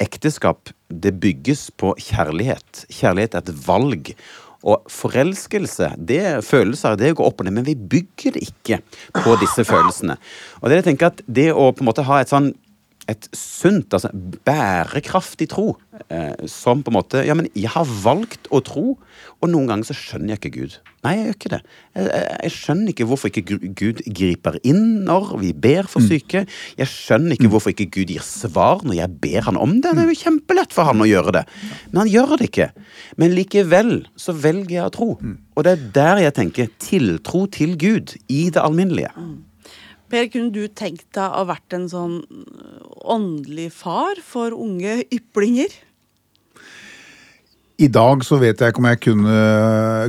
ekteskap 0.04 0.72
det 0.90 1.16
bygges 1.22 1.70
på 1.78 1.94
kjærlighet. 2.00 2.86
Kjærlighet 2.94 3.38
er 3.38 3.46
et 3.46 3.68
valg. 3.68 4.14
Og 4.68 4.88
forelskelse, 4.92 5.92
det 6.10 6.18
er 6.32 6.46
følelser, 6.46 6.98
det 7.00 7.14
går 7.16 7.30
opp 7.30 7.42
og 7.42 7.48
ned, 7.48 7.56
men 7.60 7.68
vi 7.68 7.76
bygger 7.78 8.36
det 8.36 8.48
ikke 8.50 8.80
på 9.16 9.36
disse 9.42 9.64
følelsene. 9.68 10.18
Og 10.62 10.70
det 10.70 10.82
jeg 10.82 10.88
tenker 10.90 11.12
at 11.12 11.22
det 11.28 11.52
å 11.54 11.70
på 11.72 11.86
en 11.86 11.90
måte 11.92 12.06
ha 12.08 12.20
et 12.22 12.32
sånn 12.34 12.52
et 13.08 13.28
sunt, 13.36 13.94
altså 13.96 14.10
bærekraftig 14.48 15.48
tro, 15.52 15.78
eh, 16.12 16.34
som 16.52 16.84
på 16.84 16.92
en 16.92 16.98
måte 16.98 17.24
Ja, 17.26 17.34
men 17.38 17.48
jeg 17.56 17.70
har 17.74 17.88
valgt 18.04 18.50
å 18.52 18.60
tro, 18.64 18.98
og 19.42 19.50
noen 19.50 19.68
ganger 19.70 19.88
så 19.88 19.96
skjønner 19.96 20.34
jeg 20.36 20.42
ikke 20.42 20.52
Gud. 20.58 20.76
Nei, 21.06 21.14
jeg 21.16 21.26
gjør 21.28 21.36
ikke 21.38 21.52
det. 21.54 21.60
Jeg, 21.96 22.06
jeg, 22.10 22.38
jeg 22.44 22.54
skjønner 22.58 22.92
ikke 22.92 23.08
hvorfor 23.08 23.32
ikke 23.32 23.60
Gud- 23.80 24.04
griper 24.18 24.58
inn 24.68 24.84
når 25.08 25.34
vi 25.40 25.54
ber 25.54 25.88
for 25.88 26.04
syke. 26.04 26.44
Jeg 26.78 26.88
skjønner 26.92 27.38
ikke 27.38 27.52
hvorfor 27.54 27.72
ikke 27.72 27.90
Gud 27.96 28.12
gir 28.12 28.26
svar 28.26 28.84
når 28.84 28.98
jeg 29.00 29.16
ber 29.24 29.48
han 29.48 29.58
om 29.62 29.78
det. 29.82 29.94
Det 29.96 30.04
er 30.04 30.12
jo 30.12 30.20
kjempelett 30.24 30.74
for 30.76 30.90
han 30.90 31.00
å 31.04 31.08
gjøre 31.08 31.36
det. 31.40 31.46
Men 31.92 32.02
han 32.04 32.12
gjør 32.12 32.36
det 32.42 32.50
ikke. 32.52 32.70
Men 33.18 33.36
likevel 33.38 33.94
så 34.20 34.34
velger 34.36 34.80
jeg 34.82 34.86
å 34.90 34.96
tro. 34.98 35.10
Og 35.56 35.64
det 35.66 35.76
er 35.78 35.86
der 35.96 36.24
jeg 36.28 36.38
tenker 36.42 36.74
tiltro 36.82 37.46
til 37.48 37.78
Gud 37.80 38.18
i 38.28 38.50
det 38.50 38.62
alminnelige. 38.62 39.14
Per, 40.08 40.30
kunne 40.32 40.54
du 40.56 40.68
tenkt 40.72 41.10
deg 41.18 41.36
å 41.36 41.44
vært 41.50 41.76
en 41.76 41.90
sånn 41.92 42.22
åndelig 43.08 43.72
far 43.76 44.22
for 44.24 44.56
unge 44.56 45.02
yplinger? 45.14 45.74
I 47.78 47.88
dag 47.94 48.24
så 48.26 48.40
vet 48.42 48.58
jeg 48.58 48.74
ikke 48.74 48.82
om 48.82 48.88
jeg 48.90 49.00
kunne, 49.04 49.40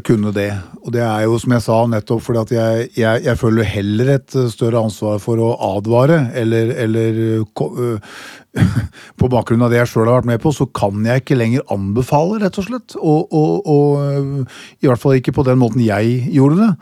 kunne 0.08 0.30
det. 0.32 0.48
Og 0.86 0.92
det 0.94 1.02
er 1.04 1.26
jo 1.26 1.36
som 1.36 1.52
jeg 1.52 1.64
sa 1.66 1.76
nettopp 1.92 2.22
fordi 2.24 2.40
at 2.40 2.52
jeg, 2.54 2.86
jeg, 2.96 3.24
jeg 3.26 3.40
føler 3.40 3.68
heller 3.68 4.12
et 4.14 4.36
større 4.54 4.80
ansvar 4.88 5.20
for 5.20 5.42
å 5.44 5.50
advare, 5.76 6.30
eller, 6.40 6.72
eller 6.86 7.20
øh, 7.44 8.16
På 9.20 9.28
bakgrunn 9.28 9.66
av 9.66 9.74
det 9.74 9.82
jeg 9.82 9.92
sjøl 9.92 10.08
har 10.08 10.22
vært 10.22 10.30
med 10.32 10.40
på, 10.40 10.54
så 10.56 10.64
kan 10.72 11.04
jeg 11.04 11.20
ikke 11.20 11.36
lenger 11.36 11.68
anbefale, 11.74 12.40
rett 12.40 12.56
og 12.56 12.70
slett. 12.70 12.96
Og, 12.96 13.36
og, 13.36 13.68
og 13.68 14.48
i 14.80 14.88
hvert 14.88 15.04
fall 15.04 15.20
ikke 15.20 15.36
på 15.36 15.44
den 15.46 15.60
måten 15.60 15.84
jeg 15.84 16.24
gjorde 16.32 16.62
det. 16.64 16.72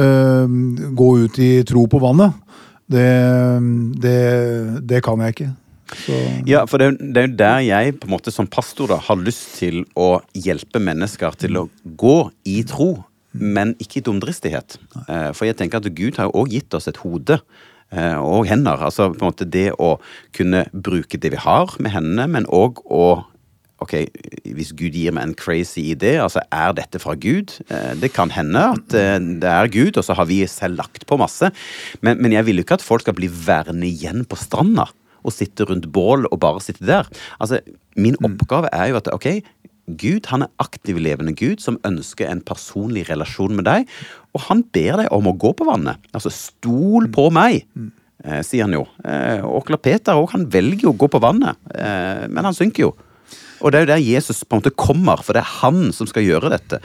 Øh, 0.00 0.58
Gå 0.96 1.14
ut 1.20 1.44
i 1.44 1.52
tro 1.68 1.84
på 1.84 2.00
vannet. 2.00 2.40
Det, 2.90 3.10
det, 4.02 4.20
det 4.88 5.04
kan 5.04 5.20
jeg 5.20 5.36
ikke. 5.36 5.52
Så 5.90 6.46
Ja, 6.46 6.64
for 6.66 6.78
det, 6.78 6.86
er 6.86 6.90
jo- 6.92 7.12
det 7.12 7.16
er 7.22 7.26
jo 7.28 7.36
der 7.36 7.58
jeg 7.66 8.00
på 8.00 8.04
en 8.08 8.14
måte 8.18 8.32
som 8.32 8.46
pastor 8.46 8.88
da 8.88 8.96
har 8.96 9.16
lyst 9.16 9.56
til 9.58 9.84
å 9.96 10.20
hjelpe 10.34 10.80
mennesker 10.80 11.36
til 11.36 11.56
å 11.56 11.68
gå 11.96 12.30
i 12.46 12.62
tro, 12.62 13.04
men 13.32 13.74
ikke 13.78 13.98
i 13.98 14.02
dumdristighet. 14.02 14.78
Eh, 15.08 15.32
For 15.32 15.44
jeg 15.46 15.56
tenker 15.56 15.76
at 15.78 15.94
Gud 15.94 16.16
har 16.16 16.26
jo 16.30 16.44
òg 16.44 16.50
gitt 16.50 16.74
oss 16.74 16.88
et 16.88 16.96
hode 16.98 17.40
eh, 17.92 18.14
og 18.18 18.46
hender. 18.46 18.78
Altså 18.78 19.10
på 19.14 19.22
en 19.22 19.30
måte 19.32 19.48
det 19.50 19.72
å 19.78 19.98
kunne 20.32 20.64
bruke 20.72 21.18
det 21.18 21.30
vi 21.32 21.36
har 21.36 21.66
med 21.80 21.92
hendene, 21.92 22.28
men 22.28 22.46
òg 22.46 22.82
å 22.90 23.24
Ok, 23.82 23.94
hvis 24.44 24.74
Gud 24.76 24.92
gir 24.92 25.10
meg 25.10 25.22
en 25.24 25.32
crazy 25.34 25.94
idé, 25.94 26.18
altså 26.20 26.42
er 26.52 26.74
dette 26.74 26.98
fra 27.00 27.14
Gud? 27.16 27.54
Eh, 27.70 27.94
Det 27.94 28.12
kan 28.12 28.28
hende 28.28 28.60
at 28.74 28.88
det 28.92 29.42
er 29.48 29.68
Gud, 29.72 29.96
og 29.96 30.04
så 30.04 30.14
har 30.14 30.26
vi 30.26 30.44
selv 30.46 30.76
lagt 30.76 31.06
på 31.06 31.16
masse. 31.16 31.50
Men, 32.02 32.20
men 32.20 32.30
jeg 32.30 32.44
vil 32.44 32.56
jo 32.60 32.62
ikke 32.66 32.74
at 32.76 32.82
folk 32.84 33.00
skal 33.00 33.14
bli 33.14 33.26
værende 33.28 33.88
igjen 33.88 34.26
på 34.28 34.36
stranda 34.36 34.84
og 35.24 35.34
sitte 35.34 35.66
rundt 35.68 35.90
bål 35.92 36.28
og 36.30 36.40
bare 36.42 36.62
sitte 36.64 36.86
der. 36.88 37.08
Altså, 37.40 37.60
Min 37.96 38.16
oppgave 38.24 38.70
er 38.72 38.92
jo 38.92 39.00
at 39.00 39.08
ok, 39.12 39.26
Gud 39.98 40.28
han 40.30 40.44
er 40.44 40.52
aktiv 40.62 40.98
levende 41.02 41.34
Gud 41.36 41.62
som 41.62 41.80
ønsker 41.86 42.28
en 42.30 42.42
personlig 42.46 43.08
relasjon 43.08 43.56
med 43.58 43.66
deg. 43.66 43.88
Og 44.36 44.44
han 44.48 44.62
ber 44.74 45.02
deg 45.02 45.10
om 45.14 45.30
å 45.30 45.36
gå 45.40 45.52
på 45.56 45.66
vannet. 45.68 46.00
Altså, 46.14 46.32
stol 46.34 47.08
på 47.12 47.28
meg, 47.34 47.64
eh, 48.24 48.42
sier 48.46 48.68
han 48.68 48.76
jo. 48.76 48.86
Eh, 49.04 49.42
Onkel 49.42 49.78
Peter 49.78 50.14
også, 50.14 50.36
han 50.36 50.50
velger 50.50 50.88
jo 50.88 50.94
å 50.94 51.00
gå 51.00 51.10
på 51.10 51.22
vannet, 51.22 51.56
eh, 51.74 52.26
men 52.28 52.44
han 52.44 52.54
synker 52.54 52.86
jo. 52.88 52.94
Og 53.60 53.72
det 53.72 53.78
er 53.78 53.84
jo 53.84 53.92
der 53.92 54.06
Jesus 54.16 54.44
på 54.44 54.56
en 54.56 54.62
måte 54.62 54.76
kommer, 54.76 55.20
for 55.22 55.36
det 55.36 55.42
er 55.42 55.58
han 55.60 55.92
som 55.92 56.06
skal 56.08 56.24
gjøre 56.24 56.52
dette. 56.54 56.80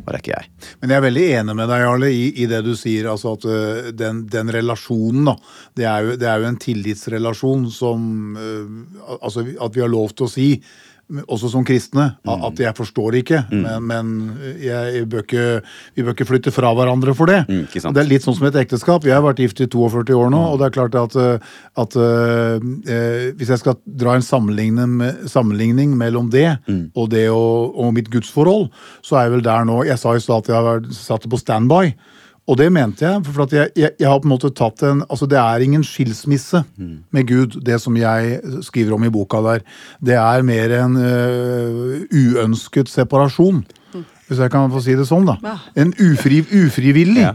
Og 0.00 0.12
det 0.14 0.20
jeg. 0.30 0.50
Men 0.80 0.92
jeg 0.92 1.00
er 1.00 1.06
veldig 1.06 1.24
enig 1.38 1.56
med 1.58 1.70
deg, 1.70 1.84
Jarle, 1.84 2.10
i, 2.12 2.26
i 2.42 2.46
det 2.50 2.60
du 2.66 2.72
sier. 2.78 3.10
altså 3.12 3.34
at 3.36 3.46
øh, 3.46 3.90
den, 3.96 4.24
den 4.30 4.52
relasjonen, 4.54 5.30
da. 5.30 5.36
Det 5.76 5.86
er, 5.86 6.06
jo, 6.06 6.16
det 6.20 6.28
er 6.28 6.42
jo 6.42 6.50
en 6.50 6.60
tillitsrelasjon 6.60 7.66
som 7.74 8.36
øh, 8.36 9.18
Altså 9.20 9.44
at 9.44 9.74
vi 9.76 9.82
har 9.82 9.90
lov 9.90 10.14
til 10.14 10.26
å 10.26 10.30
si, 10.30 10.48
også 11.26 11.48
som 11.50 11.64
kristne, 11.66 12.04
at 12.46 12.60
jeg 12.62 12.74
forstår 12.76 13.16
ikke, 13.20 13.40
men, 13.50 13.82
men 13.86 14.10
jeg 14.62 15.08
bør 15.10 15.24
ikke, 15.24 15.46
vi 15.96 16.02
bør 16.06 16.14
ikke 16.14 16.26
flytte 16.28 16.52
fra 16.54 16.70
hverandre 16.74 17.14
for 17.18 17.26
det. 17.26 17.40
Mm. 17.48 17.64
Det 17.94 18.02
er 18.04 18.08
litt 18.10 18.22
sånn 18.26 18.36
som 18.38 18.46
et 18.46 18.58
ekteskap. 18.62 19.04
Jeg 19.04 19.14
har 19.16 19.24
vært 19.24 19.42
gift 19.42 19.60
i 19.60 19.66
42 19.66 20.14
år 20.16 20.30
nå, 20.30 20.40
og 20.52 20.58
det 20.60 20.68
er 20.68 20.76
klart 20.76 20.94
at, 20.94 21.16
øh, 21.16 21.38
at 21.82 21.96
øh, 21.96 22.60
øh, 22.86 23.34
hvis 23.40 23.50
jeg 23.54 23.58
skal 23.58 23.74
dra 23.86 24.14
en 24.18 24.22
sammenligning, 24.22 25.00
sammenligning 25.26 25.96
mellom 25.98 26.30
det 26.30 26.56
og 26.94 27.10
det 27.10 27.26
og, 27.30 27.74
og 27.78 27.94
mitt 27.94 28.10
gudsforhold, 28.12 28.68
så 29.02 29.16
er 29.16 29.22
jeg 29.28 29.32
vel 29.38 29.44
der 29.44 29.64
nå 29.64 29.82
Jeg 29.88 29.98
sa 29.98 30.14
i 30.14 30.20
stad 30.22 30.44
at 30.44 30.48
jeg 30.48 30.56
har 30.56 30.68
vært- 30.80 30.92
satt 30.94 31.26
på 31.30 31.36
standby. 31.38 31.92
Og 32.50 32.56
det 32.58 32.66
mente 32.74 33.04
jeg, 33.06 33.22
for 33.30 33.44
at 33.44 33.52
jeg, 33.54 33.70
jeg, 33.78 33.92
jeg 34.00 34.08
har 34.10 34.18
på 34.18 34.26
en 34.26 34.32
måte 34.34 34.50
tatt 34.58 34.82
en 34.88 35.04
Altså, 35.06 35.28
det 35.30 35.38
er 35.38 35.62
ingen 35.62 35.84
skilsmisse 35.86 36.64
med 37.14 37.28
Gud, 37.30 37.60
det 37.62 37.76
som 37.82 37.94
jeg 38.00 38.40
skriver 38.66 38.96
om 38.96 39.04
i 39.06 39.10
boka 39.14 39.38
der. 39.44 39.62
Det 40.02 40.16
er 40.18 40.42
mer 40.46 40.74
en 40.80 40.96
øh, 40.98 42.06
uønsket 42.10 42.90
separasjon, 42.90 43.62
hvis 44.28 44.38
jeg 44.42 44.50
kan 44.52 44.70
få 44.70 44.82
si 44.82 44.94
det 44.98 45.06
sånn, 45.08 45.26
da. 45.30 45.36
Ja. 45.46 45.56
En 45.84 45.94
ufri, 46.02 46.40
ufrivillig 46.64 47.22
Ja. 47.24 47.32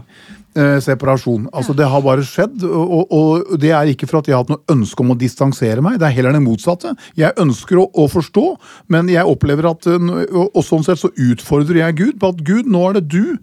eh, 0.56 0.78
separasjon. 0.80 1.48
Altså, 1.52 1.74
Det 1.76 1.88
har 1.88 2.00
bare 2.04 2.24
skjedd, 2.24 2.62
og, 2.64 2.94
og, 3.12 3.12
og 3.52 3.58
det 3.60 3.70
er 3.76 3.90
ikke 3.92 4.08
for 4.08 4.18
at 4.22 4.28
jeg 4.30 4.36
har 4.36 4.44
hatt 4.44 4.52
noe 4.54 4.64
ønske 4.76 5.00
om 5.04 5.12
å 5.12 5.18
distansere 5.20 5.82
meg. 5.84 5.98
Det 6.00 6.08
er 6.08 6.16
heller 6.16 6.32
det 6.32 6.44
motsatte. 6.44 6.94
Jeg 7.16 7.32
ønsker 7.36 7.76
å, 7.82 7.88
å 7.92 8.06
forstå, 8.08 8.46
men 8.88 9.08
jeg 9.12 9.24
opplever 9.28 9.68
at 9.72 9.86
og, 9.86 10.48
og 10.56 10.64
sånn 10.64 10.84
sett 10.86 11.00
så 11.02 11.12
utfordrer 11.12 11.82
jeg 11.86 11.96
Gud 12.00 12.18
på 12.20 12.32
at 12.32 12.40
Gud, 12.44 12.66
nå 12.72 12.88
er 12.90 13.00
det 13.00 13.08
du 13.12 13.36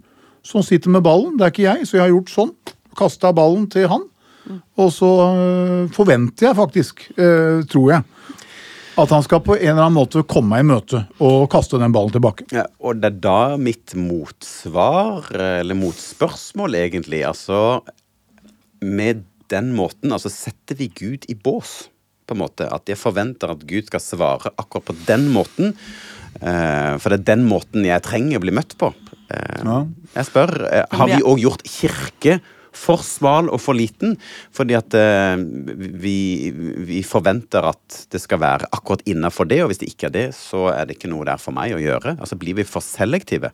som 0.44 0.64
sitter 0.64 0.92
med 0.92 1.04
ballen, 1.04 1.38
det 1.38 1.46
er 1.46 1.54
ikke 1.54 1.68
jeg. 1.68 1.86
Så 1.88 1.98
jeg 1.98 2.04
har 2.04 2.12
gjort 2.12 2.32
sånn. 2.32 2.52
Kasta 2.98 3.32
ballen 3.34 3.66
til 3.72 3.88
han. 3.90 4.04
Og 4.76 4.90
så 4.92 5.08
øh, 5.08 5.92
forventer 5.94 6.50
jeg 6.50 6.58
faktisk, 6.58 7.06
øh, 7.16 7.64
tror 7.70 7.94
jeg, 7.94 8.10
At 8.94 9.10
han 9.10 9.24
skal 9.26 9.40
på 9.42 9.56
en 9.56 9.72
eller 9.72 9.88
annen 9.88 9.96
måte 9.96 10.22
komme 10.22 10.52
meg 10.52 10.60
i 10.62 10.66
møte 10.68 11.00
og 11.18 11.48
kaste 11.50 11.80
den 11.82 11.94
ballen 11.94 12.12
tilbake. 12.14 12.44
Ja, 12.54 12.68
og 12.78 13.00
det 13.00 13.08
er 13.08 13.16
da 13.24 13.56
mitt 13.58 13.96
motsvar, 13.98 15.26
eller 15.34 15.74
motspørsmål 15.74 16.76
egentlig, 16.78 17.24
altså 17.26 17.80
Med 18.84 19.24
den 19.50 19.72
måten, 19.74 20.12
altså 20.12 20.30
setter 20.30 20.78
vi 20.78 20.92
Gud 20.94 21.26
i 21.28 21.34
bås, 21.34 21.88
på 22.28 22.36
en 22.36 22.42
måte. 22.44 22.68
At 22.70 22.88
jeg 22.88 23.00
forventer 23.00 23.50
at 23.50 23.66
Gud 23.66 23.88
skal 23.88 24.00
svare 24.00 24.52
akkurat 24.56 24.86
på 24.92 24.96
den 25.08 25.26
måten. 25.32 25.74
Eh, 26.42 26.96
for 26.98 27.10
det 27.14 27.20
er 27.20 27.36
den 27.36 27.46
måten 27.48 27.84
jeg 27.86 28.02
trenger 28.02 28.38
å 28.38 28.44
bli 28.44 28.50
møtt 28.52 28.76
på. 28.78 28.92
Eh, 29.30 29.62
Jeg 30.14 30.26
spør, 30.26 30.52
eh, 30.72 30.84
har 30.90 31.06
vi 31.08 31.22
òg 31.22 31.40
gjort 31.40 31.62
kirke 31.64 32.40
for 32.74 32.98
smal 33.06 33.48
og 33.54 33.60
for 33.62 33.74
liten? 33.74 34.16
Fordi 34.52 34.74
at 34.74 34.94
vi, 36.02 36.50
vi 36.86 37.02
forventer 37.06 37.64
at 37.70 38.06
det 38.10 38.20
skal 38.20 38.40
være 38.42 38.66
akkurat 38.74 39.02
innafor 39.06 39.46
det, 39.48 39.60
og 39.62 39.70
hvis 39.70 39.78
det 39.78 39.88
ikke 39.92 40.08
er 40.10 40.14
det, 40.16 40.24
så 40.34 40.66
er 40.74 40.84
det 40.86 40.96
ikke 40.98 41.10
noe 41.12 41.24
der 41.24 41.38
for 41.38 41.54
meg 41.54 41.72
å 41.76 41.78
gjøre. 41.82 42.16
Altså 42.18 42.36
Blir 42.40 42.54
vi 42.58 42.64
for 42.66 42.82
selektive? 42.84 43.52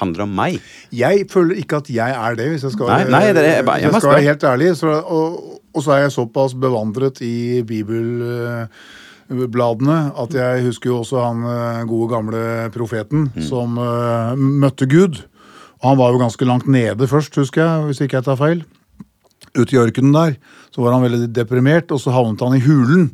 Handler 0.00 0.22
det 0.22 0.26
om 0.26 0.34
meg? 0.34 0.60
Jeg 0.90 1.28
føler 1.32 1.60
ikke 1.62 1.82
at 1.84 1.90
jeg 1.92 2.16
er 2.16 2.34
det, 2.40 2.48
hvis 2.54 2.62
jeg 2.68 2.72
skal, 2.72 2.86
Nei, 2.88 3.04
nei, 3.04 3.32
det 3.32 3.44
er- 3.44 3.56
jeg 3.60 3.64
bare- 3.66 3.80
jeg 3.80 3.90
hvis 3.90 3.92
jeg 3.92 4.02
skal 4.02 4.16
være 4.16 4.28
helt 4.30 4.44
ærlig. 4.54 4.76
Så, 4.76 4.88
og, 5.04 5.60
og 5.74 5.82
så 5.84 5.92
er 5.92 6.00
jeg 6.06 6.12
såpass 6.16 6.54
bevandret 6.54 7.20
i 7.22 7.62
bibelbladene 9.36 9.98
at 10.22 10.34
jeg 10.36 10.64
husker 10.66 10.90
jo 10.90 11.00
også 11.02 11.20
han 11.22 11.42
eh, 11.48 11.82
gode, 11.90 12.08
gamle 12.12 12.42
profeten 12.74 13.30
Mm. 13.32 13.42
som 13.48 13.78
uh, 13.78 14.34
møtte 14.36 14.86
Gud. 14.86 15.22
Og 15.82 15.88
han 15.90 15.98
var 15.98 16.12
jo 16.12 16.20
ganske 16.22 16.46
langt 16.46 16.68
nede 16.70 17.08
først, 17.10 17.34
husker 17.36 17.62
jeg, 17.64 17.84
hvis 17.88 18.00
ikke 18.04 18.20
jeg 18.20 18.24
tar 18.28 18.38
feil. 18.38 18.64
Ute 19.56 19.74
i 19.74 19.80
ørkenen 19.82 20.14
der. 20.14 20.36
Så 20.70 20.82
var 20.82 20.94
han 20.94 21.02
veldig 21.02 21.32
deprimert, 21.34 21.90
og 21.92 22.00
så 22.00 22.12
havnet 22.14 22.40
han 22.40 22.54
i 22.56 22.62
hulen. 22.62 23.10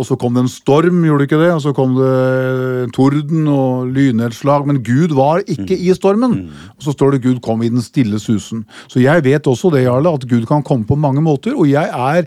Og 0.00 0.06
så 0.08 0.16
kom 0.16 0.32
det 0.32 0.46
en 0.46 0.50
storm, 0.50 1.02
gjorde 1.04 1.20
det 1.20 1.28
ikke 1.28 1.40
det? 1.42 1.50
Og 1.52 1.60
så 1.66 1.72
kom 1.76 1.92
det 1.98 2.92
torden 2.96 3.44
og 3.52 3.90
lynnedslag. 3.92 4.64
Men 4.66 4.80
Gud 4.84 5.12
var 5.18 5.42
ikke 5.44 5.76
i 5.76 5.92
stormen. 5.94 6.38
Og 6.78 6.86
så 6.86 6.94
står 6.96 7.14
det 7.14 7.24
Gud 7.26 7.42
kom 7.44 7.62
i 7.62 7.68
den 7.68 7.84
stille 7.84 8.20
susen. 8.22 8.64
Så 8.88 9.02
jeg 9.04 9.24
vet 9.26 9.46
også 9.46 9.70
det, 9.74 9.84
Jarle, 9.84 10.14
at 10.16 10.24
Gud 10.30 10.48
kan 10.48 10.64
komme 10.64 10.88
på 10.88 10.96
mange 10.96 11.20
måter. 11.24 11.52
Og 11.52 11.68
jeg 11.68 11.92
er 11.92 12.24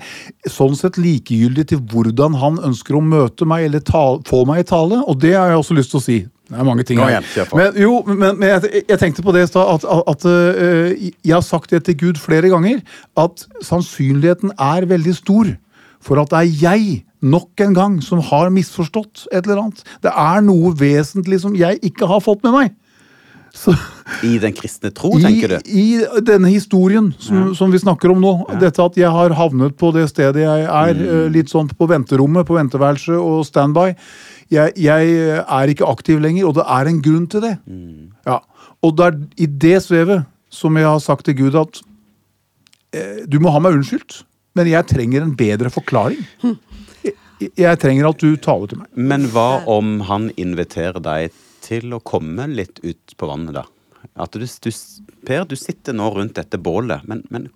sånn 0.51 0.77
sett 0.77 1.01
likegyldig 1.01 1.67
til 1.73 1.81
hvordan 1.91 2.37
han 2.37 2.61
ønsker 2.69 2.99
å 2.99 3.03
møte 3.03 3.49
meg 3.49 3.65
eller 3.71 3.83
tale, 3.85 4.21
få 4.29 4.45
meg 4.45 4.61
i 4.61 4.69
tale. 4.69 5.01
Og 5.09 5.17
det 5.25 5.33
har 5.33 5.49
jeg 5.51 5.63
også 5.63 5.79
lyst 5.81 5.95
til 5.95 6.03
å 6.03 6.05
si. 6.05 6.21
Det 6.45 6.61
er 6.61 6.67
mange 6.67 6.85
ting 6.85 7.01
her. 7.01 7.25
Men, 7.57 7.77
jo, 7.81 7.97
men, 8.05 8.37
men 8.37 8.49
jeg, 8.51 8.85
jeg 8.85 9.01
tenkte 9.01 9.25
på 9.25 9.33
det 9.33 9.47
i 9.47 9.49
stad, 9.49 9.81
at, 9.81 10.05
at, 10.13 10.25
øh, 10.29 10.91
jeg 11.25 11.33
har 11.33 11.41
sagt 11.41 11.73
det 11.73 11.81
til 11.87 11.97
Gud 11.97 12.21
flere 12.21 12.53
ganger, 12.53 12.83
at 13.17 13.47
sannsynligheten 13.65 14.53
er 14.53 14.85
veldig 14.85 15.15
stor 15.17 15.55
for 16.05 16.21
at 16.21 16.29
det 16.29 16.43
er 16.43 16.61
jeg, 16.61 17.01
nok 17.25 17.61
en 17.65 17.73
gang, 17.75 17.99
som 18.05 18.21
har 18.31 18.51
misforstått 18.53 19.25
et 19.31 19.43
eller 19.45 19.63
annet. 19.65 19.83
Det 20.05 20.11
er 20.13 20.41
noe 20.45 20.71
vesentlig 20.77 21.41
som 21.43 21.55
jeg 21.57 21.81
ikke 21.89 22.07
har 22.09 22.21
fått 22.23 22.43
med 22.45 22.53
meg. 22.55 22.73
Så, 23.55 23.71
I 24.27 24.33
den 24.43 24.51
kristne 24.51 24.89
tro, 24.91 25.13
i, 25.15 25.21
tenker 25.23 25.53
du? 25.53 25.69
I 25.71 26.21
denne 26.27 26.49
historien 26.51 27.05
som, 27.23 27.53
som 27.55 27.71
vi 27.71 27.79
snakker 27.79 28.11
om 28.11 28.19
nå, 28.19 28.33
dette 28.59 28.83
at 28.83 28.97
jeg 28.99 29.07
har 29.15 29.31
havnet 29.37 29.77
på 29.79 29.93
det 29.95 30.09
stedet 30.11 30.43
jeg 30.43 30.65
er, 30.67 30.91
Mm. 30.93 31.05
øh, 31.07 31.29
litt 31.31 31.47
sånn 31.53 31.69
på 31.71 31.87
venterommet, 31.87 32.43
på 32.49 32.57
venteværelset 32.57 33.15
og 33.15 33.45
standby. 33.47 33.93
Jeg, 34.51 34.75
jeg 34.75 35.15
er 35.39 35.71
ikke 35.71 35.87
aktiv 35.87 36.19
lenger, 36.19 36.49
og 36.49 36.57
det 36.59 36.65
er 36.67 36.91
en 36.91 36.99
grunn 37.01 37.29
til 37.31 37.41
det. 37.47 37.55
Mm. 37.65 38.11
Ja. 38.27 38.41
Og 38.83 38.97
det 38.99 39.07
er 39.07 39.17
i 39.39 39.47
det 39.47 39.79
svevet 39.87 40.25
som 40.51 40.75
jeg 40.77 40.85
har 40.91 40.99
sagt 40.99 41.25
til 41.25 41.39
Gud 41.39 41.55
at 41.55 41.79
eh, 42.93 43.23
du 43.25 43.39
må 43.39 43.55
ha 43.55 43.63
meg 43.63 43.79
unnskyldt, 43.79 44.19
men 44.55 44.67
jeg 44.69 44.87
trenger 44.91 45.23
en 45.23 45.33
bedre 45.35 45.71
forklaring. 45.73 46.21
Jeg, 46.43 46.57
jeg 47.43 47.79
trenger 47.81 48.09
at 48.09 48.21
du 48.23 48.35
taler 48.41 48.71
til 48.71 48.81
meg. 48.81 48.89
Men 48.95 49.27
hva 49.33 49.63
om 49.71 49.99
han 50.09 50.29
inviterer 50.39 51.01
deg 51.03 51.35
til 51.65 51.95
å 51.95 52.01
komme 52.05 52.47
litt 52.51 52.79
ut 52.85 53.15
på 53.17 53.29
vannet, 53.29 53.57
da? 53.57 53.65
At 54.21 54.37
du, 54.37 54.45
du, 54.45 54.71
per, 55.25 55.45
du 55.49 55.55
sitter 55.57 55.95
nå 55.97 56.11
rundt 56.13 56.37
dette 56.37 56.59
bålet, 56.61 57.03
men, 57.09 57.23
men 57.33 57.49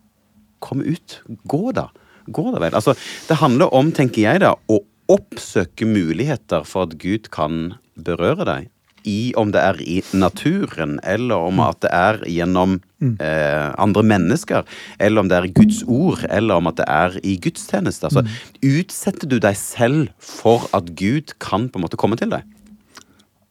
kom 0.63 0.81
ut. 0.81 1.19
Gå, 1.49 1.69
da. 1.77 1.89
Gå 2.27 2.49
da 2.53 2.61
vel. 2.61 2.75
Altså, 2.75 2.95
det 3.29 3.39
handler 3.41 3.73
om, 3.75 3.93
tenker 3.95 4.25
jeg, 4.25 4.41
da, 4.43 4.55
å 4.55 4.81
oppsøke 5.09 5.87
muligheter 5.89 6.65
for 6.67 6.89
at 6.89 6.97
Gud 7.01 7.31
kan 7.33 7.75
berøre 7.99 8.45
deg. 8.49 8.67
I 9.07 9.33
om 9.39 9.53
det 9.53 9.61
er 9.61 9.79
i 9.83 9.99
naturen, 10.13 10.99
eller 11.03 11.49
om 11.49 11.61
at 11.63 11.81
det 11.85 11.91
er 11.95 12.21
gjennom 12.27 12.79
eh, 13.01 13.67
andre 13.79 14.03
mennesker, 14.03 14.67
eller 14.99 15.23
om 15.23 15.31
det 15.31 15.37
er 15.37 15.51
Guds 15.55 15.83
ord, 15.87 16.25
eller 16.29 16.59
om 16.59 16.69
at 16.71 16.79
det 16.81 16.87
er 16.87 17.19
i 17.23 17.37
gudstjeneste. 17.41 18.09
Altså, 18.09 18.25
utsetter 18.65 19.29
du 19.29 19.39
deg 19.39 19.57
selv 19.59 20.09
for 20.19 20.69
at 20.75 20.95
Gud 20.99 21.35
kan 21.39 21.69
på 21.69 21.79
en 21.79 21.87
måte 21.87 21.99
komme 21.99 22.19
til 22.19 22.31
deg? 22.33 22.47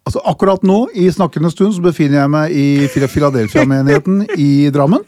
Altså 0.08 0.22
Akkurat 0.24 0.62
nå, 0.64 0.86
i 0.96 1.04
snakkende 1.12 1.50
stund, 1.52 1.74
så 1.76 1.82
befinner 1.84 2.22
jeg 2.22 2.32
meg 2.32 2.52
i 2.56 2.68
Philadelphia-menigheten 3.12 4.22
i 4.40 4.70
Drammen. 4.72 5.02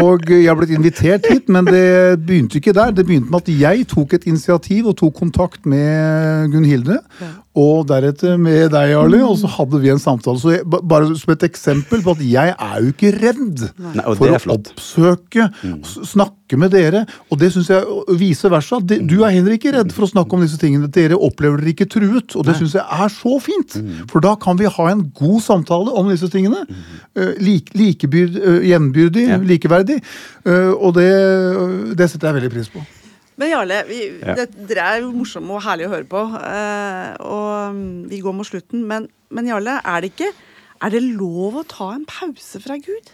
Og 0.00 0.24
jeg 0.26 0.48
har 0.48 0.58
blitt 0.58 0.72
invitert 0.74 1.28
hit, 1.30 1.46
men 1.52 1.68
det 1.68 2.18
begynte 2.26 2.58
ikke 2.58 2.74
der. 2.74 2.90
Det 2.94 3.04
begynte 3.06 3.30
med 3.30 3.44
at 3.44 3.52
jeg 3.54 3.86
tok 3.90 4.16
et 4.18 4.26
initiativ 4.26 4.88
og 4.90 4.96
tok 4.98 5.14
kontakt 5.14 5.62
med 5.62 6.50
Gunn-Hilde. 6.50 6.98
Og 7.58 7.80
deretter 7.88 8.36
med 8.38 8.68
deg, 8.70 8.92
Jarle, 8.92 9.18
og 9.26 9.34
så 9.40 9.48
hadde 9.50 9.80
vi 9.82 9.88
en 9.90 9.98
samtale. 9.98 10.38
Så 10.38 10.52
jeg, 10.54 10.62
Bare 10.70 11.08
som 11.18 11.32
et 11.34 11.42
eksempel 11.48 11.98
på 12.04 12.12
at 12.14 12.20
jeg 12.22 12.52
er 12.54 12.76
jo 12.84 12.92
ikke 12.92 13.10
redd 13.18 13.64
Nei, 13.82 14.04
for 14.14 14.30
å 14.30 14.38
flott. 14.38 14.68
oppsøke, 14.70 15.48
s- 15.82 16.12
snakke 16.12 16.56
med 16.62 16.70
dere. 16.70 17.00
Og 17.28 17.40
det 17.42 17.50
syns 17.52 17.66
jeg, 17.72 17.82
vice 18.20 18.46
versa. 18.54 18.78
Det, 18.78 19.00
du 19.10 19.24
er 19.26 19.34
heller 19.34 19.56
ikke 19.58 19.72
redd 19.74 19.90
for 19.92 20.06
å 20.06 20.10
snakke 20.12 20.32
om 20.38 20.44
disse 20.46 20.60
tingene. 20.62 20.86
Dere 20.94 21.18
opplever 21.18 21.58
dere 21.58 21.74
ikke 21.74 21.88
truet, 21.90 22.36
og 22.38 22.46
det 22.46 22.54
syns 22.60 22.76
jeg 22.78 22.86
er 22.86 23.08
så 23.16 23.34
fint. 23.42 23.74
For 24.12 24.20
da 24.22 24.36
kan 24.38 24.56
vi 24.56 24.70
ha 24.70 24.86
en 24.92 25.02
god 25.10 25.42
samtale 25.42 25.90
om 25.90 26.06
disse 26.08 26.30
tingene. 26.30 26.62
Eh, 27.18 27.34
Lik, 27.42 27.74
likebyrd, 27.74 28.38
eh, 28.38 28.62
jevnbyrdig, 28.70 29.26
Ja. 29.28 29.38
likeverdig. 29.42 29.98
Eh, 30.46 30.70
Og 30.70 30.94
det, 30.94 31.10
det 31.98 32.08
setter 32.10 32.30
jeg 32.30 32.42
veldig 32.42 32.52
pris 32.54 32.68
på. 32.70 32.86
Men 33.40 33.50
Jarle, 33.54 33.78
vi, 33.88 34.00
Ja. 34.20 34.34
det, 34.36 34.48
dere 34.68 34.86
er 34.94 35.00
jo 35.06 35.12
morsomme 35.16 35.54
og 35.56 35.62
herlige 35.64 35.88
å 35.88 35.94
høre 35.94 36.08
på. 36.10 36.24
eh, 36.44 37.14
og 37.24 38.10
vi 38.10 38.20
går 38.20 38.34
mot 38.36 38.46
slutten. 38.48 38.82
Men, 38.90 39.08
men 39.32 39.48
Jarle, 39.48 39.78
er 39.84 40.04
det 40.04 40.12
ikke 40.14 40.32
Er 40.82 40.90
det 40.94 41.02
lov 41.04 41.58
å 41.60 41.64
ta 41.68 41.90
en 41.94 42.06
pause 42.08 42.60
fra 42.64 42.76
Gud? 42.80 43.10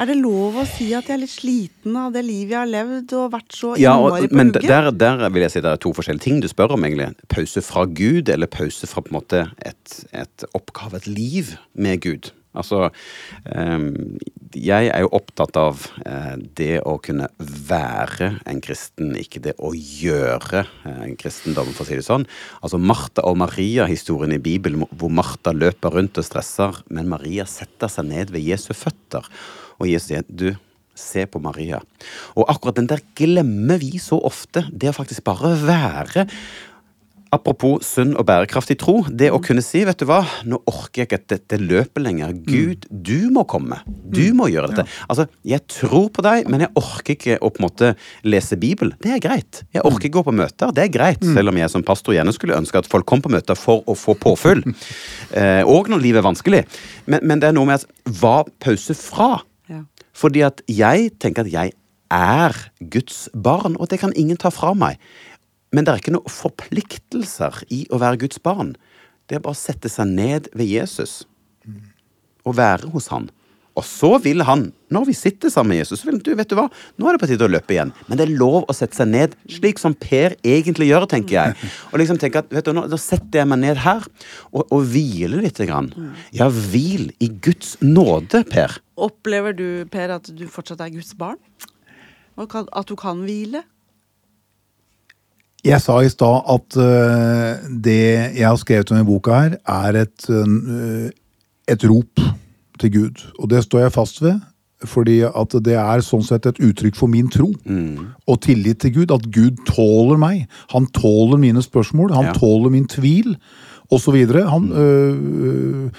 Er 0.00 0.06
det 0.06 0.14
lov 0.16 0.54
å 0.56 0.64
si 0.64 0.86
at 0.94 1.08
jeg 1.10 1.16
er 1.16 1.20
litt 1.24 1.32
sliten 1.34 1.96
av 1.98 2.12
det 2.14 2.22
livet 2.24 2.54
jeg 2.54 2.60
har 2.60 2.70
levd 2.70 3.12
og 3.18 3.32
vært 3.34 3.52
så 3.58 3.72
Ja, 3.76 3.96
innmari 3.98 4.28
på 4.30 4.36
men 4.38 4.52
uke? 4.54 4.62
der, 4.64 4.90
der 4.94 5.24
vil 5.34 5.42
jeg 5.42 5.50
si 5.52 5.60
det 5.60 5.72
er 5.74 5.80
to 5.82 5.90
forskjellige 5.92 6.22
ting 6.24 6.38
du 6.40 6.46
spør 6.48 6.76
om, 6.76 6.84
egentlig. 6.86 7.10
Pause 7.28 7.60
fra 7.66 7.84
Gud, 7.90 8.30
eller 8.32 8.46
pause 8.48 8.86
fra 8.88 9.02
på 9.02 9.10
en 9.12 9.18
måte 9.18 9.42
et, 9.66 9.96
et 10.14 10.46
oppgave, 10.56 10.96
et 11.02 11.06
liv 11.10 11.56
med 11.74 12.00
Gud. 12.06 12.30
Altså, 12.50 12.88
ehm, 13.54 14.18
jeg 14.58 14.88
er 14.90 15.04
jo 15.04 15.12
opptatt 15.14 15.54
av 15.60 15.84
eh, 16.02 16.34
det 16.58 16.80
å 16.82 16.96
kunne 17.02 17.28
være 17.38 18.32
en 18.50 18.62
kristen, 18.64 19.12
ikke 19.14 19.42
det 19.44 19.54
å 19.62 19.70
gjøre 19.76 20.64
eh, 20.66 21.02
en 21.06 21.14
kristendom, 21.20 21.70
for 21.76 21.86
å 21.86 21.90
si 21.90 22.00
det 22.00 22.06
sånn. 22.06 22.26
Altså 22.58 22.80
Martha 22.82 23.22
og 23.28 23.38
Maria-historien 23.44 24.34
i 24.34 24.42
Bibelen, 24.42 24.82
hvor 24.90 25.14
Martha 25.14 25.54
løper 25.54 25.94
rundt 25.94 26.18
og 26.18 26.26
stresser, 26.26 26.82
men 26.90 27.10
Maria 27.12 27.46
setter 27.46 27.92
seg 27.92 28.10
ned 28.10 28.34
ved 28.34 28.42
Jesu 28.50 28.72
føtter. 28.74 29.30
Og 29.78 29.86
Jesus 29.86 30.10
sier, 30.10 30.26
du, 30.26 30.50
se 30.98 31.24
på 31.30 31.40
Maria. 31.42 31.78
Og 32.36 32.50
akkurat 32.50 32.80
den 32.80 32.90
der 32.90 33.02
glemmer 33.16 33.80
vi 33.80 33.98
så 34.02 34.18
ofte. 34.26 34.66
Det 34.72 34.90
å 34.90 34.96
faktisk 34.96 35.24
bare 35.26 35.54
være. 35.62 36.26
Apropos 37.30 37.84
sunn 37.86 38.16
og 38.18 38.24
bærekraftig 38.26 38.74
tro. 38.82 39.04
Det 39.06 39.28
å 39.30 39.38
kunne 39.42 39.62
si, 39.62 39.84
vet 39.86 40.00
du 40.02 40.06
hva, 40.08 40.18
nå 40.50 40.58
orker 40.70 41.04
jeg 41.04 41.08
ikke 41.08 41.20
dette 41.30 41.58
løper 41.62 42.02
lenger. 42.02 42.32
Gud, 42.46 42.88
du 42.90 43.30
må 43.30 43.44
komme. 43.50 43.78
Du 43.86 44.32
må 44.34 44.48
gjøre 44.50 44.72
dette. 44.72 44.86
Altså, 45.06 45.28
jeg 45.46 45.62
tror 45.70 46.08
på 46.14 46.24
deg, 46.26 46.50
men 46.50 46.64
jeg 46.66 46.74
orker 46.80 47.14
ikke 47.14 47.38
å 47.38 47.52
på 47.54 47.62
en 47.62 47.66
måte 47.68 47.92
lese 48.26 48.58
Bibel. 48.58 48.90
Det 49.02 49.14
er 49.14 49.22
greit. 49.22 49.62
Jeg 49.70 49.84
orker 49.86 50.08
ikke 50.08 50.18
gå 50.18 50.24
på 50.26 50.34
møter. 50.40 50.74
Det 50.74 50.88
er 50.88 50.94
greit. 50.94 51.22
Selv 51.22 51.52
om 51.52 51.60
jeg 51.60 51.70
som 51.70 51.86
pastor 51.86 52.16
gjerne 52.16 52.34
skulle 52.34 52.58
ønske 52.58 52.82
at 52.82 52.90
folk 52.90 53.06
kom 53.06 53.22
på 53.22 53.30
møter 53.30 53.58
for 53.58 53.86
å 53.86 53.98
få 53.98 54.18
påfyll. 54.18 54.64
Eh, 55.30 55.62
og 55.68 55.86
når 55.90 56.00
livet 56.02 56.18
er 56.18 56.24
vanskelig. 56.26 56.60
Men, 57.06 57.22
men 57.28 57.40
det 57.42 57.50
er 57.50 57.54
noe 57.54 57.68
med 57.68 57.78
at 57.78 58.16
hva 58.18 58.40
pause 58.62 58.96
fra? 58.98 59.28
Fordi 60.16 60.42
at 60.42 60.62
jeg 60.66 61.12
tenker 61.22 61.46
at 61.46 61.52
jeg 61.52 61.72
er 62.10 62.56
Guds 62.92 63.28
barn, 63.32 63.76
og 63.78 63.90
det 63.90 64.00
kan 64.02 64.14
ingen 64.18 64.38
ta 64.40 64.50
fra 64.52 64.72
meg. 64.74 64.98
Men 65.74 65.86
det 65.86 65.92
er 65.92 66.02
ikke 66.02 66.14
noen 66.14 66.32
forpliktelser 66.34 67.62
i 67.70 67.84
å 67.94 68.00
være 68.02 68.24
Guds 68.24 68.40
barn. 68.42 68.74
Det 69.30 69.38
er 69.38 69.44
bare 69.44 69.54
å 69.54 69.60
sette 69.60 69.90
seg 69.92 70.10
ned 70.10 70.50
ved 70.56 70.66
Jesus 70.66 71.20
og 72.48 72.56
være 72.58 72.90
hos 72.90 73.10
han. 73.12 73.28
Og 73.78 73.84
så 73.86 74.10
vil 74.20 74.42
han, 74.44 74.64
når 74.92 75.06
vi 75.08 75.14
sitter 75.14 75.52
sammen 75.52 75.72
med 75.72 75.78
Jesus, 75.84 76.00
så 76.00 76.08
vil 76.08 76.16
han, 76.16 76.22
du, 76.26 76.32
vet 76.36 76.50
du 76.50 76.56
hva, 76.58 76.66
nå 76.98 77.06
er 77.06 77.14
det 77.14 77.22
på 77.22 77.28
tide 77.30 77.46
å 77.46 77.52
løpe 77.52 77.76
igjen. 77.76 77.92
Men 78.08 78.18
det 78.18 78.26
er 78.26 78.32
lov 78.40 78.64
å 78.66 78.74
sette 78.74 78.98
seg 78.98 79.08
ned, 79.12 79.36
slik 79.48 79.78
som 79.80 79.94
Per 79.94 80.34
egentlig 80.42 80.90
gjør, 80.90 81.06
tenker 81.08 81.36
jeg. 81.36 81.70
Og 81.92 82.02
liksom 82.02 82.18
tenke 82.20 82.42
at, 82.42 82.50
vet 82.52 82.66
du, 82.66 82.74
nå, 82.76 82.84
da 82.90 82.98
setter 83.00 83.42
jeg 83.44 83.50
meg 83.52 83.62
ned 83.62 83.80
her 83.84 84.04
og, 84.50 84.64
og 84.66 84.82
hviler 84.90 85.44
litt. 85.46 85.60
Grann. 85.60 85.90
Ja, 86.32 86.46
hvil 86.50 87.10
i 87.20 87.28
Guds 87.44 87.74
nåde, 87.84 88.42
Per. 88.48 88.78
Opplever 89.00 89.54
du, 89.56 89.66
Per, 89.92 90.16
at 90.18 90.30
du 90.34 90.46
fortsatt 90.50 90.80
er 90.82 90.92
Guds 90.94 91.12
barn? 91.18 91.38
Og 92.40 92.56
at 92.56 92.88
du 92.88 92.96
kan 92.98 93.20
hvile? 93.26 93.62
Jeg 95.64 95.80
sa 95.84 95.98
i 96.00 96.08
stad 96.08 96.46
at 96.48 96.76
eh, 96.80 97.64
det 97.84 97.98
jeg 98.38 98.46
har 98.46 98.56
skrevet 98.60 98.92
om 98.94 99.00
i 99.02 99.04
boka 99.08 99.34
her, 99.42 99.58
er 99.68 99.98
et, 100.06 100.28
eh, 100.32 101.10
et 101.68 101.84
rop 101.84 102.22
til 102.80 102.92
Gud. 102.94 103.26
Og 103.38 103.50
det 103.52 103.64
står 103.66 103.84
jeg 103.86 103.92
fast 103.98 104.22
ved. 104.24 104.40
Fordi 104.88 105.18
at 105.28 105.52
det 105.60 105.74
er 105.76 106.00
sånn 106.00 106.22
sett 106.24 106.46
et 106.48 106.56
uttrykk 106.64 106.96
for 106.96 107.10
min 107.12 107.26
tro 107.28 107.50
og 107.52 108.38
tillit 108.40 108.78
til 108.80 108.94
Gud. 108.94 109.10
At 109.12 109.26
Gud 109.28 109.58
tåler 109.68 110.16
meg. 110.16 110.46
Han 110.72 110.86
tåler 110.96 111.36
mine 111.36 111.60
spørsmål, 111.60 112.14
han 112.16 112.30
Ja. 112.30 112.32
tåler 112.32 112.70
min 112.72 112.86
tvil 112.88 113.36
osv. 113.92 114.16
Han 114.48 114.72
øh, 114.72 115.90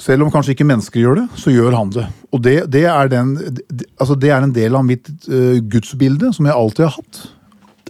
Selv 0.00 0.22
om 0.24 0.30
kanskje 0.32 0.54
ikke 0.54 0.64
mennesker 0.64 1.00
gjør 1.02 1.14
det, 1.20 1.26
så 1.36 1.52
gjør 1.52 1.76
han 1.76 1.90
det. 1.92 2.06
Og 2.32 2.40
det, 2.42 2.72
det, 2.72 2.86
er, 2.88 3.08
den, 3.12 3.34
altså 4.00 4.14
det 4.16 4.30
er 4.30 4.46
en 4.46 4.54
del 4.54 4.74
av 4.74 4.86
mitt 4.88 5.10
uh, 5.28 5.58
gudsbilde 5.60 6.30
som 6.32 6.46
jeg 6.48 6.56
alltid 6.56 6.86
har 6.86 6.94
hatt. 6.96 7.20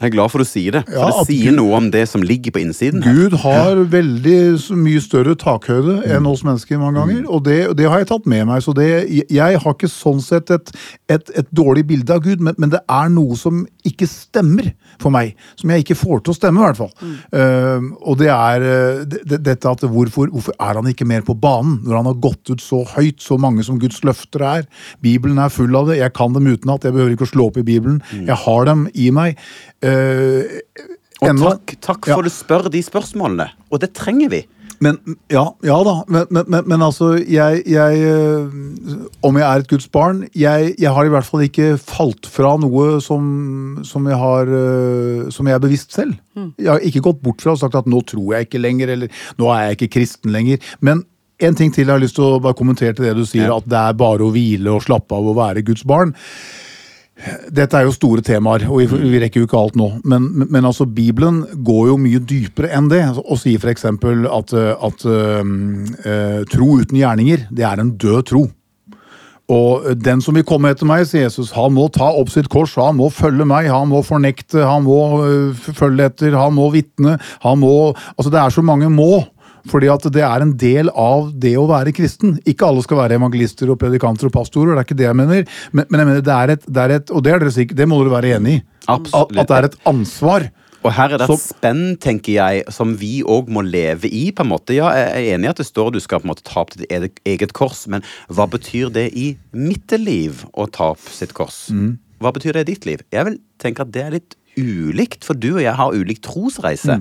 Jeg 0.00 0.06
er 0.08 0.14
glad 0.14 0.30
for 0.32 0.40
å 0.40 0.46
si 0.48 0.62
det, 0.72 0.80
for 0.86 0.96
Ja, 0.96 1.06
det 1.18 1.26
sier 1.28 1.50
Gud- 1.50 1.56
noe 1.58 1.76
om 1.76 1.90
det 1.92 2.06
som 2.08 2.22
ligger 2.24 2.54
på 2.56 2.60
innsiden. 2.62 3.02
her. 3.04 3.12
Gud 3.12 3.34
har 3.42 3.76
veldig 3.92 4.36
mye 4.80 5.00
større 5.04 5.34
takhøyde 5.36 5.98
enn 6.16 6.26
oss 6.26 6.40
mennesker 6.42 6.78
mange 6.80 6.96
ganger, 7.02 7.26
og 7.28 7.44
det, 7.44 7.76
det 7.76 7.86
har 7.90 7.98
jeg 8.00 8.08
tatt 8.08 8.26
med 8.26 8.46
meg. 8.48 8.62
Så 8.64 8.72
det, 8.74 8.86
jeg 9.30 9.58
har 9.60 9.74
ikke 9.74 9.90
sånn 9.92 10.22
sett 10.24 10.50
et, 10.50 10.72
et, 11.08 11.30
et 11.36 11.46
dårlig 11.52 11.86
bilde 11.86 12.10
av 12.16 12.22
Gud, 12.24 12.40
men, 12.40 12.54
men 12.56 12.70
det 12.72 12.80
er 12.88 13.08
noe 13.12 13.36
som 13.36 13.66
ikke 13.84 14.06
stemmer 14.08 14.72
for 15.00 15.10
meg. 15.10 15.34
Som 15.56 15.70
jeg 15.70 15.84
ikke 15.84 15.96
får 15.96 16.22
til 16.24 16.32
å 16.34 16.36
stemme, 16.36 16.60
i 16.60 16.66
hvert 16.66 16.76
fall. 16.80 16.92
Eh, 17.32 17.86
og 18.02 18.18
det 18.18 18.28
er 18.28 19.04
det- 19.04 19.42
dette 19.42 19.70
at 19.70 19.80
hvorfor, 19.80 20.28
hvorfor 20.30 20.52
er 20.60 20.74
han 20.74 20.84
ikke 20.86 21.06
mer 21.06 21.22
på 21.22 21.38
banen 21.38 21.80
når 21.84 21.96
han 21.96 22.04
har 22.06 22.14
gått 22.14 22.50
ut 22.50 22.60
så 22.60 22.84
høyt, 22.96 23.18
så 23.20 23.38
mange 23.38 23.64
som 23.64 23.78
Guds 23.78 24.00
løfter 24.02 24.40
er? 24.42 24.66
Bibelen 25.02 25.38
er 25.38 25.48
full 25.48 25.74
av 25.76 25.86
det. 25.88 25.98
Jeg 25.98 26.12
kan 26.14 26.32
dem 26.32 26.44
utenat. 26.46 26.82
Jeg 26.82 26.92
behøver 26.92 27.16
ikke 27.16 27.28
å 27.28 27.32
slå 27.34 27.46
opp 27.48 27.56
i 27.56 27.62
Bibelen. 27.62 28.02
Jeg 28.12 28.36
har 28.36 28.64
dem 28.64 28.88
i 28.94 29.10
meg. 29.10 29.36
Uh, 29.82 30.44
Og 31.22 31.28
ennå- 31.28 31.50
takk, 31.52 31.76
takk 31.80 32.06
Ja. 32.08 32.14
for 32.16 32.22
du 32.22 32.30
spør 32.30 32.70
de 32.70 32.80
spørsmålene. 32.82 33.50
Og 33.70 33.80
det 33.80 33.92
trenger 33.94 34.30
vi. 34.30 34.46
Men, 34.80 34.96
ja, 35.28 35.42
ja 35.66 35.76
da, 35.84 35.92
men, 36.08 36.24
men, 36.32 36.64
men, 36.64 36.82
altså 36.82 37.10
jeg, 37.28 37.62
jeg 37.68 37.98
øh, 38.00 38.54
Om 39.22 39.36
jeg 39.36 39.44
er 39.44 39.60
et 39.60 39.68
Guds 39.68 39.88
barn 39.92 40.22
jeg, 40.32 40.70
jeg 40.80 40.94
har 40.96 41.04
i 41.04 41.12
hvert 41.12 41.26
fall 41.28 41.44
ikke 41.44 41.74
falt 41.76 42.24
fra 42.32 42.54
noe 42.62 42.96
som, 43.04 43.26
som, 43.84 44.08
jeg, 44.08 44.16
har, 44.16 44.48
øh, 44.48 45.28
som 45.34 45.46
jeg 45.50 45.58
er 45.58 45.62
bevisst 45.66 45.92
selv. 45.92 46.16
Jeg 46.56 46.70
har 46.72 46.80
ikke 46.80 47.04
gått 47.04 47.20
bort 47.22 47.44
fra 47.44 47.52
og 47.52 47.60
sagt 47.60 47.76
at 47.76 47.88
nå 47.90 48.00
tror 48.08 48.34
jeg 48.34 48.48
ikke 48.48 48.62
lenger, 48.62 48.94
eller 48.96 49.22
nå 49.36 49.52
er 49.52 49.66
jeg 49.68 49.78
ikke 49.78 49.92
kristen 49.98 50.32
lenger. 50.32 50.64
Men 50.80 51.04
en 51.40 51.54
ting 51.56 51.72
til 51.72 51.86
jeg 51.86 51.94
har 51.94 52.00
lyst 52.02 52.16
til 52.18 52.26
å 52.26 52.40
bare 52.42 52.56
kommentere 52.56 52.92
til 52.96 53.06
det 53.08 53.14
du 53.16 53.24
sier, 53.28 53.48
Ja. 53.48 53.56
at 53.60 53.68
det 53.68 53.78
er 53.80 54.00
bare 54.00 54.24
å 54.24 54.32
hvile 54.32 54.74
og 54.76 54.82
slappe 54.84 55.16
av 55.16 55.28
og 55.28 55.36
være 55.38 55.62
Guds 55.64 55.84
barn. 55.88 56.14
Dette 57.52 57.76
er 57.76 57.84
jo 57.84 57.92
store 57.94 58.22
temaer, 58.24 58.64
og 58.70 58.80
vi, 58.80 58.86
vi 59.12 59.20
rekker 59.20 59.42
jo 59.42 59.48
ikke 59.48 59.58
alt 59.60 59.76
nå. 59.76 59.90
Men, 60.08 60.28
men, 60.46 60.64
altså, 60.64 60.86
Bibelen 60.88 61.42
går 61.66 61.90
jo 61.90 61.98
mye 62.00 62.20
dypere 62.24 62.70
enn 62.76 62.88
det, 62.92 63.02
og 63.20 63.40
sier 63.40 63.60
f.eks. 63.60 63.84
at, 63.90 64.54
eh, 64.56 64.86
at 64.88 65.04
eh, 65.10 65.52
eh, 66.08 66.40
tro 66.50 66.70
uten 66.80 67.00
gjerninger, 67.00 67.44
det 67.52 67.66
er 67.68 67.82
en 67.82 67.92
død 68.00 68.22
tro. 68.30 68.46
Og 69.50 69.88
den 69.98 70.22
som 70.22 70.36
vil 70.38 70.46
komme 70.46 70.70
etter 70.70 70.86
meg, 70.86 71.02
sier 71.10 71.26
Jesus, 71.26 71.50
han 71.56 71.74
må 71.74 71.88
ta 71.92 72.12
opp 72.14 72.30
sitt 72.30 72.48
kors, 72.52 72.76
han 72.78 73.00
må 73.00 73.10
følge 73.12 73.46
meg, 73.48 73.68
han 73.72 73.90
må 73.90 74.04
fornekte, 74.06 74.62
han 74.62 74.86
må 74.86 75.00
øh, 75.26 75.66
følge 75.74 76.06
etter, 76.06 76.38
han 76.38 76.54
må 76.56 76.70
vitne, 76.74 77.18
han 77.42 77.60
må 77.60 77.74
Altså, 78.16 78.30
det 78.30 78.40
er 78.40 78.54
så 78.54 78.62
mange 78.62 78.90
må. 78.92 79.24
Fordi 79.68 79.90
at 79.92 80.06
det 80.14 80.22
er 80.24 80.44
en 80.44 80.54
del 80.60 80.88
av 80.94 81.28
det 81.42 81.56
å 81.60 81.66
være 81.68 81.92
kristen. 81.96 82.38
Ikke 82.48 82.68
alle 82.68 82.84
skal 82.86 83.02
være 83.02 83.18
evangelister 83.20 83.70
og 83.72 83.80
predikanter 83.82 84.30
og 84.30 84.36
pastorer, 84.38 84.72
det 84.74 84.84
er 84.84 84.88
ikke 84.88 85.00
det 85.02 85.08
jeg 85.08 85.18
mener. 85.20 85.44
Men, 85.72 85.90
men 85.90 86.02
jeg 86.02 86.10
mener, 86.12 86.24
det 86.24 86.38
er 86.38 86.54
et, 86.56 86.64
det 86.66 86.86
er 86.86 86.96
et 87.00 87.12
og 87.12 87.26
det, 87.26 87.34
er 87.34 87.44
dere 87.44 87.54
sikkert, 87.58 87.80
det 87.82 87.88
må 87.90 88.00
dere 88.00 88.16
være 88.16 88.34
enig 88.38 88.56
i. 88.60 88.64
Absolutt. 88.90 89.36
At, 89.36 89.44
at 89.44 89.52
det 89.52 89.58
er 89.58 89.70
et 89.70 89.78
ansvar. 89.92 90.48
Og 90.80 90.94
her 90.96 91.12
er 91.12 91.20
det 91.20 91.26
et 91.28 91.42
spenn, 91.42 91.82
tenker 92.00 92.38
jeg, 92.38 92.62
som 92.72 92.94
vi 92.96 93.18
òg 93.20 93.50
må 93.52 93.60
leve 93.66 94.08
i. 94.08 94.30
på 94.32 94.46
en 94.46 94.52
måte. 94.54 94.72
Ja, 94.78 94.88
jeg 94.96 95.10
er 95.12 95.34
enig 95.36 95.50
i 95.50 95.52
at 95.52 95.60
det 95.60 95.68
står 95.68 95.92
du 95.92 96.00
skal 96.00 96.22
på 96.22 96.28
en 96.28 96.32
måte 96.32 96.46
ta 96.48 96.62
opp 96.62 96.72
ditt 96.72 96.88
eget- 97.28 97.52
kors, 97.52 97.84
men 97.90 98.04
hva 98.32 98.46
betyr 98.48 98.88
det 98.94 99.10
i 99.12 99.34
mitt 99.52 99.92
liv 100.00 100.46
å 100.56 100.64
ta 100.72 100.94
opp 100.94 101.04
sitt 101.12 101.34
kors? 101.36 101.66
Hva 102.20 102.32
betyr 102.32 102.56
det 102.56 102.64
i 102.64 102.70
ditt 102.72 102.88
liv? 102.88 103.04
Jeg 103.12 103.28
vil 103.28 103.36
tenke 103.60 103.84
at 103.84 103.92
det 103.92 104.06
er 104.06 104.16
litt 104.16 104.36
ulikt, 104.58 105.24
for 105.26 105.38
du 105.38 105.52
og 105.56 105.62
jeg 105.62 105.76
har 105.78 105.94
ulik 105.94 106.20
trosreise. 106.24 107.00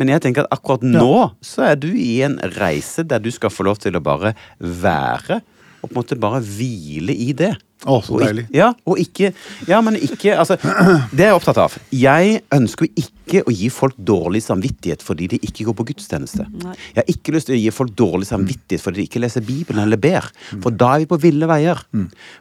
Men 0.00 0.12
jeg 0.14 0.24
tenker 0.26 0.46
at 0.46 0.54
akkurat 0.58 0.82
nå 0.86 1.30
så 1.44 1.70
er 1.70 1.80
du 1.80 1.88
i 1.92 2.20
en 2.26 2.38
reise 2.58 3.04
der 3.06 3.22
du 3.22 3.30
skal 3.34 3.52
få 3.52 3.66
lov 3.68 3.80
til 3.82 3.96
å 3.98 4.02
bare 4.04 4.34
være, 4.60 5.40
og 5.80 5.88
på 5.88 5.94
en 5.94 6.00
måte 6.02 6.18
bare 6.20 6.42
hvile 6.44 7.14
i 7.16 7.32
det. 7.36 7.54
Å, 7.88 7.94
så 8.04 8.12
Og 8.12 8.20
deilig. 8.20 8.42
ja, 8.52 8.66
og 8.84 8.98
ikke 9.00 9.30
Ja, 9.64 9.78
men 9.80 9.94
ikke 9.96 10.34
Altså, 10.36 10.58
det 11.16 11.22
er 11.24 11.30
jeg 11.30 11.36
opptatt 11.38 11.56
av. 11.62 11.78
Jeg 11.96 12.42
ønsker 12.52 12.90
ikke 12.92 13.40
å 13.48 13.54
gi 13.56 13.70
folk 13.72 13.96
dårlig 13.96 14.42
samvittighet 14.44 15.00
fordi 15.00 15.30
de 15.32 15.38
ikke 15.40 15.64
går 15.64 15.78
på 15.78 15.86
gudstjeneste. 15.88 16.44
Jeg 16.60 16.98
har 16.98 17.08
ikke 17.08 17.32
lyst 17.32 17.48
til 17.48 17.56
å 17.56 17.60
gi 17.62 17.72
folk 17.72 17.94
dårlig 17.96 18.28
samvittighet 18.28 18.84
fordi 18.84 19.00
de 19.00 19.06
ikke 19.08 19.22
leser 19.24 19.46
Bibelen 19.48 19.80
eller 19.86 19.96
ber. 19.96 20.28
For 20.60 20.76
da 20.76 20.90
er 20.98 21.06
vi 21.06 21.08
på 21.14 21.20
ville 21.24 21.48
veier. 21.48 21.80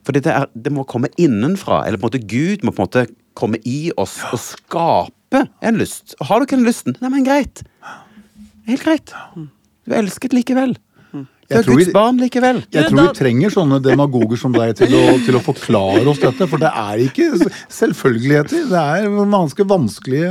For 0.04 0.12
det, 0.18 0.26
er, 0.28 0.52
det 0.52 0.76
må 0.76 0.84
komme 0.84 1.08
innenfra. 1.16 1.86
Eller 1.88 2.02
på 2.04 2.10
en 2.10 2.12
måte 2.12 2.26
Gud 2.36 2.68
må 2.68 2.76
på 2.76 2.84
en 2.84 2.90
måte 2.90 3.08
komme 3.40 3.62
i 3.68 3.80
oss 3.98 4.18
og 4.34 4.40
skape 4.44 5.46
en 5.64 5.80
lyst. 5.80 6.16
Har 6.26 6.40
du 6.42 6.48
ikke 6.50 6.58
den 6.60 6.68
lysten, 6.68 6.96
nei, 7.02 7.10
men 7.16 7.26
greit. 7.28 7.64
Helt 8.70 8.86
greit. 8.86 9.16
Du 9.88 9.94
er 9.96 10.04
elsket 10.04 10.36
likevel. 10.38 10.76
Du 11.50 11.56
Jeg 11.56 11.64
er 11.64 11.64
tror 11.66 11.78
vi- 11.80 11.84
Guds 11.86 11.94
barn 11.96 12.18
likevel. 12.22 12.58
Jeg 12.72 12.90
tror 12.92 13.08
vi 13.08 13.14
trenger 13.18 13.50
sånne 13.50 13.80
demagoger 13.82 14.38
som 14.38 14.54
deg 14.54 14.76
til 14.78 14.92
å, 14.94 15.00
til 15.26 15.34
å 15.34 15.42
forklare 15.42 16.04
oss 16.12 16.20
dette, 16.22 16.46
for 16.48 16.62
det 16.62 16.70
er 16.70 17.02
ikke 17.08 17.26
selvfølgeligheter. 17.74 18.68
Det 18.70 18.84
er 18.84 19.08
ganske 19.32 19.66
vanskelige 19.66 20.30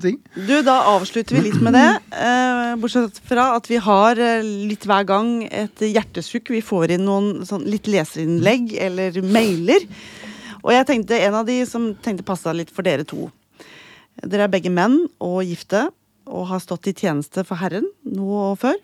ting. 0.00 0.16
Du, 0.34 0.54
Da 0.64 0.78
avslutter 0.94 1.36
vi 1.36 1.50
litt 1.50 1.60
med 1.60 1.76
det. 1.76 1.84
Eh, 2.16 2.72
bortsett 2.80 3.20
fra 3.28 3.50
at 3.58 3.68
vi 3.68 3.76
har 3.76 4.16
eh, 4.16 4.40
litt 4.70 4.86
hver 4.88 5.04
gang 5.04 5.34
et 5.52 5.84
hjertesukk. 5.84 6.48
Vi 6.56 6.62
får 6.64 6.96
inn 6.96 7.04
noen 7.10 7.44
sånn, 7.44 7.66
litt 7.68 7.84
leserinnlegg 7.92 8.72
eller 8.88 9.20
mailer. 9.20 9.84
Og 10.64 10.72
jeg 10.72 10.88
tenkte 10.88 11.20
en 11.20 11.36
av 11.36 11.48
de 11.48 11.58
som 11.68 11.92
tenkte 12.04 12.24
passa 12.26 12.54
litt 12.56 12.72
for 12.72 12.86
dere 12.86 13.04
to. 13.08 13.28
Dere 14.24 14.46
er 14.46 14.52
begge 14.52 14.72
menn 14.72 15.04
og 15.22 15.42
gifte 15.44 15.88
og 16.24 16.48
har 16.48 16.62
stått 16.62 16.88
i 16.88 16.96
tjeneste 16.96 17.44
for 17.44 17.60
Herren 17.60 17.86
nå 18.08 18.24
og 18.24 18.62
før. 18.62 18.78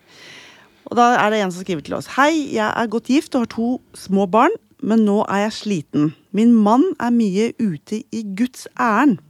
Og 0.91 0.97
da 0.99 1.07
er 1.17 1.31
det 1.31 1.41
en 1.41 1.53
som 1.53 1.63
skriver 1.63 1.85
til 1.85 1.95
oss. 1.97 2.09
Hei, 2.17 2.53
jeg 2.53 2.67
er 2.67 2.91
godt 2.91 3.09
gift 3.09 3.35
og 3.35 3.45
har 3.45 3.51
to 3.53 3.69
små 3.97 4.27
barn, 4.29 4.53
men 4.83 5.05
nå 5.07 5.21
er 5.27 5.45
jeg 5.45 5.57
sliten. 5.57 6.11
Min 6.35 6.53
mann 6.53 6.83
er 7.01 7.13
mye 7.15 7.51
ute 7.61 8.03
i 8.11 8.23
Guds 8.37 8.67
ærend. 8.77 9.21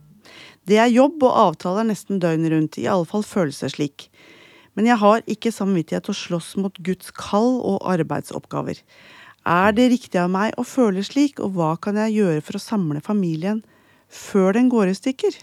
Det 0.68 0.78
er 0.80 0.92
jobb 0.92 1.24
og 1.26 1.38
avtaler 1.46 1.88
nesten 1.88 2.20
døgnet 2.22 2.54
rundt, 2.54 2.78
i 2.78 2.90
alle 2.90 3.08
fall 3.10 3.24
føles 3.26 3.62
det 3.64 3.72
slik. 3.76 4.10
Men 4.78 4.88
jeg 4.88 5.02
har 5.02 5.24
ikke 5.30 5.52
samvittighet 5.52 6.06
til 6.08 6.14
å 6.14 6.20
slåss 6.20 6.54
mot 6.62 6.78
Guds 6.84 7.12
kall 7.18 7.60
og 7.60 7.82
arbeidsoppgaver. 7.92 8.80
Er 9.48 9.72
det 9.74 9.88
riktig 9.90 10.20
av 10.22 10.30
meg 10.30 10.54
å 10.62 10.66
føle 10.68 11.02
slik, 11.06 11.40
og 11.42 11.56
hva 11.58 11.72
kan 11.82 11.98
jeg 11.98 12.20
gjøre 12.20 12.44
for 12.46 12.60
å 12.60 12.62
samle 12.62 13.02
familien 13.02 13.64
før 14.12 14.54
den 14.58 14.70
går 14.70 14.92
i 14.92 14.98
stykker? 14.98 15.40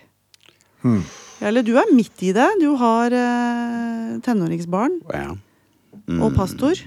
Hmm. 0.84 1.00
eller 1.42 1.64
du 1.66 1.72
er 1.80 1.88
midt 1.90 2.22
i 2.22 2.30
det. 2.32 2.46
Du 2.60 2.76
har 2.78 3.10
eh, 3.10 4.18
tenåringsbarn 4.22 5.00
Ja. 5.10 5.32
og 6.22 6.34
pastor. 6.36 6.78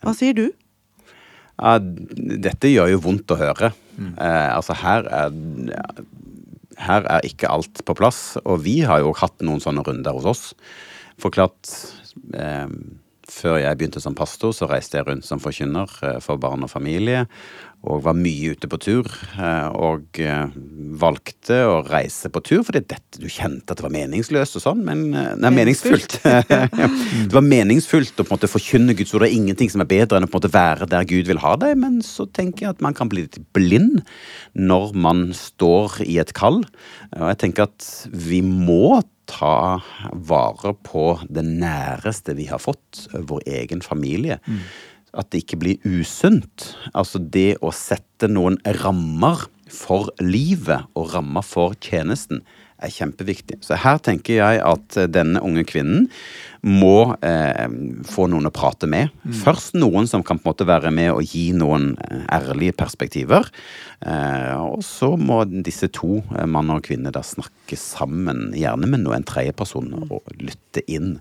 Hva 0.00 0.14
sier 0.16 0.32
du? 0.32 0.46
Ja, 1.60 1.76
dette 1.78 2.70
gjør 2.72 2.88
jo 2.94 3.02
vondt 3.04 3.30
å 3.30 3.36
høre. 3.38 3.74
Eh, 4.00 4.48
altså 4.56 4.74
her 4.80 5.04
er 5.06 5.30
Her 6.74 7.04
er 7.06 7.20
ikke 7.22 7.46
alt 7.46 7.84
på 7.86 7.94
plass, 7.94 8.36
og 8.44 8.64
vi 8.64 8.80
har 8.82 8.98
jo 8.98 9.12
hatt 9.14 9.38
noen 9.46 9.60
sånne 9.62 9.84
runder 9.86 10.10
hos 10.16 10.24
oss. 10.26 10.40
Forklart 11.22 11.70
eh, 12.34 12.66
Før 13.30 13.56
jeg 13.62 13.78
begynte 13.78 14.02
som 14.04 14.16
pastor, 14.16 14.52
så 14.52 14.68
reiste 14.68 14.98
jeg 14.98 15.06
rundt 15.08 15.26
som 15.26 15.40
forkynner 15.40 15.90
eh, 16.04 16.18
for 16.24 16.40
barn 16.40 16.66
og 16.66 16.72
familie. 16.72 17.24
Og 17.84 18.00
var 18.06 18.16
mye 18.16 18.54
ute 18.56 18.68
på 18.70 18.78
tur. 18.80 19.08
eh, 19.36 19.68
Og 19.76 20.20
eh, 20.22 20.52
valgte 21.00 21.58
å 21.68 21.82
reise 21.84 22.30
på 22.32 22.40
tur 22.44 22.62
fordi 22.64 22.80
dette 22.88 23.20
du 23.20 23.28
kjente 23.28 23.70
at 23.74 23.78
det 23.80 23.84
var 23.84 23.92
meningsløst 23.94 24.56
og 24.58 24.64
sånn. 24.64 24.82
Men 24.86 25.04
eh, 25.12 25.34
Nei, 25.42 25.52
meningsfullt. 25.60 26.18
det 27.28 27.34
var 27.34 27.44
meningsfullt 27.44 28.16
å 28.16 28.24
på 28.24 28.32
en 28.32 28.38
måte 28.38 28.50
forkynne 28.50 28.96
Guds 28.96 29.12
ord. 29.14 29.26
Det 29.26 29.30
er 29.32 29.38
ingenting 29.38 29.72
som 29.72 29.84
er 29.84 29.90
bedre 29.90 30.18
enn 30.18 30.28
å 30.28 30.30
på 30.30 30.38
en 30.38 30.42
måte 30.42 30.54
være 30.54 30.88
der 30.90 31.08
Gud 31.10 31.28
vil 31.28 31.42
ha 31.44 31.54
deg. 31.60 31.76
Men 31.80 32.00
så 32.06 32.24
tenker 32.26 32.66
jeg 32.66 32.76
at 32.78 32.84
man 32.84 32.96
kan 32.96 33.12
bli 33.12 33.26
litt 33.26 33.40
blind 33.56 34.00
når 34.56 34.94
man 34.96 35.26
står 35.36 36.00
i 36.08 36.18
et 36.22 36.32
kall. 36.36 36.62
Og 37.18 37.28
jeg 37.34 37.42
tenker 37.44 37.68
at 37.68 37.90
vi 38.08 38.40
må 38.44 39.02
ta 39.30 39.80
vare 40.12 40.74
på 40.84 41.04
det 41.32 41.44
næreste 41.46 42.34
vi 42.36 42.44
har 42.50 42.60
fått, 42.60 43.06
vår 43.14 43.46
egen 43.60 43.80
familie. 43.84 44.36
At 45.14 45.30
det 45.32 45.44
ikke 45.44 45.60
blir 45.62 45.86
usunt. 45.86 46.72
Altså 46.92 47.20
det 47.22 47.54
å 47.62 47.72
sette 47.74 48.30
noen 48.30 48.58
rammer 48.82 49.46
for 49.70 50.10
livet 50.22 50.90
og 50.98 51.14
rammer 51.14 51.44
for 51.46 51.74
tjenesten 51.82 52.42
er 52.84 52.92
kjempeviktig. 52.92 53.60
Så 53.64 53.78
her 53.80 54.00
tenker 54.02 54.38
jeg 54.38 54.60
at 54.64 54.96
eh, 54.98 55.08
denne 55.10 55.42
unge 55.44 55.64
kvinnen 55.68 56.08
må 56.64 57.14
eh, 57.24 57.66
få 58.08 58.26
noen 58.32 58.48
å 58.48 58.54
prate 58.54 58.88
med. 58.90 59.12
Først 59.44 59.76
noen 59.78 60.08
som 60.10 60.24
kan 60.26 60.40
på 60.40 60.48
en 60.48 60.52
måte 60.52 60.68
være 60.68 60.92
med 60.94 61.12
og 61.14 61.22
gi 61.28 61.46
noen 61.56 61.92
eh, 62.04 62.24
ærlige 62.34 62.76
perspektiver. 62.80 63.48
Eh, 64.04 64.52
og 64.58 64.82
så 64.86 65.14
må 65.20 65.42
disse 65.54 65.88
to, 65.94 66.18
eh, 66.34 66.48
mann 66.50 66.72
og 66.74 66.84
kvinne, 66.88 67.14
da 67.14 67.24
snakke 67.24 67.78
sammen, 67.80 68.50
gjerne 68.58 68.90
med 68.90 69.04
noen 69.06 69.26
tredjeperson, 69.28 69.92
og 70.08 70.36
lytte 70.40 70.84
inn. 70.90 71.18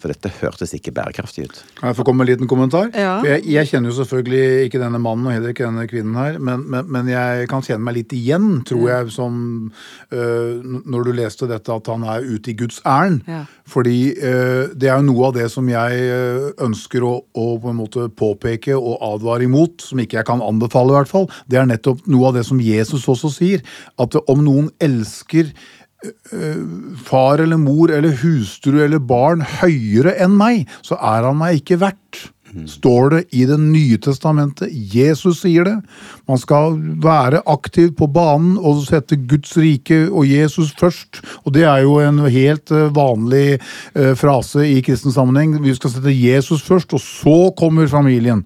For 0.00 0.08
dette 0.08 0.30
hørtes 0.40 0.72
ikke 0.76 0.94
bærekraftig 0.96 1.44
ut. 1.44 1.58
Kan 1.76 1.90
jeg 1.90 1.98
få 1.98 2.04
komme 2.08 2.22
med 2.22 2.30
en 2.30 2.32
liten 2.34 2.48
kommentar? 2.48 2.88
Ja. 2.96 3.18
Jeg, 3.26 3.44
jeg 3.52 3.68
kjenner 3.68 3.92
jo 3.92 3.98
selvfølgelig 3.98 4.66
ikke 4.66 4.80
denne 4.80 5.00
mannen 5.02 5.28
og 5.28 5.34
heller 5.34 5.52
ikke 5.52 5.66
denne 5.66 5.84
kvinnen 5.90 6.16
her, 6.16 6.38
men, 6.40 6.62
men, 6.72 6.88
men 6.88 7.10
jeg 7.12 7.48
kan 7.50 7.64
kjenne 7.66 7.84
meg 7.84 7.98
litt 7.98 8.14
igjen, 8.16 8.46
tror 8.68 8.86
jeg, 8.88 9.10
som 9.12 9.34
øh, 9.68 10.62
når 10.64 11.04
du 11.04 11.12
leste 11.18 11.48
dette, 11.50 11.76
at 11.76 11.90
han 11.92 12.06
er 12.08 12.24
ute 12.24 12.52
i 12.52 12.56
Guds 12.56 12.80
ærend. 12.88 13.20
Ja. 13.28 13.42
Fordi 13.68 13.98
øh, 14.16 14.72
det 14.72 14.88
er 14.88 14.96
jo 14.96 15.08
noe 15.10 15.28
av 15.28 15.36
det 15.36 15.50
som 15.52 15.68
jeg 15.68 16.06
øh, 16.16 16.46
ønsker 16.64 17.04
å, 17.04 17.12
å 17.36 17.46
på 17.60 17.72
en 17.72 17.80
måte 17.82 18.08
påpeke 18.08 18.78
og 18.78 19.04
advare 19.10 19.44
imot, 19.44 19.84
som 19.84 20.00
ikke 20.00 20.20
jeg 20.20 20.28
kan 20.30 20.44
anbefale 20.44 20.94
i 20.94 20.98
hvert 21.00 21.12
fall, 21.12 21.28
det 21.50 21.60
er 21.60 21.68
nettopp 21.68 22.06
noe 22.10 22.30
av 22.30 22.40
det 22.40 22.46
som 22.48 22.62
Jesus 22.64 23.04
også 23.04 23.32
sier, 23.36 23.64
at 24.00 24.16
om 24.24 24.40
noen 24.46 24.72
elsker 24.80 25.52
far 27.04 27.42
eller 27.44 27.58
mor 27.60 27.90
eller 27.92 28.14
hustru 28.22 28.78
eller 28.80 29.02
barn 29.04 29.42
høyere 29.60 30.14
enn 30.24 30.32
meg, 30.38 30.70
så 30.86 30.96
er 30.96 31.26
han 31.28 31.36
meg 31.40 31.60
ikke 31.60 31.80
verdt. 31.82 32.22
Står 32.66 33.10
det 33.10 33.20
i 33.30 33.44
Det 33.46 33.58
nye 33.60 33.98
testamentet. 34.02 34.70
Jesus 34.72 35.42
sier 35.44 35.64
det. 35.64 35.76
Man 36.28 36.38
skal 36.38 36.78
være 37.02 37.42
aktiv 37.46 37.92
på 37.98 38.08
banen 38.10 38.56
og 38.58 38.82
sette 38.86 39.16
Guds 39.16 39.54
rike 39.56 40.08
og 40.08 40.26
Jesus 40.26 40.72
først. 40.78 41.22
Og 41.44 41.54
det 41.54 41.64
er 41.64 41.84
jo 41.84 41.98
en 42.02 42.18
helt 42.26 42.70
eh, 42.74 42.90
vanlig 42.94 43.60
eh, 43.94 44.14
frase 44.18 44.66
i 44.66 44.80
kristen 44.82 45.14
sammenheng. 45.14 45.60
Vi 45.62 45.74
skal 45.78 45.94
sette 45.94 46.14
Jesus 46.14 46.62
først, 46.66 46.94
og 46.94 47.00
så 47.00 47.38
kommer 47.58 47.86
familien. 47.86 48.44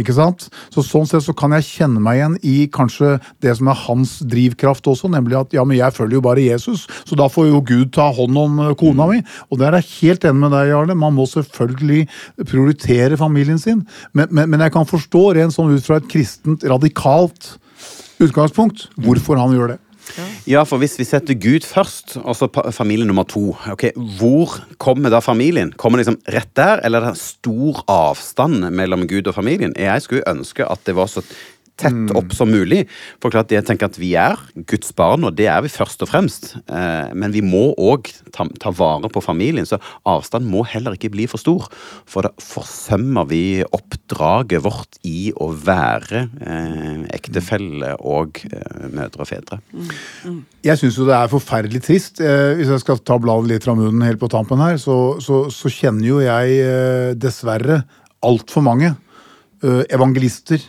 Ikke 0.00 0.14
sant? 0.16 0.48
Så 0.72 0.84
Sånn 0.86 1.08
sett 1.08 1.24
så 1.24 1.34
kan 1.36 1.54
jeg 1.56 1.66
kjenne 1.66 2.02
meg 2.02 2.20
igjen 2.20 2.36
i 2.46 2.56
kanskje 2.72 3.16
det 3.44 3.56
som 3.58 3.70
er 3.72 3.80
hans 3.86 4.16
drivkraft 4.28 4.86
også, 4.90 5.10
nemlig 5.12 5.38
at 5.40 5.56
ja, 5.56 5.64
men 5.66 5.78
jeg 5.78 5.96
følger 5.96 6.18
jo 6.18 6.24
bare 6.24 6.44
Jesus, 6.44 6.86
så 7.08 7.18
da 7.18 7.28
får 7.32 7.50
jo 7.50 7.62
Gud 7.66 7.94
ta 7.96 8.08
hånd 8.14 8.38
om 8.40 8.60
eh, 8.64 8.74
kona 8.78 9.08
mi. 9.10 9.22
Og 9.50 9.60
der 9.60 9.72
er 9.74 9.82
jeg 9.82 9.92
helt 10.00 10.28
enig 10.28 10.44
med 10.44 10.54
deg, 10.56 10.72
Jarle. 10.72 10.98
Man 10.98 11.16
må 11.16 11.26
selvfølgelig 11.30 12.06
prioritere 12.44 13.20
familien 13.20 13.60
sin. 13.62 13.84
Men, 14.12 14.30
men, 14.30 14.52
men 14.52 14.66
jeg 14.66 14.74
kan 14.76 14.88
forstå 14.88 15.24
rent 15.38 15.56
sånn 15.56 15.74
ut 15.74 15.86
fra 15.86 16.00
et 16.00 16.10
kristent, 16.12 16.64
radikalt 16.66 17.56
utgangspunkt 18.22 18.88
hvorfor 19.02 19.40
han 19.40 19.56
gjør 19.56 19.74
det. 19.74 19.80
Ja, 20.46 20.62
for 20.68 20.80
hvis 20.82 20.96
vi 21.00 21.06
setter 21.06 21.36
Gud 21.40 21.66
først, 21.66 22.16
og 22.22 22.36
så 22.38 22.48
familie 22.74 23.06
nummer 23.08 23.26
to, 23.28 23.56
okay, 23.72 23.90
hvor 24.18 24.54
kommer 24.82 25.12
da 25.12 25.20
familien? 25.24 25.72
Kommer 25.76 25.98
det 25.98 26.06
liksom 26.06 26.20
rett 26.34 26.52
der, 26.56 26.80
eller 26.86 27.02
er 27.02 27.16
det 27.16 27.22
stor 27.22 27.82
avstand 27.90 28.70
mellom 28.70 29.06
Gud 29.10 29.26
og 29.26 29.36
familien? 29.36 29.74
Jeg 29.78 30.02
skulle 30.04 30.26
ønske 30.30 30.66
at 30.66 30.82
det 30.86 30.96
var 30.96 31.10
så 31.10 31.24
tett 31.80 32.12
opp 32.16 32.32
som 32.36 32.50
mulig. 32.50 32.84
For 33.22 33.32
klart, 33.32 33.52
jeg 33.52 33.64
tenker 33.68 33.90
at 33.90 33.98
vi 34.00 34.14
er 34.18 34.40
Guds 34.68 34.92
barn, 34.96 35.26
og 35.28 35.36
det 35.36 35.48
er 35.52 35.62
vi 35.64 35.72
først 35.72 36.02
og 36.04 36.10
fremst. 36.10 36.54
Eh, 36.72 37.12
men 37.16 37.34
vi 37.34 37.42
må 37.44 37.68
òg 37.76 38.08
ta, 38.34 38.46
ta 38.62 38.72
vare 38.74 39.10
på 39.12 39.22
familien, 39.24 39.68
så 39.68 39.78
avstand 40.08 40.48
må 40.48 40.64
heller 40.68 40.96
ikke 40.96 41.12
bli 41.12 41.28
for 41.30 41.42
stor. 41.42 41.68
For 42.08 42.26
da 42.26 42.32
forsømmer 42.42 43.28
vi 43.30 43.42
oppdraget 43.66 44.64
vårt 44.64 45.00
i 45.06 45.30
å 45.36 45.50
være 45.52 46.26
eh, 46.40 47.06
ektefelle 47.16 47.94
og 48.00 48.40
eh, 48.48 48.86
mødre 48.92 49.26
og 49.26 49.30
fedre. 49.30 49.60
Jeg 50.66 50.80
syns 50.80 50.98
jo 50.98 51.08
det 51.08 51.16
er 51.18 51.32
forferdelig 51.32 51.84
trist. 51.86 52.22
Eh, 52.24 52.54
hvis 52.58 52.72
jeg 52.72 52.84
skal 52.84 53.02
ta 53.04 53.18
bladet 53.20 53.52
litt 53.52 53.66
fra 53.68 53.76
munnen 53.76 54.04
helt 54.06 54.22
på 54.22 54.32
tampen 54.32 54.62
her, 54.64 54.80
så, 54.80 55.16
så, 55.22 55.46
så 55.52 55.72
kjenner 55.72 56.08
jo 56.08 56.22
jeg 56.24 56.60
eh, 56.62 57.10
dessverre 57.20 57.82
altfor 58.26 58.64
mange 58.64 58.96
evangelister, 59.66 60.60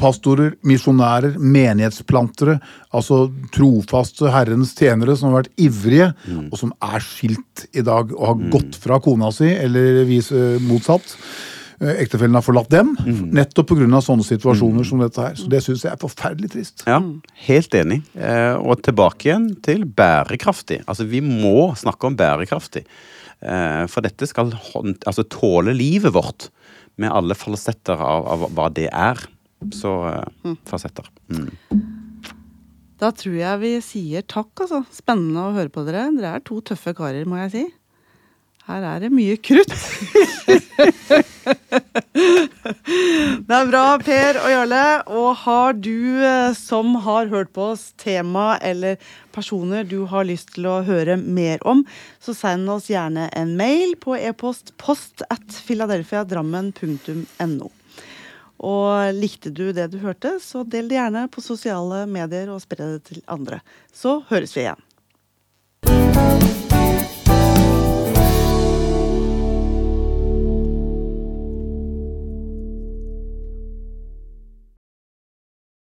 pastorer, 0.00 0.54
misjonærer, 0.66 1.36
menighetsplantere, 1.38 2.58
altså 2.96 3.26
trofaste 3.54 4.32
Herrens 4.32 4.72
tjenere 4.78 5.16
som 5.18 5.30
har 5.30 5.42
vært 5.42 5.54
ivrige, 5.60 6.10
og 6.48 6.58
som 6.58 6.74
er 6.90 7.04
skilt 7.04 7.66
i 7.76 7.84
dag 7.86 8.12
og 8.16 8.26
har 8.32 8.44
gått 8.56 8.78
fra 8.80 9.00
kona 9.02 9.30
si, 9.34 9.50
eller 9.52 10.04
vis, 10.08 10.30
eh, 10.32 10.58
motsatt. 10.64 11.16
Eh, 11.80 12.02
Ektefellen 12.02 12.36
har 12.36 12.44
forlatt 12.44 12.70
dem, 12.72 12.94
nettopp 13.32 13.72
pga. 13.72 14.00
sånne 14.04 14.24
situasjoner 14.26 14.84
som 14.84 15.00
dette 15.00 15.20
her. 15.20 15.34
Så 15.34 15.48
det 15.48 15.62
syns 15.64 15.84
jeg 15.84 15.92
er 15.92 16.00
forferdelig 16.00 16.50
trist. 16.52 16.84
Ja, 16.86 17.00
helt 17.46 17.70
enig. 17.70 18.02
Eh, 18.16 18.56
og 18.56 18.82
tilbake 18.82 19.30
igjen 19.30 19.62
til 19.62 19.84
bærekraftig. 19.84 20.84
Altså, 20.86 21.08
vi 21.08 21.20
må 21.20 21.74
snakke 21.76 22.06
om 22.06 22.16
bærekraftig. 22.16 22.84
For 23.40 24.04
dette 24.04 24.26
skal 24.28 24.50
altså, 24.52 25.24
tåle 25.24 25.72
livet 25.72 26.12
vårt 26.12 26.50
med 27.00 27.08
alle 27.08 27.32
falsetter 27.32 27.96
av, 27.96 28.26
av 28.28 28.50
hva 28.52 28.66
det 28.68 28.90
er. 28.92 29.16
Så 29.74 29.92
eh, 30.08 30.54
fasetter. 30.68 31.10
Mm. 31.28 31.50
Da 33.00 33.10
tror 33.16 33.36
jeg 33.36 33.60
vi 33.62 33.74
sier 33.84 34.24
takk, 34.28 34.52
altså. 34.66 34.82
Spennende 34.92 35.46
å 35.46 35.54
høre 35.56 35.72
på 35.72 35.84
dere. 35.86 36.10
Dere 36.16 36.34
er 36.36 36.42
to 36.44 36.60
tøffe 36.64 36.92
karer, 36.96 37.28
må 37.28 37.36
jeg 37.44 37.50
si. 37.54 37.64
Her 38.70 38.84
er 38.86 39.00
det 39.02 39.08
mye 39.10 39.34
krutt. 39.40 39.72
det 43.48 43.56
er 43.56 43.70
bra, 43.70 43.98
Per 44.04 44.38
og 44.42 44.50
Jarle. 44.52 44.82
Og 45.16 45.30
har 45.46 45.72
du 45.80 46.20
eh, 46.20 46.52
som 46.58 46.94
har 47.06 47.32
hørt 47.32 47.50
på 47.56 47.62
oss, 47.72 47.84
tema 47.98 48.58
eller 48.60 49.00
personer 49.34 49.84
du 49.88 50.04
har 50.12 50.28
lyst 50.28 50.52
til 50.54 50.66
å 50.70 50.84
høre 50.86 51.16
mer 51.18 51.58
om, 51.66 51.84
så 52.22 52.34
send 52.36 52.70
oss 52.70 52.90
gjerne 52.92 53.30
en 53.32 53.56
mail 53.58 53.96
på 53.98 54.14
e-post 54.20 54.72
post 54.78 55.22
at 55.32 55.42
philadelphiadrammen.no. 55.66 57.79
Og 58.60 59.16
likte 59.16 59.52
du 59.54 59.70
det 59.72 59.88
du 59.92 59.98
hørte, 60.02 60.36
så 60.42 60.64
del 60.68 60.90
det 60.90 60.98
gjerne 60.98 61.24
på 61.32 61.44
sosiale 61.44 62.04
medier 62.10 62.52
og 62.52 62.60
spre 62.60 62.94
det 62.96 63.02
til 63.08 63.24
andre. 63.30 63.62
Så 63.92 64.20
høres 64.28 64.56
vi 64.56 64.66
igjen. 64.66 66.49